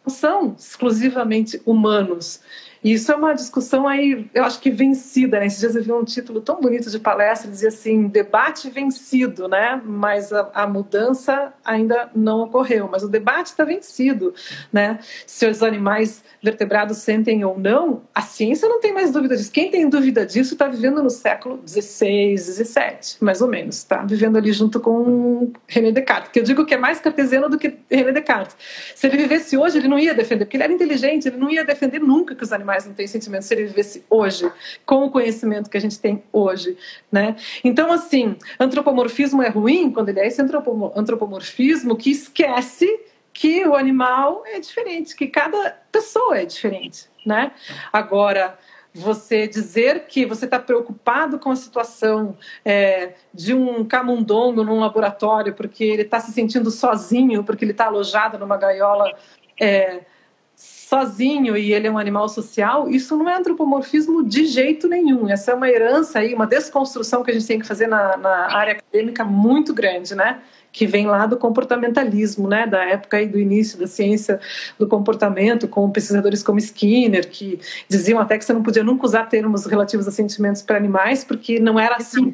são 0.09 0.55
exclusivamente 0.57 1.61
humanos. 1.65 2.41
Isso 2.93 3.11
é 3.11 3.15
uma 3.15 3.33
discussão 3.33 3.85
aí, 3.85 4.29
eu 4.33 4.45
acho 4.45 4.61
que 4.61 4.71
vencida, 4.71 5.39
né? 5.39 5.47
Esses 5.47 5.59
dias 5.59 5.75
eu 5.75 5.83
vi 5.83 5.91
um 5.91 6.05
título 6.05 6.39
tão 6.39 6.61
bonito 6.61 6.89
de 6.89 6.97
palestra, 6.97 7.51
dizia 7.51 7.67
assim, 7.67 8.07
debate 8.07 8.69
vencido, 8.69 9.49
né? 9.49 9.81
Mas 9.83 10.31
a, 10.31 10.49
a 10.53 10.65
mudança 10.65 11.53
ainda 11.65 12.09
não 12.15 12.43
ocorreu, 12.43 12.87
mas 12.89 13.03
o 13.03 13.09
debate 13.09 13.47
está 13.47 13.65
vencido, 13.65 14.33
né? 14.71 14.99
Se 15.25 15.45
os 15.45 15.61
animais 15.61 16.23
vertebrados 16.41 16.99
sentem 16.99 17.43
ou 17.43 17.59
não, 17.59 18.03
a 18.15 18.21
ciência 18.21 18.69
não 18.69 18.79
tem 18.79 18.93
mais 18.93 19.11
dúvida 19.11 19.35
disso. 19.35 19.51
Quem 19.51 19.69
tem 19.69 19.89
dúvida 19.89 20.25
disso 20.25 20.53
está 20.53 20.67
vivendo 20.67 21.03
no 21.03 21.09
século 21.09 21.61
XVI, 21.67 22.37
XVII, 22.37 23.17
mais 23.19 23.41
ou 23.41 23.49
menos, 23.49 23.77
está 23.77 23.97
vivendo 23.97 24.37
ali 24.37 24.53
junto 24.53 24.79
com 24.79 25.51
René 25.67 25.91
Descartes, 25.91 26.31
que 26.31 26.39
eu 26.39 26.43
digo 26.43 26.65
que 26.65 26.73
é 26.73 26.77
mais 26.77 27.01
cartesiano 27.01 27.49
do 27.49 27.57
que 27.57 27.77
René 27.91 28.13
Descartes. 28.13 28.55
Se 28.95 29.07
ele 29.07 29.17
vivesse 29.17 29.57
hoje, 29.57 29.77
ele 29.77 29.89
não 29.89 29.99
ia 29.99 30.13
defender, 30.13 30.45
porque 30.45 30.55
ele 30.55 30.63
era 30.63 30.71
inteligente, 30.71 31.27
ele 31.27 31.37
não 31.37 31.49
ia 31.49 31.65
defender 31.65 31.99
nunca 31.99 32.33
que 32.33 32.43
os 32.43 32.53
animais 32.53 32.76
animais 32.77 32.85
não 32.85 32.93
têm 32.93 33.07
sentimentos 33.07 33.47
se 33.47 33.53
ele 33.53 33.65
vivesse 33.65 34.05
hoje, 34.09 34.51
com 34.85 35.05
o 35.05 35.11
conhecimento 35.11 35.69
que 35.69 35.77
a 35.77 35.81
gente 35.81 35.99
tem 35.99 36.23
hoje, 36.31 36.77
né? 37.11 37.35
Então, 37.63 37.91
assim, 37.91 38.37
antropomorfismo 38.59 39.41
é 39.41 39.49
ruim 39.49 39.91
quando 39.91 40.09
ele 40.09 40.19
é 40.19 40.27
esse 40.27 40.41
antropomorfismo 40.41 41.95
que 41.95 42.11
esquece 42.11 42.87
que 43.33 43.65
o 43.65 43.75
animal 43.75 44.43
é 44.45 44.59
diferente, 44.59 45.15
que 45.15 45.27
cada 45.27 45.71
pessoa 45.91 46.37
é 46.37 46.45
diferente, 46.45 47.07
né? 47.25 47.51
Agora, 47.91 48.57
você 48.93 49.47
dizer 49.47 50.05
que 50.07 50.25
você 50.25 50.45
está 50.45 50.57
preocupado 50.57 51.37
com 51.37 51.51
a 51.51 51.55
situação 51.55 52.35
é, 52.65 53.13
de 53.31 53.53
um 53.53 53.85
camundongo 53.85 54.63
num 54.63 54.79
laboratório 54.79 55.53
porque 55.53 55.83
ele 55.83 56.01
está 56.01 56.19
se 56.19 56.31
sentindo 56.31 56.71
sozinho, 56.71 57.43
porque 57.43 57.63
ele 57.63 57.73
está 57.73 57.85
alojado 57.85 58.39
numa 58.39 58.57
gaiola 58.57 59.15
é, 59.59 60.01
sozinho 60.87 61.57
e 61.57 61.73
ele 61.73 61.85
é 61.85 61.91
um 61.91 61.97
animal 61.97 62.29
social, 62.29 62.89
isso 62.89 63.17
não 63.17 63.27
é 63.27 63.35
antropomorfismo 63.35 64.23
de 64.23 64.45
jeito 64.45 64.87
nenhum. 64.87 65.29
Essa 65.29 65.51
é 65.51 65.53
uma 65.53 65.67
herança 65.67 66.19
aí, 66.19 66.33
uma 66.33 66.47
desconstrução 66.47 67.23
que 67.23 67.31
a 67.31 67.33
gente 67.33 67.45
tem 67.45 67.59
que 67.59 67.67
fazer 67.67 67.87
na, 67.87 68.15
na 68.15 68.55
área 68.55 68.71
acadêmica 68.71 69.25
muito 69.25 69.73
grande, 69.73 70.15
né? 70.15 70.39
Que 70.71 70.87
vem 70.87 71.05
lá 71.05 71.25
do 71.25 71.35
comportamentalismo, 71.35 72.47
né? 72.47 72.65
Da 72.65 72.85
época 72.85 73.17
aí 73.17 73.27
do 73.27 73.37
início 73.37 73.77
da 73.77 73.85
ciência 73.85 74.39
do 74.79 74.87
comportamento, 74.87 75.67
com 75.67 75.91
pesquisadores 75.91 76.41
como 76.41 76.57
Skinner, 76.57 77.27
que 77.29 77.59
diziam 77.89 78.17
até 78.17 78.37
que 78.37 78.45
você 78.45 78.53
não 78.53 78.63
podia 78.63 78.83
nunca 78.83 79.05
usar 79.05 79.25
termos 79.25 79.65
relativos 79.65 80.07
a 80.07 80.11
sentimentos 80.11 80.61
para 80.61 80.77
animais, 80.77 81.21
porque 81.21 81.59
não 81.59 81.77
era 81.77 81.97
assim. 81.97 82.31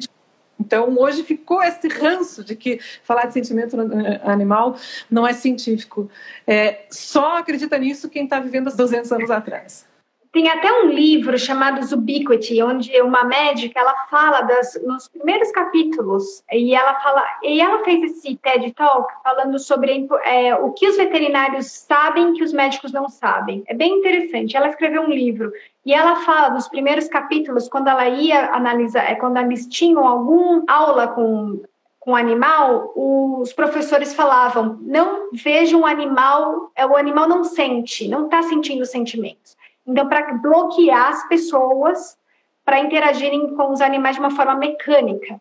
Então, 0.58 0.96
hoje 0.98 1.22
ficou 1.22 1.62
esse 1.62 1.88
ranço 1.88 2.44
de 2.44 2.54
que 2.54 2.78
falar 3.02 3.26
de 3.26 3.32
sentimento 3.32 3.76
animal 4.22 4.76
não 5.10 5.26
é 5.26 5.32
científico. 5.32 6.10
É, 6.46 6.86
só 6.90 7.38
acredita 7.38 7.76
nisso 7.78 8.08
quem 8.08 8.24
está 8.24 8.38
vivendo 8.40 8.68
há 8.68 8.70
200 8.70 9.12
anos 9.12 9.30
atrás. 9.30 9.86
Tem 10.34 10.48
até 10.48 10.68
um 10.72 10.88
livro 10.88 11.38
chamado 11.38 11.80
Ubiquity, 11.94 12.60
onde 12.60 13.00
uma 13.00 13.22
médica 13.22 13.78
ela 13.78 13.94
fala 14.10 14.40
das, 14.40 14.74
nos 14.82 15.06
primeiros 15.06 15.52
capítulos 15.52 16.42
e 16.50 16.74
ela 16.74 16.98
fala 16.98 17.24
e 17.40 17.60
ela 17.60 17.84
fez 17.84 18.02
esse 18.02 18.34
TED 18.38 18.72
Talk 18.72 19.14
falando 19.22 19.60
sobre 19.60 20.08
é, 20.24 20.52
o 20.56 20.72
que 20.72 20.88
os 20.88 20.96
veterinários 20.96 21.66
sabem 21.66 22.32
que 22.32 22.42
os 22.42 22.52
médicos 22.52 22.92
não 22.92 23.08
sabem. 23.08 23.62
É 23.68 23.74
bem 23.74 24.00
interessante. 24.00 24.56
Ela 24.56 24.70
escreveu 24.70 25.02
um 25.02 25.10
livro 25.10 25.52
e 25.84 25.92
ela 25.92 26.16
fala 26.16 26.50
nos 26.50 26.68
primeiros 26.68 27.08
capítulos 27.08 27.68
quando 27.68 27.88
ela 27.88 28.08
ia 28.08 28.50
analisar, 28.52 29.10
é 29.10 29.14
quando 29.14 29.36
eles 29.36 29.66
tinham 29.66 30.06
alguma 30.06 30.64
aula 30.66 31.08
com 31.08 31.60
com 32.04 32.14
animal, 32.14 32.92
os 32.94 33.52
professores 33.54 34.14
falavam: 34.14 34.78
não 34.82 35.30
veja 35.32 35.74
um 35.74 35.86
animal, 35.86 36.70
é, 36.76 36.84
o 36.84 36.96
animal 36.96 37.26
não 37.26 37.42
sente, 37.42 38.06
não 38.06 38.26
está 38.26 38.42
sentindo 38.42 38.84
sentimentos. 38.84 39.56
Então, 39.86 40.06
para 40.06 40.34
bloquear 40.34 41.08
as 41.08 41.26
pessoas 41.28 42.18
para 42.62 42.80
interagirem 42.80 43.54
com 43.54 43.72
os 43.72 43.80
animais 43.80 44.16
de 44.16 44.20
uma 44.20 44.30
forma 44.30 44.54
mecânica, 44.54 45.40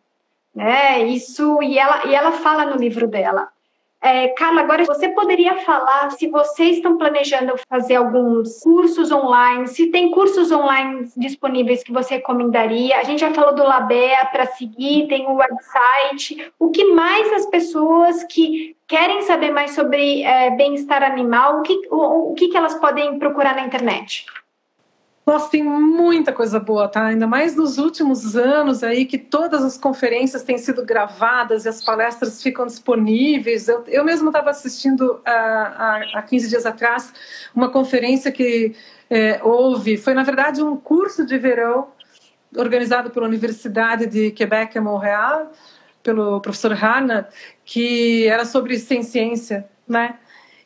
né? 0.55 1.03
Isso 1.03 1.61
e 1.61 1.77
ela 1.77 2.05
e 2.05 2.15
ela 2.15 2.31
fala 2.31 2.65
no 2.65 2.77
livro 2.77 3.07
dela. 3.07 3.49
É, 4.03 4.27
Carla, 4.29 4.59
agora 4.59 4.83
você 4.83 5.07
poderia 5.07 5.61
falar 5.61 6.11
se 6.11 6.27
vocês 6.27 6.75
estão 6.75 6.97
planejando 6.97 7.53
fazer 7.69 7.95
alguns 7.95 8.59
cursos 8.59 9.13
online, 9.13 9.65
se 9.65 9.87
tem 9.87 10.11
cursos 10.11 10.51
online 10.51 11.09
disponíveis 11.15 11.81
que 11.81 11.93
você 11.93 12.15
recomendaria. 12.15 12.97
A 12.97 13.03
gente 13.03 13.21
já 13.21 13.33
falou 13.33 13.55
do 13.55 13.63
Labea 13.63 14.25
para 14.25 14.45
seguir, 14.45 15.07
tem 15.07 15.25
o 15.25 15.35
website. 15.35 16.51
O 16.59 16.69
que 16.69 16.83
mais 16.91 17.31
as 17.31 17.45
pessoas 17.45 18.25
que 18.25 18.75
querem 18.85 19.21
saber 19.21 19.51
mais 19.51 19.71
sobre 19.71 20.21
é, 20.21 20.51
bem-estar 20.51 21.01
animal, 21.01 21.59
o 21.59 21.61
que, 21.61 21.87
o, 21.89 22.31
o 22.31 22.33
que, 22.33 22.49
que 22.49 22.57
elas 22.57 22.75
podem 22.75 23.17
procurar 23.17 23.55
na 23.55 23.65
internet? 23.65 24.25
Nossa, 25.25 25.49
tem 25.49 25.63
muita 25.63 26.33
coisa 26.33 26.59
boa, 26.59 26.87
tá? 26.89 27.05
Ainda 27.05 27.25
mais 27.25 27.55
nos 27.55 27.77
últimos 27.77 28.35
anos 28.35 28.83
aí 28.83 29.05
que 29.05 29.17
todas 29.17 29.63
as 29.63 29.77
conferências 29.77 30.43
têm 30.43 30.57
sido 30.57 30.85
gravadas 30.85 31.63
e 31.63 31.69
as 31.69 31.83
palestras 31.83 32.43
ficam 32.43 32.65
disponíveis. 32.65 33.69
Eu, 33.69 33.85
eu 33.87 34.03
mesmo 34.03 34.27
estava 34.29 34.49
assistindo 34.49 35.21
há, 35.25 36.01
há 36.13 36.21
15 36.21 36.49
dias 36.49 36.65
atrás 36.65 37.13
uma 37.55 37.69
conferência 37.69 38.33
que 38.33 38.75
é, 39.09 39.39
houve, 39.41 39.95
foi 39.95 40.13
na 40.13 40.23
verdade 40.23 40.61
um 40.61 40.75
curso 40.75 41.25
de 41.25 41.37
verão 41.37 41.87
organizado 42.57 43.09
pela 43.09 43.25
Universidade 43.25 44.05
de 44.05 44.31
Quebec, 44.31 44.77
em 44.77 44.81
Montreal, 44.81 45.51
pelo 46.03 46.41
professor 46.41 46.73
Hanna, 46.73 47.29
que 47.63 48.27
era 48.27 48.43
sobre 48.45 48.77
ciência, 48.77 49.69
né? 49.87 50.19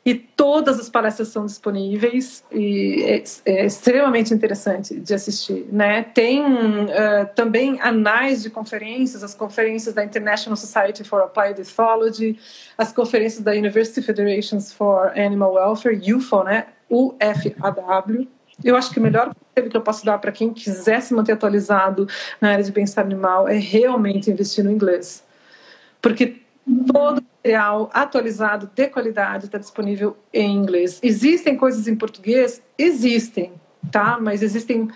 E 0.07 0.15
todas 0.15 0.79
as 0.79 0.89
palestras 0.89 1.27
são 1.27 1.45
disponíveis 1.45 2.41
e 2.49 3.03
é, 3.03 3.23
é 3.45 3.65
extremamente 3.65 4.33
interessante 4.33 4.97
de 4.97 5.13
assistir, 5.13 5.67
né? 5.69 6.01
Tem 6.01 6.45
uh, 6.45 6.87
também 7.35 7.77
anais 7.81 8.41
de 8.41 8.49
conferências, 8.49 9.21
as 9.21 9.35
conferências 9.35 9.93
da 9.93 10.05
International 10.05 10.55
Society 10.55 11.03
for 11.03 11.23
Applied 11.23 11.59
Ethology, 11.59 12.39
as 12.77 12.93
conferências 12.93 13.43
da 13.43 13.51
University 13.51 14.01
Federations 14.01 14.71
for 14.71 15.09
Animal 15.09 15.55
Welfare, 15.55 15.99
UFO, 16.13 16.41
né? 16.41 16.67
UFAW. 16.89 18.25
Eu 18.63 18.77
acho 18.77 18.91
que 18.91 18.99
o 18.99 19.03
melhor 19.03 19.35
conselho 19.35 19.69
que 19.69 19.75
eu 19.75 19.81
posso 19.81 20.05
dar 20.05 20.19
para 20.19 20.31
quem 20.31 20.53
quiser 20.53 21.01
se 21.01 21.13
manter 21.13 21.33
atualizado 21.33 22.07
na 22.39 22.51
área 22.51 22.63
de 22.63 22.71
bem-estar 22.71 23.03
animal 23.03 23.45
é 23.49 23.57
realmente 23.57 24.31
investir 24.31 24.63
no 24.63 24.71
inglês. 24.71 25.21
Porque 26.01 26.37
todo 26.93 27.21
material 27.47 27.89
atualizado, 27.93 28.69
de 28.75 28.87
qualidade, 28.89 29.45
está 29.45 29.57
disponível 29.57 30.17
em 30.33 30.53
inglês. 30.53 30.99
Existem 31.01 31.55
coisas 31.55 31.87
em 31.87 31.95
português? 31.95 32.61
Existem, 32.77 33.53
tá? 33.89 34.17
Mas 34.19 34.43
existem 34.43 34.89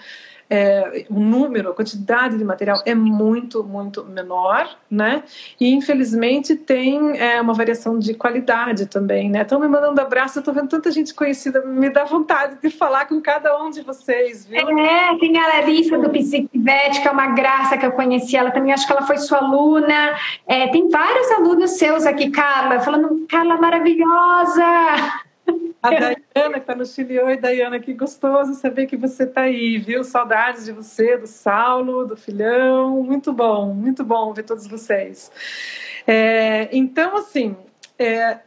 é, 0.51 1.05
o 1.09 1.17
número, 1.17 1.69
a 1.69 1.73
quantidade 1.73 2.37
de 2.37 2.43
material 2.43 2.83
é 2.85 2.93
muito, 2.93 3.63
muito 3.63 4.03
menor, 4.03 4.69
né? 4.89 5.23
E 5.57 5.73
infelizmente 5.73 6.57
tem 6.57 7.17
é, 7.17 7.39
uma 7.39 7.53
variação 7.53 7.97
de 7.97 8.13
qualidade 8.13 8.85
também, 8.87 9.29
né? 9.29 9.43
Estão 9.43 9.61
me 9.61 9.69
mandando 9.69 10.01
abraço, 10.01 10.39
eu 10.39 10.43
tô 10.43 10.51
vendo 10.51 10.67
tanta 10.67 10.91
gente 10.91 11.13
conhecida, 11.13 11.65
me 11.65 11.89
dá 11.89 12.03
vontade 12.03 12.57
de 12.61 12.69
falar 12.69 13.05
com 13.05 13.21
cada 13.21 13.63
um 13.63 13.69
de 13.69 13.81
vocês, 13.81 14.45
viu? 14.45 14.59
É, 14.77 15.17
tem 15.17 15.37
a 15.37 15.47
Larissa 15.47 15.97
do 15.97 16.09
Psiquivete, 16.09 17.01
que 17.01 17.07
é 17.07 17.11
uma 17.11 17.27
graça 17.27 17.77
que 17.77 17.85
eu 17.85 17.93
conheci, 17.93 18.35
ela 18.35 18.51
também 18.51 18.73
acho 18.73 18.85
que 18.85 18.91
ela 18.91 19.03
foi 19.03 19.17
sua 19.19 19.37
aluna. 19.37 20.17
É, 20.45 20.67
tem 20.67 20.89
vários 20.89 21.31
alunos 21.31 21.71
seus 21.71 22.05
aqui, 22.05 22.29
Carla, 22.29 22.81
falando, 22.81 23.25
Carla 23.29 23.55
maravilhosa! 23.55 25.30
A 25.81 25.89
Dayana, 25.89 26.53
que 26.53 26.59
está 26.59 26.75
no 26.75 26.85
Chile. 26.85 27.19
Oi, 27.19 27.37
Dayana, 27.37 27.79
que 27.79 27.91
gostoso 27.93 28.53
saber 28.53 28.85
que 28.85 28.95
você 28.95 29.23
está 29.23 29.41
aí, 29.41 29.79
viu? 29.79 30.03
Saudades 30.03 30.65
de 30.65 30.71
você, 30.71 31.17
do 31.17 31.25
Saulo, 31.25 32.05
do 32.05 32.15
filhão. 32.15 33.01
Muito 33.01 33.33
bom, 33.33 33.73
muito 33.73 34.03
bom 34.03 34.31
ver 34.31 34.43
todos 34.43 34.67
vocês. 34.67 35.31
É, 36.05 36.69
então, 36.71 37.17
assim, 37.17 37.55
é, 37.97 38.41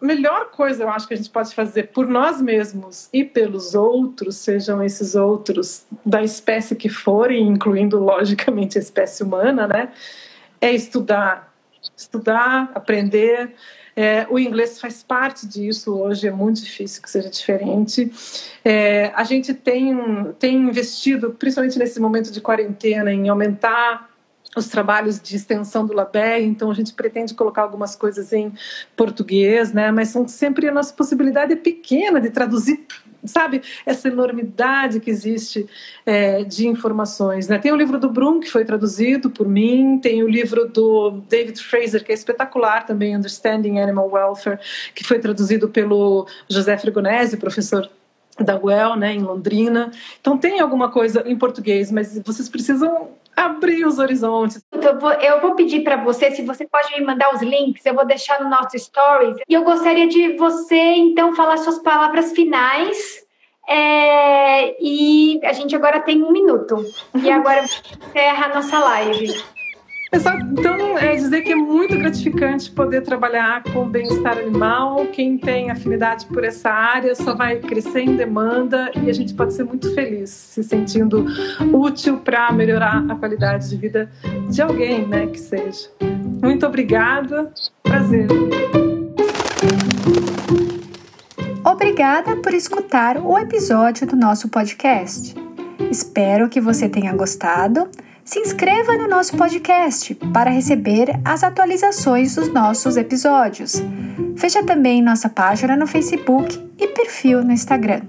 melhor 0.00 0.50
coisa 0.50 0.82
eu 0.82 0.88
acho 0.88 1.06
que 1.06 1.14
a 1.14 1.16
gente 1.16 1.30
pode 1.30 1.54
fazer 1.54 1.84
por 1.92 2.08
nós 2.08 2.42
mesmos 2.42 3.08
e 3.12 3.24
pelos 3.24 3.76
outros, 3.76 4.36
sejam 4.38 4.82
esses 4.82 5.14
outros 5.14 5.86
da 6.04 6.20
espécie 6.22 6.74
que 6.74 6.88
forem, 6.88 7.46
incluindo, 7.46 8.00
logicamente, 8.00 8.76
a 8.76 8.80
espécie 8.80 9.22
humana, 9.22 9.68
né? 9.68 9.92
É 10.60 10.72
estudar. 10.72 11.51
Estudar, 12.02 12.70
aprender 12.74 13.54
é, 13.94 14.26
o 14.30 14.38
inglês 14.38 14.80
faz 14.80 15.02
parte 15.02 15.46
disso 15.46 15.94
hoje, 15.94 16.26
é 16.26 16.30
muito 16.30 16.62
difícil 16.62 17.02
que 17.02 17.10
seja 17.10 17.28
diferente. 17.28 18.10
É, 18.64 19.12
a 19.14 19.24
gente 19.24 19.52
tem, 19.52 20.32
tem 20.38 20.56
investido, 20.56 21.30
principalmente 21.30 21.78
nesse 21.78 22.00
momento 22.00 22.30
de 22.30 22.40
quarentena, 22.40 23.12
em 23.12 23.28
aumentar 23.28 24.10
os 24.56 24.68
trabalhos 24.68 25.20
de 25.20 25.34
extensão 25.34 25.86
do 25.86 25.94
LABER, 25.94 26.42
então 26.42 26.70
a 26.70 26.74
gente 26.74 26.92
pretende 26.92 27.32
colocar 27.32 27.62
algumas 27.62 27.96
coisas 27.96 28.32
em 28.32 28.52
português, 28.94 29.72
né? 29.72 29.90
Mas 29.90 30.08
são 30.08 30.28
sempre 30.28 30.68
a 30.68 30.72
nossa 30.72 30.92
possibilidade 30.92 31.54
é 31.54 31.56
pequena 31.56 32.20
de 32.20 32.28
traduzir 32.28 32.86
sabe, 33.24 33.62
essa 33.86 34.08
enormidade 34.08 35.00
que 35.00 35.10
existe 35.10 35.66
é, 36.04 36.44
de 36.44 36.66
informações. 36.66 37.48
Né? 37.48 37.58
Tem 37.58 37.72
o 37.72 37.76
livro 37.76 37.98
do 37.98 38.10
Brum, 38.10 38.40
que 38.40 38.50
foi 38.50 38.64
traduzido 38.64 39.30
por 39.30 39.48
mim, 39.48 39.98
tem 40.02 40.22
o 40.22 40.28
livro 40.28 40.68
do 40.68 41.22
David 41.28 41.62
Fraser, 41.62 42.04
que 42.04 42.12
é 42.12 42.14
espetacular 42.14 42.84
também, 42.84 43.16
Understanding 43.16 43.78
Animal 43.78 44.10
Welfare, 44.10 44.58
que 44.94 45.04
foi 45.04 45.18
traduzido 45.18 45.68
pelo 45.68 46.26
José 46.48 46.76
Fregonese, 46.76 47.36
professor 47.36 47.88
da 48.40 48.58
UEL, 48.58 48.96
né, 48.96 49.12
em 49.12 49.20
Londrina. 49.20 49.90
Então 50.20 50.38
tem 50.38 50.60
alguma 50.60 50.90
coisa 50.90 51.22
em 51.26 51.36
português, 51.36 51.92
mas 51.92 52.18
vocês 52.24 52.48
precisam 52.48 53.10
abrir 53.36 53.84
os 53.86 53.98
horizontes. 53.98 54.64
Eu 55.22 55.40
vou, 55.40 55.54
pedir 55.54 55.82
para 55.82 55.96
você, 55.96 56.30
se 56.30 56.42
você 56.42 56.66
pode 56.66 56.92
me 56.98 57.04
mandar 57.04 57.34
os 57.34 57.42
links, 57.42 57.84
eu 57.84 57.94
vou 57.94 58.06
deixar 58.06 58.42
no 58.42 58.48
nosso 58.48 58.78
stories. 58.78 59.36
E 59.48 59.54
eu 59.54 59.64
gostaria 59.64 60.06
de 60.06 60.36
você, 60.36 60.76
então, 60.76 61.34
falar 61.34 61.56
suas 61.58 61.78
palavras 61.78 62.32
finais. 62.32 63.22
É, 63.68 64.76
e 64.82 65.40
a 65.44 65.52
gente 65.52 65.74
agora 65.74 66.00
tem 66.00 66.22
um 66.22 66.32
minuto. 66.32 66.84
E 67.14 67.30
agora 67.30 67.64
encerra 67.64 68.46
a 68.46 68.54
nossa 68.54 68.78
live. 68.78 69.42
Exato. 70.12 70.44
Então, 70.52 70.98
é 70.98 71.16
dizer 71.16 71.40
que 71.40 71.52
é 71.52 71.54
muito 71.54 71.96
gratificante 71.96 72.70
poder 72.70 73.00
trabalhar 73.00 73.62
com 73.72 73.88
bem-estar 73.88 74.36
animal. 74.36 75.06
Quem 75.06 75.38
tem 75.38 75.70
afinidade 75.70 76.26
por 76.26 76.44
essa 76.44 76.68
área 76.68 77.14
só 77.14 77.34
vai 77.34 77.56
crescer 77.56 78.02
em 78.02 78.14
demanda 78.14 78.90
e 79.02 79.08
a 79.08 79.12
gente 79.14 79.32
pode 79.32 79.54
ser 79.54 79.64
muito 79.64 79.94
feliz 79.94 80.28
se 80.28 80.62
sentindo 80.62 81.24
útil 81.72 82.18
para 82.18 82.52
melhorar 82.52 83.02
a 83.08 83.14
qualidade 83.14 83.70
de 83.70 83.76
vida 83.76 84.10
de 84.50 84.60
alguém, 84.60 85.06
né, 85.06 85.26
que 85.28 85.40
seja. 85.40 85.88
Muito 86.42 86.66
obrigada. 86.66 87.50
Prazer. 87.82 88.26
Obrigada 91.64 92.36
por 92.36 92.52
escutar 92.52 93.16
o 93.16 93.38
episódio 93.38 94.06
do 94.06 94.14
nosso 94.14 94.48
podcast. 94.50 95.34
Espero 95.90 96.48
que 96.48 96.60
você 96.60 96.88
tenha 96.88 97.14
gostado 97.14 97.88
se 98.24 98.38
inscreva 98.38 98.96
no 98.96 99.08
nosso 99.08 99.36
podcast 99.36 100.14
para 100.32 100.50
receber 100.50 101.08
as 101.24 101.42
atualizações 101.42 102.34
dos 102.34 102.48
nossos 102.52 102.96
episódios. 102.96 103.82
Veja 104.34 104.62
também 104.62 105.02
nossa 105.02 105.28
página 105.28 105.76
no 105.76 105.86
Facebook 105.86 106.58
e 106.78 106.88
perfil 106.88 107.42
no 107.42 107.52
Instagram. 107.52 108.02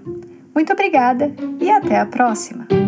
Muito 0.54 0.72
obrigada 0.72 1.34
e 1.60 1.70
até 1.70 2.00
a 2.00 2.06
próxima! 2.06 2.83